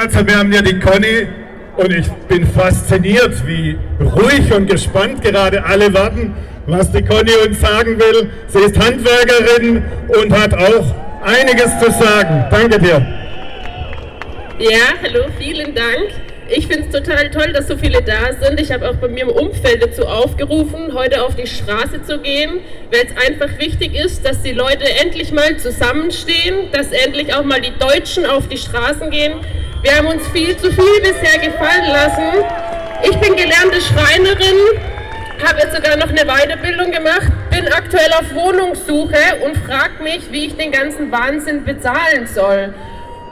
Also 0.02 0.26
wir 0.26 0.36
haben 0.36 0.52
ja 0.52 0.60
die 0.60 0.80
Conny 0.80 1.28
und 1.76 1.92
ich 1.92 2.08
bin 2.26 2.44
fasziniert, 2.44 3.46
wie 3.46 3.78
ruhig 4.00 4.52
und 4.52 4.68
gespannt 4.68 5.22
gerade 5.22 5.64
alle 5.64 5.94
warten, 5.94 6.34
was 6.66 6.90
die 6.90 7.04
Conny 7.04 7.30
uns 7.46 7.60
sagen 7.60 7.96
will. 8.00 8.28
Sie 8.48 8.58
ist 8.58 8.76
Handwerkerin 8.76 9.84
und 10.08 10.32
hat 10.36 10.54
auch 10.54 10.92
einiges 11.22 11.78
zu 11.78 11.92
sagen. 11.92 12.46
Danke 12.50 12.80
dir. 12.80 13.06
Ja, 14.58 14.88
hallo, 15.04 15.26
vielen 15.38 15.72
Dank. 15.72 16.08
Ich 16.48 16.66
finde 16.66 16.88
es 16.88 16.92
total 16.92 17.30
toll, 17.30 17.52
dass 17.52 17.68
so 17.68 17.76
viele 17.76 18.02
da 18.02 18.32
sind. 18.40 18.60
Ich 18.60 18.72
habe 18.72 18.90
auch 18.90 18.96
bei 18.96 19.06
mir 19.06 19.22
im 19.22 19.28
Umfeld 19.28 19.84
dazu 19.84 20.04
aufgerufen, 20.04 20.92
heute 20.94 21.22
auf 21.22 21.36
die 21.36 21.46
Straße 21.46 22.02
zu 22.02 22.18
gehen, 22.18 22.58
weil 22.90 23.06
es 23.06 23.28
einfach 23.28 23.56
wichtig 23.60 23.94
ist, 23.94 24.26
dass 24.26 24.42
die 24.42 24.52
Leute 24.52 24.84
endlich 25.00 25.30
mal 25.30 25.56
zusammenstehen, 25.58 26.72
dass 26.72 26.90
endlich 26.90 27.32
auch 27.34 27.44
mal 27.44 27.60
die 27.60 27.72
Deutschen 27.78 28.26
auf 28.26 28.48
die 28.48 28.58
Straßen 28.58 29.08
gehen 29.08 29.34
wir 29.82 29.96
haben 29.96 30.06
uns 30.06 30.26
viel 30.28 30.56
zu 30.56 30.70
viel 30.72 31.00
bisher 31.00 31.38
gefallen 31.40 31.90
lassen. 31.92 32.44
Ich 33.02 33.16
bin 33.18 33.34
gelernte 33.34 33.80
Schreinerin, 33.80 34.56
habe 35.44 35.58
jetzt 35.60 35.74
sogar 35.74 35.96
noch 35.96 36.08
eine 36.08 36.24
Weiterbildung 36.24 36.92
gemacht, 36.92 37.32
bin 37.50 37.66
aktuell 37.66 38.12
auf 38.12 38.32
Wohnungssuche 38.32 39.44
und 39.44 39.56
frage 39.58 40.00
mich, 40.02 40.30
wie 40.30 40.46
ich 40.46 40.56
den 40.56 40.70
ganzen 40.70 41.10
Wahnsinn 41.10 41.64
bezahlen 41.64 42.28
soll. 42.32 42.72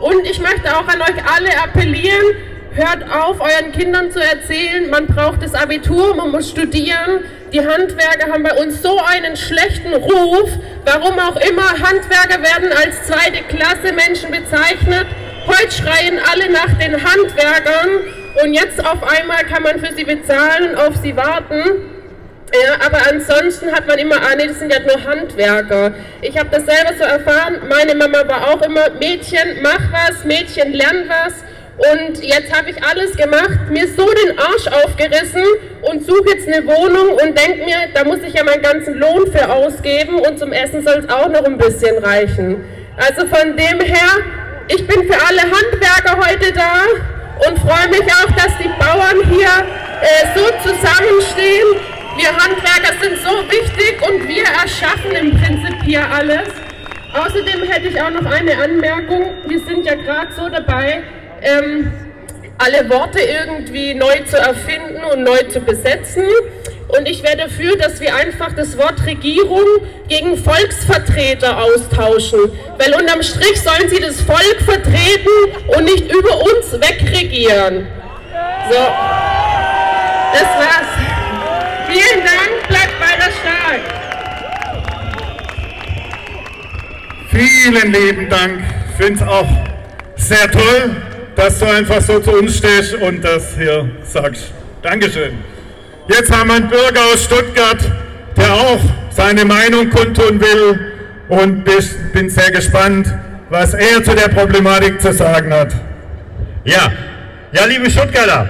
Und 0.00 0.26
ich 0.26 0.40
möchte 0.40 0.76
auch 0.76 0.88
an 0.88 1.00
euch 1.02 1.24
alle 1.36 1.56
appellieren, 1.62 2.34
hört 2.74 3.04
auf, 3.12 3.40
euren 3.40 3.70
Kindern 3.70 4.10
zu 4.10 4.20
erzählen, 4.20 4.90
man 4.90 5.06
braucht 5.06 5.42
das 5.42 5.54
Abitur, 5.54 6.16
man 6.16 6.32
muss 6.32 6.50
studieren. 6.50 7.24
Die 7.52 7.60
Handwerker 7.60 8.32
haben 8.32 8.42
bei 8.42 8.54
uns 8.54 8.82
so 8.82 8.98
einen 8.98 9.36
schlechten 9.36 9.94
Ruf. 9.94 10.50
Warum 10.84 11.18
auch 11.18 11.36
immer, 11.36 11.68
Handwerker 11.80 12.42
werden 12.42 12.72
als 12.72 13.04
zweite 13.04 13.42
Klasse 13.48 13.92
Menschen 13.92 14.30
bezeichnet. 14.32 15.06
Heute 15.50 15.72
schreien 15.72 16.20
alle 16.30 16.48
nach 16.52 16.78
den 16.78 16.92
Handwerkern 16.92 17.88
und 18.40 18.54
jetzt 18.54 18.78
auf 18.86 19.02
einmal 19.02 19.42
kann 19.44 19.64
man 19.64 19.84
für 19.84 19.92
sie 19.94 20.04
bezahlen, 20.04 20.76
auf 20.76 20.94
sie 21.02 21.16
warten. 21.16 21.64
Ja, 22.52 22.86
aber 22.86 22.98
ansonsten 23.10 23.72
hat 23.72 23.88
man 23.88 23.98
immer, 23.98 24.14
ah 24.14 24.36
nee, 24.36 24.46
das 24.46 24.60
sind 24.60 24.72
ja 24.72 24.78
nur 24.78 25.02
Handwerker. 25.02 25.92
Ich 26.22 26.38
habe 26.38 26.50
das 26.50 26.64
selber 26.66 26.94
so 26.96 27.02
erfahren, 27.02 27.62
meine 27.68 27.96
Mama 27.96 28.28
war 28.28 28.48
auch 28.48 28.62
immer, 28.62 28.90
Mädchen, 29.00 29.60
mach 29.60 29.80
was, 29.90 30.24
Mädchen, 30.24 30.72
lern 30.72 31.08
was. 31.08 31.34
Und 31.92 32.22
jetzt 32.22 32.56
habe 32.56 32.70
ich 32.70 32.84
alles 32.84 33.16
gemacht, 33.16 33.70
mir 33.70 33.88
so 33.88 34.08
den 34.08 34.38
Arsch 34.38 34.68
aufgerissen 34.84 35.42
und 35.82 36.06
suche 36.06 36.30
jetzt 36.34 36.46
eine 36.46 36.64
Wohnung 36.64 37.14
und 37.14 37.36
denke 37.36 37.64
mir, 37.64 37.76
da 37.92 38.04
muss 38.04 38.18
ich 38.24 38.34
ja 38.34 38.44
meinen 38.44 38.62
ganzen 38.62 38.94
Lohn 38.94 39.32
für 39.32 39.50
ausgeben 39.50 40.20
und 40.20 40.38
zum 40.38 40.52
Essen 40.52 40.86
soll 40.86 41.04
es 41.04 41.08
auch 41.08 41.28
noch 41.28 41.44
ein 41.44 41.58
bisschen 41.58 41.98
reichen. 41.98 42.64
Also 42.96 43.26
von 43.26 43.56
dem 43.56 43.80
her, 43.80 44.10
ich 44.72 44.86
bin 44.86 45.10
für 45.10 45.18
alle 45.26 45.42
Handwerker 45.42 46.16
heute 46.16 46.52
da 46.52 46.82
und 47.48 47.58
freue 47.58 47.88
mich 47.88 48.12
auch, 48.12 48.30
dass 48.36 48.56
die 48.58 48.68
Bauern 48.78 49.28
hier 49.28 49.48
äh, 50.00 50.26
so 50.34 50.44
zusammenstehen. 50.62 51.66
Wir 52.16 52.28
Handwerker 52.28 52.94
sind 53.00 53.18
so 53.18 53.50
wichtig 53.50 54.00
und 54.08 54.28
wir 54.28 54.44
erschaffen 54.44 55.10
im 55.12 55.40
Prinzip 55.40 55.82
hier 55.82 56.08
alles. 56.08 56.48
Außerdem 57.12 57.62
hätte 57.64 57.88
ich 57.88 58.00
auch 58.00 58.10
noch 58.10 58.30
eine 58.30 58.56
Anmerkung. 58.62 59.34
Wir 59.46 59.58
sind 59.60 59.84
ja 59.84 59.94
gerade 59.96 60.32
so 60.34 60.48
dabei, 60.48 61.02
ähm, 61.42 61.92
alle 62.58 62.88
Worte 62.90 63.20
irgendwie 63.20 63.94
neu 63.94 64.20
zu 64.26 64.36
erfinden 64.36 65.02
und 65.12 65.24
neu 65.24 65.38
zu 65.48 65.60
besetzen. 65.60 66.24
Und 66.96 67.08
ich 67.08 67.22
wäre 67.22 67.36
dafür, 67.36 67.76
dass 67.76 68.00
wir 68.00 68.14
einfach 68.14 68.52
das 68.54 68.76
Wort 68.76 69.04
Regierung 69.06 69.64
gegen 70.08 70.36
Volksvertreter 70.36 71.62
austauschen. 71.62 72.40
Weil 72.78 72.94
unterm 72.94 73.22
Strich 73.22 73.60
sollen 73.60 73.88
sie 73.88 74.00
das 74.00 74.20
Volk 74.20 74.56
vertreten 74.64 75.30
und 75.68 75.84
nicht 75.84 76.12
über 76.12 76.36
uns 76.36 76.72
wegregieren. 76.72 77.86
So, 78.68 78.76
das 80.32 80.42
war's. 80.42 80.90
Vielen 81.88 82.24
Dank, 82.24 82.68
bleibt 82.68 83.00
weiter 83.00 83.30
stark. 83.40 83.80
Vielen 87.30 87.92
lieben 87.92 88.28
Dank. 88.28 88.62
Ich 88.90 89.04
finde 89.04 89.24
es 89.24 89.28
auch 89.28 89.48
sehr 90.16 90.50
toll, 90.50 90.96
dass 91.36 91.58
du 91.58 91.66
einfach 91.66 92.00
so 92.00 92.20
zu 92.20 92.32
uns 92.32 92.58
stehst 92.58 92.94
und 92.94 93.22
das 93.22 93.56
hier 93.56 93.88
sagst. 94.04 94.52
Dankeschön. 94.82 95.38
Jetzt 96.10 96.36
haben 96.36 96.48
wir 96.48 96.56
einen 96.56 96.68
Bürger 96.68 97.00
aus 97.12 97.22
Stuttgart, 97.22 97.78
der 98.36 98.52
auch 98.52 98.80
seine 99.10 99.44
Meinung 99.44 99.90
kundtun 99.90 100.40
will 100.40 100.92
und 101.28 101.64
bin 102.12 102.28
sehr 102.28 102.50
gespannt, 102.50 103.06
was 103.48 103.74
er 103.74 104.02
zu 104.02 104.16
der 104.16 104.28
Problematik 104.28 105.00
zu 105.00 105.12
sagen 105.12 105.52
hat. 105.52 105.72
Ja, 106.64 106.90
ja, 107.52 107.64
liebe 107.66 107.88
Stuttgarter, 107.88 108.48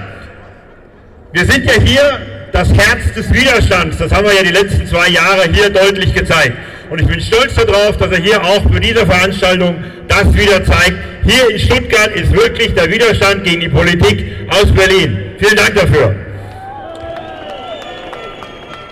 wir 1.33 1.45
sind 1.45 1.65
ja 1.65 1.73
hier 1.79 2.19
das 2.51 2.73
Herz 2.73 3.13
des 3.15 3.31
Widerstands. 3.31 3.99
Das 3.99 4.11
haben 4.11 4.25
wir 4.25 4.33
ja 4.33 4.43
die 4.43 4.53
letzten 4.53 4.87
zwei 4.87 5.09
Jahre 5.09 5.43
hier 5.53 5.69
deutlich 5.69 6.15
gezeigt. 6.15 6.57
Und 6.89 6.99
ich 6.99 7.07
bin 7.07 7.21
stolz 7.21 7.53
darauf, 7.53 7.95
dass 7.97 8.11
er 8.11 8.23
hier 8.23 8.43
auch 8.43 8.63
für 8.73 8.79
diese 8.79 9.05
Veranstaltung 9.05 9.83
das 10.07 10.33
wieder 10.33 10.65
zeigt, 10.65 10.95
hier 11.23 11.51
in 11.51 11.59
Stuttgart 11.59 12.09
ist 12.15 12.33
wirklich 12.33 12.73
der 12.73 12.91
Widerstand 12.91 13.43
gegen 13.43 13.61
die 13.61 13.69
Politik 13.69 14.25
aus 14.49 14.71
Berlin. 14.73 15.35
Vielen 15.37 15.55
Dank 15.55 15.75
dafür. 15.75 16.15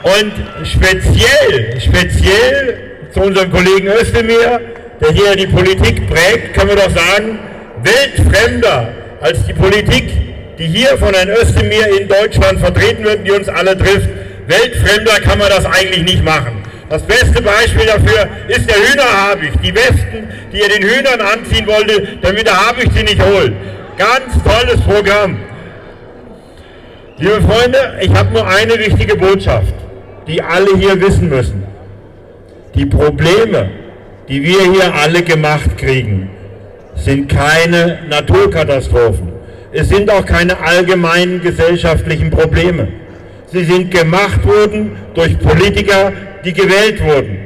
Und 0.04 0.32
speziell, 0.66 1.80
speziell 1.80 2.78
zu 3.14 3.22
unserem 3.22 3.52
Kollegen 3.52 3.88
Özdemir, 3.88 4.62
der 5.02 5.12
hier 5.12 5.36
die 5.36 5.48
Politik 5.48 6.08
prägt, 6.10 6.54
können 6.54 6.70
wir 6.70 6.76
doch 6.78 6.90
sagen, 6.90 7.40
weltfremder 7.84 8.94
als 9.22 9.46
die 9.46 9.54
Politik, 9.54 10.10
die 10.58 10.68
hier 10.68 10.98
von 10.98 11.14
Herrn 11.14 11.30
Özdemir 11.30 12.00
in 12.00 12.08
Deutschland 12.08 12.60
vertreten 12.60 13.04
wird, 13.04 13.26
die 13.26 13.32
uns 13.32 13.50
alle 13.50 13.78
trifft, 13.78 14.10
weltfremder 14.48 15.20
kann 15.22 15.38
man 15.38 15.50
das 15.50 15.66
eigentlich 15.66 16.04
nicht 16.04 16.24
machen. 16.24 16.64
Das 16.90 17.04
beste 17.04 17.42
Beispiel 17.42 17.86
dafür 17.86 18.28
ist 18.48 18.68
der 18.68 18.78
Hühnerhabicht, 18.78 19.64
die 19.64 19.76
Westen, 19.76 20.28
die 20.52 20.62
er 20.62 20.70
den 20.70 20.84
Hühnern 20.84 21.22
anziehen 21.22 21.68
wollte, 21.68 22.18
damit 22.22 22.48
der 22.48 22.68
Habicht 22.68 22.92
sie 22.94 23.04
nicht 23.04 23.22
holt. 23.22 23.54
Ganz 23.98 24.34
tolles 24.44 24.82
Programm. 24.82 25.38
Liebe 27.18 27.42
Freunde, 27.42 28.00
ich 28.02 28.10
habe 28.12 28.34
nur 28.34 28.48
eine 28.48 28.80
wichtige 28.80 29.16
Botschaft, 29.16 29.74
die 30.30 30.42
alle 30.42 30.78
hier 30.78 31.02
wissen 31.02 31.28
müssen. 31.28 31.64
Die 32.76 32.86
Probleme, 32.86 33.72
die 34.30 34.44
wir 34.44 34.62
hier 34.72 34.94
alle 34.94 35.24
gemacht 35.24 35.76
kriegen, 35.78 36.30
sind 36.96 37.30
keine 37.30 38.00
Naturkatastrophen. 38.10 39.30
Es 39.72 39.90
sind 39.90 40.10
auch 40.12 40.26
keine 40.26 40.60
allgemeinen 40.60 41.42
gesellschaftlichen 41.42 42.30
Probleme. 42.30 42.88
Sie 43.52 43.64
sind 43.64 43.90
gemacht 43.90 44.46
worden 44.46 44.96
durch 45.16 45.38
Politiker, 45.40 46.14
die 46.46 46.54
gewählt 46.54 47.04
wurden. 47.04 47.40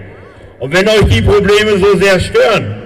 Und 0.59 0.73
wenn 0.73 0.87
euch 0.87 1.05
die 1.05 1.21
Probleme 1.21 1.77
so 1.77 1.97
sehr 1.97 2.19
stören, 2.19 2.83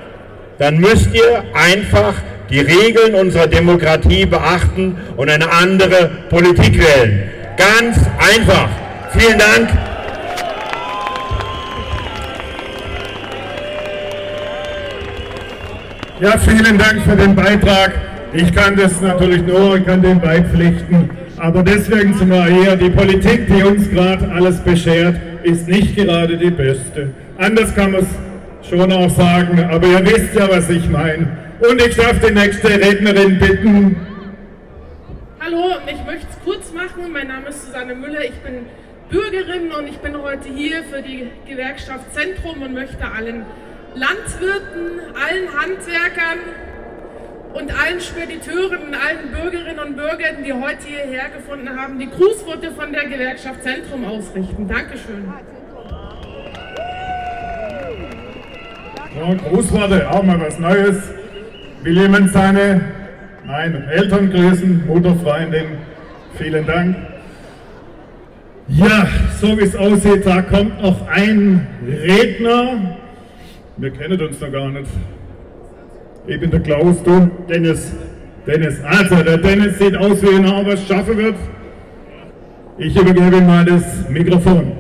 dann 0.60 0.78
müsst 0.78 1.14
ihr 1.14 1.44
einfach 1.54 2.14
die 2.50 2.60
Regeln 2.60 3.16
unserer 3.16 3.48
Demokratie 3.48 4.26
beachten 4.26 4.96
und 5.16 5.30
eine 5.30 5.52
andere 5.52 6.10
Politik 6.30 6.78
wählen. 6.78 7.32
Ganz 7.58 7.98
einfach. 8.18 8.70
Vielen 9.12 9.40
Dank. 9.40 9.70
Ja, 16.20 16.38
vielen 16.38 16.78
Dank 16.78 17.02
für 17.04 17.16
den 17.16 17.36
Beitrag. 17.36 17.94
Ich 18.34 18.54
kann 18.54 18.76
das 18.76 19.00
natürlich 19.02 19.44
nur, 19.44 19.78
ich 19.78 19.86
kann 19.86 20.02
dem 20.02 20.20
beipflichten. 20.20 21.10
Aber 21.38 21.64
deswegen 21.64 22.14
sind 22.16 22.30
wir 22.30 22.46
hier. 22.46 22.76
Die 22.76 22.90
Politik, 22.90 23.48
die 23.48 23.64
uns 23.64 23.90
gerade 23.90 24.30
alles 24.32 24.60
beschert, 24.60 25.16
ist 25.44 25.68
nicht 25.68 25.96
gerade 25.96 26.36
die 26.36 26.50
beste. 26.50 27.12
Anders 27.38 27.74
kann 27.76 27.92
man 27.92 28.02
es 28.02 28.70
schon 28.70 28.92
auch 28.92 29.10
sagen, 29.12 29.64
aber 29.72 29.88
ihr 29.88 30.06
wisst 30.06 30.36
ja, 30.36 30.50
was 30.50 30.70
ich 30.70 30.90
meine. 30.90 31.28
Und 31.60 31.82
ich 31.82 31.96
darf 31.96 32.20
die 32.20 32.34
nächste 32.34 32.70
Rednerin 32.70 33.40
bitten. 33.40 33.96
Hallo, 35.40 35.76
ich 35.86 36.06
möchte 36.06 36.28
es 36.30 36.44
kurz 36.44 36.74
machen. 36.74 37.12
Mein 37.14 37.28
Name 37.28 37.50
ist 37.50 37.68
Susanne 37.68 37.96
Müller. 37.96 38.24
Ich 38.24 38.36
bin 38.44 38.66
Bürgerin 39.10 39.72
und 39.72 39.88
ich 39.88 39.98
bin 40.00 40.22
heute 40.22 40.50
hier 40.50 40.84
für 40.84 41.02
die 41.02 41.30
Gewerkschaft 41.48 42.14
Zentrum 42.14 42.62
und 42.62 42.74
möchte 42.74 43.06
allen 43.06 43.46
Landwirten, 43.96 45.00
allen 45.16 45.48
Handwerkern 45.58 46.40
und 47.54 47.72
allen 47.72 48.02
Spediteuren 48.02 48.88
und 48.88 48.94
allen 48.94 49.32
Bürgerinnen 49.32 49.80
und 49.80 49.96
Bürgern, 49.96 50.44
die 50.46 50.52
heute 50.52 50.86
hierher 50.86 51.30
gefunden 51.30 51.70
haben, 51.70 51.98
die 52.00 52.10
Grußworte 52.10 52.72
von 52.72 52.92
der 52.92 53.06
Gewerkschaft 53.06 53.64
Zentrum 53.64 54.04
ausrichten. 54.04 54.68
Dankeschön. 54.68 55.32
Ja, 59.18 59.34
Grußworte, 59.50 60.12
auch 60.12 60.24
mal 60.24 60.40
was 60.42 60.60
Neues. 60.60 60.98
Will 61.82 61.98
jemand 61.98 62.34
seine 62.34 62.82
nein, 63.46 63.88
Eltern 63.90 64.30
grüßen, 64.30 64.86
Mutterfreundin? 64.86 65.78
Vielen 66.38 66.68
Dank. 66.68 67.17
Ja, 68.70 69.08
so 69.40 69.58
wie 69.58 69.64
es 69.64 69.76
aussieht, 69.76 70.26
da 70.26 70.42
kommt 70.42 70.82
noch 70.82 71.08
ein 71.08 71.66
Redner. 71.88 72.98
Wir 73.78 73.92
kennen 73.92 74.20
uns 74.22 74.42
noch 74.42 74.52
gar 74.52 74.70
nicht. 74.70 74.90
Ich 76.28 76.40
bin 76.40 76.52
der 76.52 76.60
Klaus, 76.60 77.02
du, 77.04 77.32
Dennis. 77.48 77.94
Dennis. 78.46 78.82
Also, 78.84 79.24
der 79.24 79.38
Dennis 79.38 79.80
sieht 79.80 79.96
aus, 79.96 80.22
wie 80.22 80.36
er 80.36 80.66
was 80.66 80.86
schaffen 80.86 81.18
wird. 81.18 81.36
Ich 82.78 82.96
übergebe 82.96 83.38
ihm 83.38 83.48
mal 83.48 83.64
das 83.64 84.10
Mikrofon. 84.10 84.74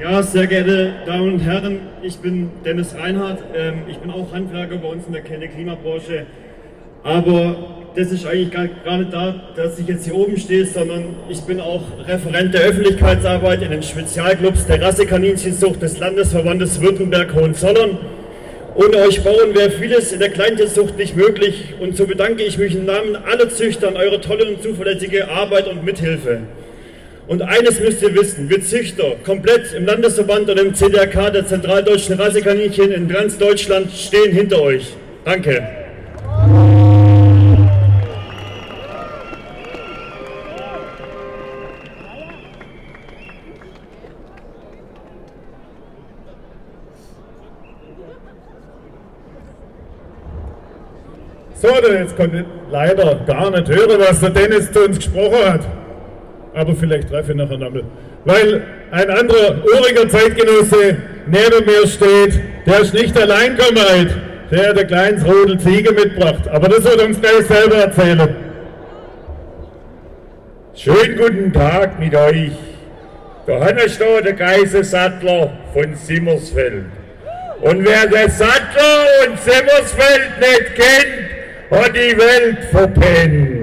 Ja, 0.00 0.22
sehr 0.22 0.46
geehrte 0.46 0.94
Damen 1.06 1.34
und 1.34 1.40
Herren, 1.40 1.78
ich 2.02 2.18
bin 2.18 2.50
Dennis 2.64 2.96
Reinhardt. 2.98 3.40
Ähm, 3.54 3.82
ich 3.86 3.98
bin 3.98 4.10
auch 4.10 4.32
Handwerker 4.32 4.78
bei 4.78 4.88
uns 4.88 5.06
in 5.06 5.12
der 5.12 5.22
Kenne-Klimabranche. 5.22 6.26
Aber 7.04 7.81
das 7.94 8.10
ist 8.10 8.26
eigentlich 8.26 8.50
gar, 8.50 8.68
gar 8.84 8.98
nicht 8.98 9.12
da, 9.12 9.34
dass 9.54 9.78
ich 9.78 9.86
jetzt 9.86 10.04
hier 10.04 10.14
oben 10.14 10.36
stehe, 10.36 10.64
sondern 10.64 11.14
ich 11.28 11.40
bin 11.42 11.60
auch 11.60 11.82
Referent 12.06 12.54
der 12.54 12.62
Öffentlichkeitsarbeit 12.62 13.62
in 13.62 13.70
den 13.70 13.82
Spezialclubs 13.82 14.66
der 14.66 14.80
Rassekaninchenzucht 14.80 15.82
des 15.82 15.98
Landesverbandes 15.98 16.80
Württemberg-Hohenzollern. 16.80 17.98
Ohne 18.74 18.96
euch 18.98 19.22
Bauern 19.22 19.54
wäre 19.54 19.70
vieles 19.70 20.12
in 20.12 20.20
der 20.20 20.30
Kleintierzucht 20.30 20.96
nicht 20.96 21.14
möglich 21.14 21.74
und 21.80 21.94
so 21.94 22.06
bedanke 22.06 22.42
ich 22.42 22.56
mich 22.56 22.74
im 22.74 22.86
Namen 22.86 23.16
aller 23.16 23.50
Züchter 23.50 23.88
an 23.88 23.96
eure 23.96 24.20
tolle 24.20 24.46
und 24.46 24.62
zuverlässige 24.62 25.28
Arbeit 25.28 25.68
und 25.68 25.84
Mithilfe. 25.84 26.40
Und 27.28 27.42
eines 27.42 27.78
müsst 27.78 28.02
ihr 28.02 28.14
wissen, 28.14 28.48
wir 28.48 28.62
Züchter, 28.62 29.16
komplett 29.24 29.74
im 29.74 29.84
Landesverband 29.84 30.48
und 30.48 30.58
im 30.58 30.74
CDRK 30.74 31.30
der 31.30 31.46
zentraldeutschen 31.46 32.18
Rassekaninchen 32.18 32.90
in 32.90 33.08
ganz 33.08 33.36
Deutschland 33.36 33.92
stehen 33.92 34.32
hinter 34.32 34.62
euch. 34.62 34.94
Danke. 35.24 35.81
So, 51.80 51.92
jetzt 51.92 52.16
konnte 52.16 52.38
ich 52.38 52.44
leider 52.70 53.20
gar 53.26 53.50
nicht 53.50 53.68
hören, 53.68 53.98
was 53.98 54.20
der 54.20 54.30
Dennis 54.30 54.70
zu 54.72 54.84
uns 54.84 54.96
gesprochen 54.96 55.52
hat. 55.52 55.60
Aber 56.54 56.74
vielleicht 56.74 57.08
treffe 57.08 57.32
ich 57.32 57.38
nachher 57.38 57.56
nochmal. 57.56 57.84
Weil 58.24 58.62
ein 58.90 59.10
anderer 59.10 59.56
uriger 59.64 60.08
Zeitgenosse 60.08 60.96
neben 61.26 61.64
mir 61.64 61.86
steht, 61.86 62.40
der 62.66 62.80
ist 62.80 62.92
nicht 62.92 63.18
allein 63.18 63.56
gekommen, 63.56 64.10
der 64.50 64.68
hat 64.68 64.78
ein 64.78 64.86
kleines 64.86 65.24
Rudel 65.24 65.58
Ziege 65.58 65.92
mitgebracht. 65.92 66.46
Aber 66.48 66.68
das 66.68 66.84
wird 66.84 67.02
uns 67.02 67.20
gleich 67.20 67.46
selber 67.46 67.76
erzählen. 67.76 68.36
Schönen 70.74 71.16
guten 71.16 71.52
Tag 71.52 71.98
mit 71.98 72.14
euch. 72.14 72.52
Der 73.46 73.60
Hannes 73.60 73.98
da, 73.98 74.20
der 74.20 74.34
Geiselsattler 74.34 75.52
von 75.72 75.94
Simmersfeld. 75.94 76.84
Und 77.62 77.84
wer 77.84 78.06
den 78.06 78.30
Sattler 78.30 79.06
und 79.26 79.40
Simmersfeld 79.40 80.38
nicht 80.38 80.74
kennt, 80.74 81.41
hat 81.72 81.96
die 81.96 82.16
Welt 82.18 82.64
verpennt. 82.70 83.62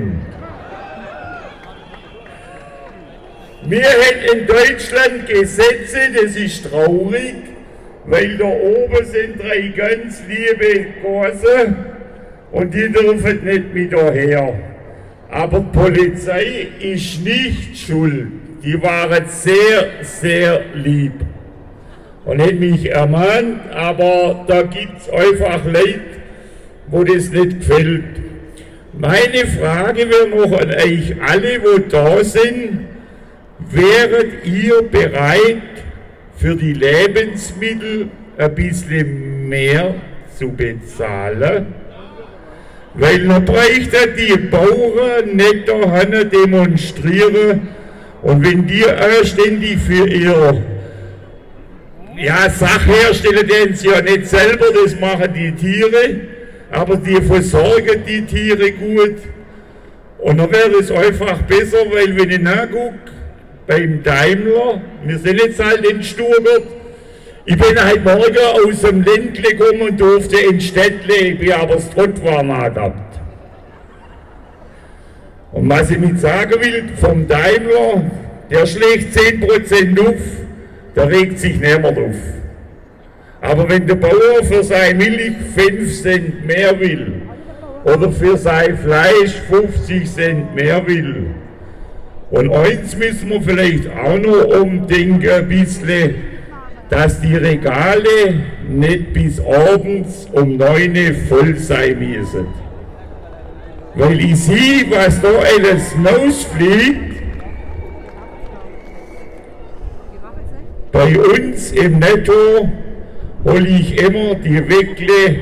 Wir 3.63 3.83
haben 3.83 4.39
in 4.39 4.47
Deutschland 4.47 5.27
Gesetze, 5.27 5.99
das 6.13 6.35
ist 6.35 6.69
traurig, 6.69 7.35
weil 8.05 8.37
da 8.37 8.45
oben 8.45 9.05
sind 9.05 9.39
drei 9.39 9.71
ganz 9.75 10.23
liebe 10.27 10.87
Kurse 11.03 11.75
und 12.51 12.73
die 12.73 12.91
dürfen 12.91 13.45
nicht 13.45 13.73
mit 13.73 13.93
daher. 13.93 14.55
Aber 15.29 15.59
die 15.59 15.77
Polizei 15.77 16.67
ist 16.79 17.23
nicht 17.23 17.77
schuld. 17.77 18.27
Die 18.63 18.81
waren 18.81 19.25
sehr, 19.27 19.87
sehr 20.01 20.61
lieb 20.73 21.13
und 22.25 22.41
hat 22.41 22.55
mich 22.55 22.89
ermahnt, 22.89 23.59
aber 23.71 24.45
da 24.47 24.63
gibt 24.63 24.97
es 24.99 25.09
einfach 25.09 25.63
Leute, 25.65 26.18
wo 26.89 27.03
das 27.03 27.29
nicht 27.29 27.59
gefällt. 27.59 28.03
Meine 28.93 29.45
Frage 29.47 30.09
wäre 30.09 30.27
noch 30.27 30.59
an 30.59 30.71
euch 30.71 31.15
alle, 31.21 31.61
wo 31.63 31.77
da 31.77 32.23
sind, 32.23 32.87
wäret 33.71 34.45
ihr 34.45 34.81
bereit, 34.83 35.61
für 36.37 36.55
die 36.55 36.73
Lebensmittel 36.73 38.07
ein 38.37 38.55
bisschen 38.55 39.49
mehr 39.49 39.95
zu 40.37 40.49
bezahlen? 40.51 41.67
Weil 42.95 43.27
dann 43.27 43.45
bräuchten 43.45 44.15
die 44.17 44.37
Bauern 44.37 45.35
nicht 45.35 45.67
daheim 45.67 46.29
demonstrieren 46.29 47.69
und 48.21 48.43
wenn 48.43 48.65
die 48.65 48.85
anständig 48.85 49.77
für 49.79 50.07
ihr 50.07 50.61
ja, 52.17 52.49
Sache 52.49 52.91
herstellen, 52.91 53.47
den 53.47 53.75
sie 53.75 53.87
ja 53.87 54.01
nicht 54.01 54.27
selber, 54.27 54.65
das 54.83 54.99
machen 54.99 55.33
die 55.33 55.51
Tiere, 55.53 56.19
aber 56.71 56.97
die 56.97 57.21
versorgen 57.21 58.03
die 58.07 58.25
Tiere 58.25 58.71
gut. 58.71 59.17
Und 60.19 60.37
dann 60.37 60.51
wäre 60.51 60.79
es 60.79 60.91
einfach 60.91 61.41
besser, 61.43 61.77
weil 61.91 62.15
wenn 62.17 62.29
ich 62.29 62.39
nachgucke, 62.39 62.93
beim 63.67 64.03
Daimler, 64.03 64.81
wir 65.05 65.19
sind 65.19 65.39
jetzt 65.39 65.63
halt 65.63 65.85
in 65.85 66.03
Stuttgart, 66.03 66.63
Ich 67.45 67.57
bin 67.57 67.83
heute 67.83 68.01
Morgen 68.01 68.37
aus 68.67 68.81
dem 68.81 69.01
Ländle 69.01 69.55
gekommen 69.55 69.81
und 69.81 69.99
durfte 69.99 70.37
in 70.37 70.61
Städtle, 70.61 71.15
ich 71.15 71.39
bin 71.39 71.51
aber 71.51 71.75
das 71.75 71.89
Trottwarm 71.89 72.49
gehabt. 72.49 73.19
Und 75.51 75.67
was 75.67 75.89
ich 75.89 75.97
mit 75.97 76.19
sagen 76.19 76.61
will, 76.61 76.83
vom 76.97 77.27
Daimler, 77.27 78.03
der 78.51 78.67
schlägt 78.67 79.17
10% 79.17 79.99
auf, 79.99 80.15
der 80.95 81.09
regt 81.09 81.39
sich 81.39 81.59
niemand 81.59 81.97
auf. 81.97 82.38
Aber 83.41 83.69
wenn 83.69 83.87
der 83.87 83.95
Bauer 83.95 84.43
für 84.43 84.63
sein 84.63 84.97
Milch 84.97 85.35
5 85.55 86.01
Cent 86.01 86.45
mehr 86.45 86.77
will 86.79 87.21
oder 87.85 88.11
für 88.11 88.37
sein 88.37 88.77
Fleisch 88.77 89.33
50 89.49 90.11
Cent 90.11 90.55
mehr 90.55 90.85
will, 90.85 91.27
und 92.31 92.51
eins 92.51 92.95
müssen 92.95 93.29
wir 93.29 93.41
vielleicht 93.41 93.89
auch 93.89 94.19
noch 94.19 94.61
umdenken 94.61 95.29
ein 95.29 95.47
bisschen, 95.47 96.15
dass 96.89 97.21
die 97.21 97.35
Regale 97.35 98.43
nicht 98.67 99.13
bis 99.13 99.39
abends 99.39 100.27
um 100.31 100.57
9 100.57 100.91
Uhr 100.91 101.13
voll 101.27 101.55
sein 101.55 101.97
müssen. 101.97 102.47
Weil 103.95 104.19
ich 104.19 104.39
sehe, 104.39 104.85
was 104.89 105.19
da 105.21 105.29
alles 105.29 105.95
rausfliegt. 106.05 107.19
Bei 110.91 111.17
uns 111.17 111.71
im 111.71 111.99
Netto 111.99 112.69
hole 113.45 113.67
ich 113.67 113.99
immer 113.99 114.35
die 114.35 114.57
Weckle. 114.69 115.39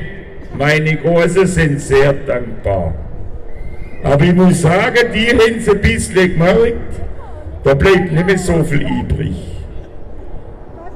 Meine 0.56 0.96
Große 0.96 1.46
sind 1.46 1.80
sehr 1.80 2.12
dankbar. 2.12 2.94
Aber 4.02 4.24
ich 4.24 4.34
muss 4.34 4.62
sagen, 4.62 5.12
die 5.14 5.28
haben 5.28 5.58
es 5.58 5.68
ein 5.68 5.80
bisschen 5.80 6.32
gemerkt, 6.32 6.76
da 7.64 7.74
bleibt 7.74 8.12
nicht 8.12 8.26
mehr 8.26 8.38
so 8.38 8.62
viel 8.64 8.82
übrig. 8.82 9.36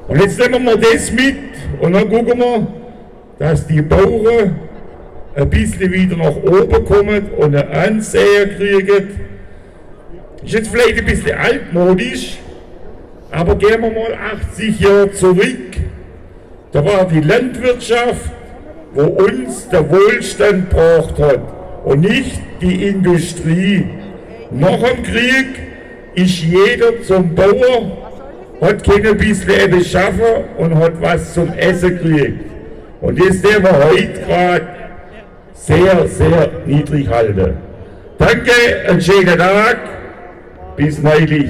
Und 0.07 0.21
jetzt 0.21 0.39
nehmen 0.39 0.65
wir 0.65 0.77
das 0.77 1.11
mit 1.11 1.35
und 1.79 1.93
dann 1.93 2.09
gucken 2.09 2.39
wir, 2.39 2.67
dass 3.39 3.67
die 3.67 3.81
Bauern 3.81 4.55
ein 5.35 5.49
bisschen 5.49 5.91
wieder 5.91 6.17
nach 6.17 6.35
oben 6.35 6.85
kommen 6.85 7.29
und 7.37 7.55
einen 7.55 7.71
Anseher 7.71 8.47
kriegen. 8.47 9.19
Ist 10.43 10.53
jetzt 10.53 10.69
vielleicht 10.69 10.99
ein 10.99 11.05
bisschen 11.05 11.37
altmodisch, 11.37 12.37
aber 13.31 13.55
gehen 13.55 13.81
wir 13.81 13.91
mal 13.91 14.17
80 14.51 14.79
Jahre 14.79 15.11
zurück. 15.11 15.72
Da 16.73 16.83
war 16.83 17.05
die 17.05 17.21
Landwirtschaft, 17.21 18.31
wo 18.93 19.03
uns 19.03 19.69
der 19.69 19.87
Wohlstand 19.89 20.71
braucht 20.71 21.19
hat 21.19 21.41
und 21.85 22.01
nicht 22.01 22.41
die 22.61 22.87
Industrie. 22.87 23.85
Nach 24.49 24.79
dem 24.79 25.03
Krieg 25.03 25.45
ist 26.15 26.43
jeder 26.43 26.99
zum 27.03 27.35
Bauer, 27.35 27.91
hat 28.59 28.83
keine 28.83 29.13
bisschen 29.13 29.85
schaffen 29.85 30.45
und 30.57 30.75
hat 30.75 30.93
was 30.99 31.35
zum 31.35 31.53
Essen 31.53 31.99
gekriegt. 31.99 32.39
Und 33.01 33.19
das 33.19 33.41
sehen 33.41 33.61
wir 33.61 33.89
heute 33.89 34.21
gerade 34.25 34.67
sehr, 35.53 36.07
sehr 36.07 36.49
niedrig 36.65 37.07
halten. 37.07 37.53
Danke, 38.17 38.51
einen 38.87 39.01
schönen 39.01 39.37
Tag, 39.37 39.77
bis 40.75 40.99
neulich. 41.03 41.49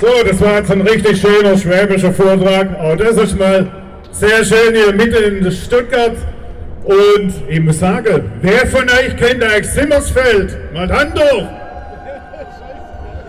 So, 0.00 0.06
das 0.26 0.40
war 0.40 0.56
jetzt 0.56 0.70
ein 0.70 0.80
richtig 0.80 1.20
schöner 1.20 1.58
schwäbischer 1.58 2.10
Vortrag. 2.10 2.68
Auch 2.80 2.96
das 2.96 3.18
ist 3.18 3.38
mal 3.38 3.70
sehr 4.10 4.42
schön 4.46 4.74
hier 4.74 4.94
mitten 4.94 5.44
in 5.44 5.52
Stuttgart. 5.52 6.16
Und 6.84 7.34
ich 7.46 7.60
muss 7.60 7.80
sagen, 7.80 8.32
wer 8.40 8.66
von 8.66 8.84
euch 8.84 9.14
kennt 9.18 9.44
eigentlich 9.44 9.68
Simmersfeld? 9.68 10.56
Mal 10.72 10.86
dann 10.86 11.12
doch! 11.12 11.48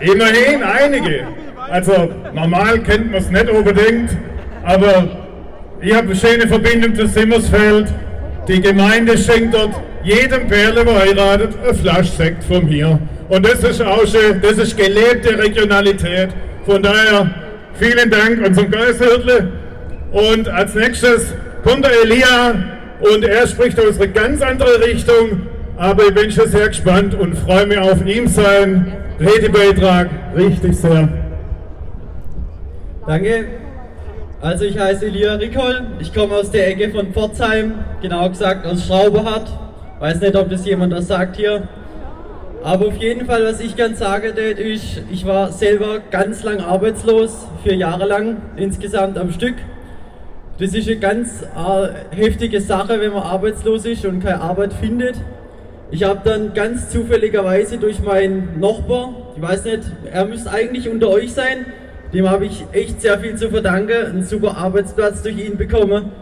Immerhin 0.00 0.62
einige. 0.62 1.26
Also 1.70 2.08
normal 2.34 2.78
kennt 2.78 3.12
man 3.12 3.20
es 3.20 3.30
nicht 3.30 3.50
unbedingt, 3.50 4.16
aber 4.64 5.08
ich 5.82 5.94
habe 5.94 6.06
eine 6.06 6.16
schöne 6.16 6.48
Verbindung 6.48 6.94
zu 6.94 7.06
Simmersfeld. 7.06 7.88
Die 8.48 8.62
Gemeinde 8.62 9.18
schenkt 9.18 9.54
dort 9.54 9.74
jedem 10.02 10.48
Perle, 10.48 10.86
der 10.86 10.98
heiratet, 11.00 11.50
eine 11.62 11.74
Flasche 11.74 12.12
Sekt 12.12 12.44
von 12.44 12.64
mir. 12.64 12.98
Und 13.28 13.46
das 13.46 13.62
ist 13.62 13.82
auch 13.82 14.06
schön, 14.06 14.40
das 14.40 14.52
ist 14.52 14.74
gelebte 14.74 15.38
Regionalität. 15.38 16.30
Von 16.64 16.82
daher 16.82 17.28
vielen 17.74 18.10
Dank 18.10 18.46
unserem 18.46 18.70
Geisthirtle. 18.70 19.48
Und 20.12 20.48
als 20.48 20.74
nächstes 20.74 21.34
kommt 21.64 21.84
der 21.84 21.92
Elia 22.04 22.54
und 23.00 23.24
er 23.24 23.46
spricht 23.46 23.80
aus 23.80 24.00
einer 24.00 24.12
ganz 24.12 24.42
andere 24.42 24.84
Richtung. 24.84 25.48
Aber 25.76 26.04
ich 26.04 26.14
bin 26.14 26.30
schon 26.30 26.48
sehr 26.48 26.68
gespannt 26.68 27.14
und 27.14 27.36
freue 27.36 27.66
mich 27.66 27.78
auf 27.78 28.04
ihm 28.06 28.28
sein 28.28 28.92
Redebeitrag 29.18 30.08
richtig 30.36 30.76
sehr. 30.76 31.08
Danke. 33.06 33.46
Also 34.40 34.64
ich 34.64 34.78
heiße 34.78 35.06
Elia 35.06 35.34
Rickol, 35.34 35.82
ich 36.00 36.12
komme 36.12 36.34
aus 36.34 36.50
der 36.50 36.68
Ecke 36.68 36.90
von 36.90 37.12
Pforzheim, 37.12 37.74
genau 38.00 38.28
gesagt 38.28 38.66
aus 38.66 38.86
Schrauberhardt. 38.86 39.48
Weiß 40.00 40.20
nicht, 40.20 40.34
ob 40.34 40.50
das 40.50 40.66
jemand 40.66 40.92
das 40.92 41.06
sagt 41.06 41.36
hier. 41.36 41.68
Aber 42.64 42.86
auf 42.86 42.96
jeden 42.98 43.26
Fall, 43.26 43.44
was 43.44 43.58
ich 43.58 43.76
ganz 43.76 43.98
sagen 43.98 44.36
würde, 44.36 44.62
ist, 44.62 45.02
ich 45.10 45.26
war 45.26 45.50
selber 45.50 46.00
ganz 46.12 46.44
lang 46.44 46.60
arbeitslos, 46.60 47.48
vier 47.64 47.74
Jahre 47.74 48.06
lang 48.06 48.36
insgesamt 48.56 49.18
am 49.18 49.32
Stück. 49.32 49.54
Das 50.60 50.72
ist 50.72 50.86
eine 50.86 50.98
ganz 50.98 51.42
äh, 51.42 52.14
heftige 52.14 52.60
Sache, 52.60 53.00
wenn 53.00 53.12
man 53.12 53.24
arbeitslos 53.24 53.84
ist 53.84 54.06
und 54.06 54.22
keine 54.22 54.40
Arbeit 54.40 54.74
findet. 54.74 55.16
Ich 55.90 56.04
habe 56.04 56.20
dann 56.22 56.54
ganz 56.54 56.88
zufälligerweise 56.88 57.78
durch 57.78 58.00
meinen 58.00 58.60
Nachbar, 58.60 59.12
ich 59.34 59.42
weiß 59.42 59.64
nicht, 59.64 59.80
er 60.12 60.24
müsste 60.24 60.52
eigentlich 60.52 60.88
unter 60.88 61.08
euch 61.08 61.32
sein, 61.32 61.66
dem 62.14 62.30
habe 62.30 62.46
ich 62.46 62.64
echt 62.70 63.00
sehr 63.02 63.18
viel 63.18 63.34
zu 63.34 63.50
verdanken, 63.50 64.06
einen 64.06 64.24
super 64.24 64.56
Arbeitsplatz 64.56 65.22
durch 65.22 65.36
ihn 65.36 65.56
bekommen. 65.56 66.12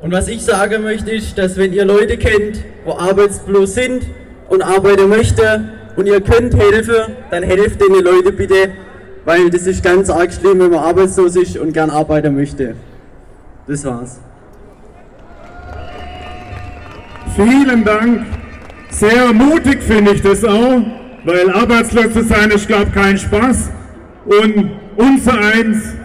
Und 0.00 0.12
was 0.12 0.28
ich 0.28 0.42
sagen 0.42 0.82
möchte 0.82 1.10
ist, 1.10 1.36
dass 1.36 1.58
wenn 1.58 1.74
ihr 1.74 1.84
Leute 1.84 2.16
kennt, 2.16 2.64
wo 2.86 2.92
arbeitslos 2.92 3.74
sind 3.74 4.04
und 4.48 4.62
arbeiten 4.62 5.10
möchten 5.10 5.79
und 6.00 6.06
ihr 6.06 6.20
könnt 6.22 6.56
helfen, 6.56 7.14
dann 7.30 7.42
helft 7.42 7.78
den 7.78 7.92
Leute 8.02 8.32
bitte, 8.32 8.70
weil 9.26 9.50
das 9.50 9.66
ist 9.66 9.84
ganz 9.84 10.08
arg 10.08 10.32
schlimm, 10.32 10.58
wenn 10.58 10.70
man 10.70 10.80
arbeitslos 10.80 11.36
ist 11.36 11.58
und 11.58 11.74
gern 11.74 11.90
arbeiten 11.90 12.34
möchte. 12.34 12.74
Das 13.66 13.84
war's. 13.84 14.18
Vielen 17.36 17.84
Dank. 17.84 18.22
Sehr 18.88 19.30
mutig 19.34 19.82
finde 19.82 20.12
ich 20.12 20.22
das 20.22 20.42
auch, 20.42 20.80
weil 21.26 21.50
arbeitslos 21.50 22.14
zu 22.14 22.24
sein 22.24 22.50
ist, 22.50 22.66
glaube 22.66 22.86
ich, 22.88 22.94
kein 22.94 23.18
Spaß. 23.18 23.68
Und 24.24 24.70
unser 24.96 25.38
eins, 25.38 25.96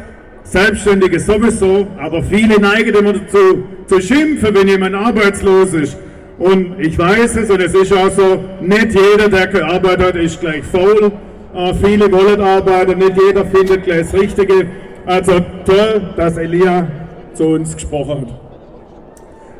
Selbstständige 0.44 1.22
sowieso, 1.22 1.88
aber 1.98 2.22
viele 2.22 2.60
neigen 2.60 2.94
immer 2.96 3.14
dazu, 3.14 3.64
zu 3.88 4.02
schimpfen, 4.02 4.54
wenn 4.54 4.68
jemand 4.68 4.94
arbeitslos 4.94 5.74
ist. 5.74 5.98
Und 6.38 6.80
ich 6.80 6.98
weiß 6.98 7.38
es, 7.38 7.50
und 7.50 7.62
es 7.62 7.74
ist 7.74 7.94
auch 7.94 8.10
so, 8.10 8.44
nicht 8.62 8.94
jeder, 8.94 9.30
der 9.30 9.48
gearbeitet 9.48 10.08
hat, 10.08 10.16
ist 10.16 10.40
gleich 10.42 10.64
faul. 10.64 11.12
Äh, 11.54 11.74
viele 11.76 12.12
wollen 12.12 12.42
arbeiten, 12.42 13.00
nicht 13.00 13.14
jeder 13.26 13.46
findet 13.46 13.84
gleich 13.84 14.12
das 14.12 14.14
Richtige. 14.14 14.68
Also 15.06 15.34
toll, 15.66 16.14
dass 16.18 16.38
Elia 16.38 16.88
zu 17.34 17.46
uns 17.48 17.74
gesprochen 17.74 18.22
hat. 18.22 18.46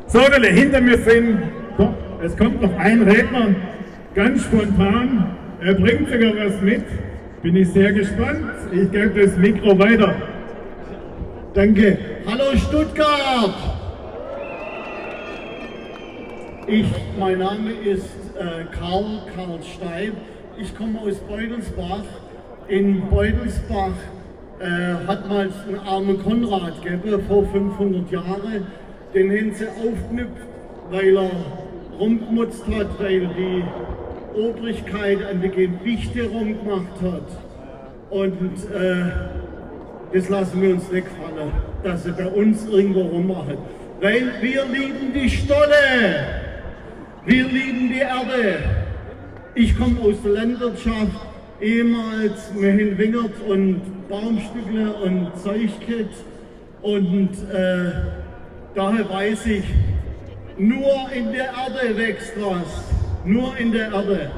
So, 0.08 0.20
Dele, 0.20 0.48
hinter 0.48 0.80
mir 0.80 0.98
sind, 0.98 1.38
es 2.22 2.36
kommt 2.36 2.60
noch 2.60 2.76
ein 2.78 3.02
Redner, 3.02 3.54
ganz 4.14 4.42
spontan. 4.42 5.36
Er 5.60 5.74
bringt 5.74 6.10
sogar 6.10 6.32
was 6.36 6.60
mit. 6.60 6.84
Bin 7.42 7.56
ich 7.56 7.68
sehr 7.68 7.92
gespannt. 7.92 8.44
Ich 8.72 8.90
gebe 8.90 9.20
das 9.20 9.36
Mikro 9.36 9.78
weiter. 9.78 10.14
Danke. 11.54 11.98
Hallo 12.26 12.56
Stuttgart! 12.56 13.75
Ich, 16.68 16.88
mein 17.16 17.38
Name 17.38 17.70
ist 17.70 18.10
äh, 18.36 18.64
Karl, 18.76 19.20
Karl 19.36 19.60
Steib. 19.62 20.14
Ich 20.58 20.76
komme 20.76 20.98
aus 20.98 21.14
Beutelsbach. 21.20 22.02
In 22.66 23.08
Beutelsbach 23.08 23.92
äh, 24.58 25.06
hat 25.06 25.28
mal 25.28 25.48
einen 25.68 25.78
armen 25.86 26.20
Konrad 26.24 26.82
gegeben, 26.82 27.22
vor 27.28 27.46
500 27.46 28.10
Jahren. 28.10 28.66
Den 29.14 29.30
haben 29.30 29.54
sie 29.54 29.68
aufknüpft, 29.68 30.42
weil 30.90 31.16
er 31.16 31.30
rumgemutzt 32.00 32.64
hat, 32.66 32.98
weil 32.98 33.28
die 33.28 33.62
Obrigkeit 34.36 35.18
an 35.30 35.40
die 35.40 35.50
Gewichte 35.50 36.28
rumgemacht 36.28 37.00
hat. 37.00 37.30
Und 38.10 38.40
äh, 38.74 39.04
das 40.12 40.28
lassen 40.28 40.60
wir 40.60 40.70
uns 40.70 40.90
nicht 40.90 41.06
fallen, 41.06 41.52
dass 41.84 42.02
sie 42.02 42.10
bei 42.10 42.26
uns 42.26 42.66
irgendwo 42.66 43.02
rummachen. 43.02 43.56
Weil 44.00 44.32
wir 44.40 44.64
lieben 44.64 45.12
die 45.14 45.30
Stolle. 45.30 46.45
Wir 47.26 47.42
lieben 47.48 47.88
die 47.88 47.98
Erde. 47.98 48.60
Ich 49.56 49.76
komme 49.76 50.00
aus 50.00 50.14
der 50.22 50.30
Landwirtschaft. 50.30 51.10
Ehemals 51.60 52.52
haben 52.54 52.98
Wingert 52.98 53.40
und 53.48 53.80
Baumstückle 54.08 54.92
und 54.92 55.32
Zeugkit. 55.42 56.10
Und 56.82 57.30
äh, 57.52 57.90
daher 58.76 59.10
weiß 59.10 59.44
ich, 59.46 59.64
nur 60.56 61.10
in 61.12 61.32
der 61.32 61.46
Erde 61.46 61.96
wächst 61.96 62.34
was. 62.36 62.84
Nur 63.24 63.56
in 63.56 63.72
der 63.72 63.90
Erde. 63.90 64.30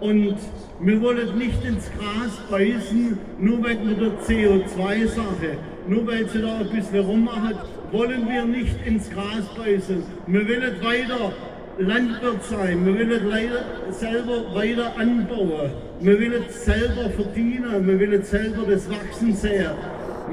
Und 0.00 0.36
wir 0.80 1.02
wollen 1.02 1.36
nicht 1.36 1.62
ins 1.62 1.90
Gras 1.92 2.38
beißen, 2.50 3.18
nur 3.38 3.58
wegen 3.68 4.00
der 4.00 4.12
CO2-Sache. 4.26 5.58
Nur 5.86 6.06
weil 6.06 6.26
sie 6.30 6.40
da 6.40 6.56
ein 6.56 6.70
bisschen 6.70 7.04
rummachen, 7.04 7.58
wollen 7.92 8.26
wir 8.30 8.46
nicht 8.46 8.76
ins 8.86 9.10
Gras 9.10 9.44
beißen. 9.58 10.02
Wir 10.26 10.48
wollen 10.48 10.82
weiter 10.82 11.32
Landwirt 11.78 12.44
sein, 12.44 12.86
wir 12.86 12.94
wollen 12.94 13.60
selber 13.90 14.54
weiter 14.54 14.96
anbauen, 14.96 15.72
wir 16.00 16.20
wollen 16.20 16.44
selber 16.48 17.10
verdienen, 17.10 17.84
wir 17.84 17.98
wollen 17.98 18.22
selber 18.22 18.62
das 18.70 18.88
Wachsen 18.88 19.34
sehen. 19.34 19.72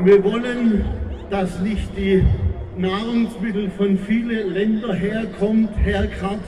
Wir 0.04 0.24
wollen, 0.24 0.86
dass 1.32 1.60
nicht 1.62 1.98
die 1.98 2.24
Nahrungsmittel 2.78 3.72
von 3.72 3.98
vielen 3.98 4.54
Ländern 4.54 4.96
herkommt, 4.96 5.70
herkrat, 5.78 6.40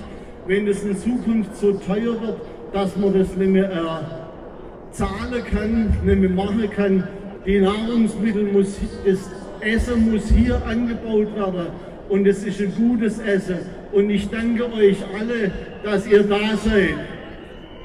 wenn 0.46 0.68
es 0.68 0.84
in 0.84 0.96
Zukunft 0.96 1.58
so 1.58 1.74
teuer 1.74 2.22
wird, 2.22 2.42
dass 2.72 2.96
man 2.96 3.18
das 3.18 3.36
nicht 3.36 3.52
mehr 3.52 3.72
äh, 3.72 4.94
zahlen 4.94 5.44
kann, 5.52 5.98
nicht 6.06 6.20
mehr 6.20 6.30
machen 6.30 6.70
kann. 6.70 7.08
Die 7.48 7.60
Nahrungsmittel 7.60 8.44
muss, 8.44 8.78
das 9.04 9.32
Essen 9.60 10.12
muss 10.12 10.30
hier 10.30 10.64
angebaut 10.68 11.36
werden 11.36 11.93
und 12.14 12.28
es 12.28 12.44
ist 12.44 12.62
ein 12.62 12.76
gutes 12.76 13.18
Essen. 13.18 13.58
Und 13.92 14.12
ich 14.12 14.30
danke 14.30 14.72
euch 14.72 14.98
alle, 15.20 15.52
dass 15.84 16.06
ihr 16.06 16.22
da 16.22 16.56
seid. 16.64 16.94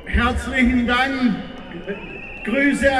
Herzlichen 0.05 0.87
Dank. 0.87 1.37
Grüße 2.45 2.99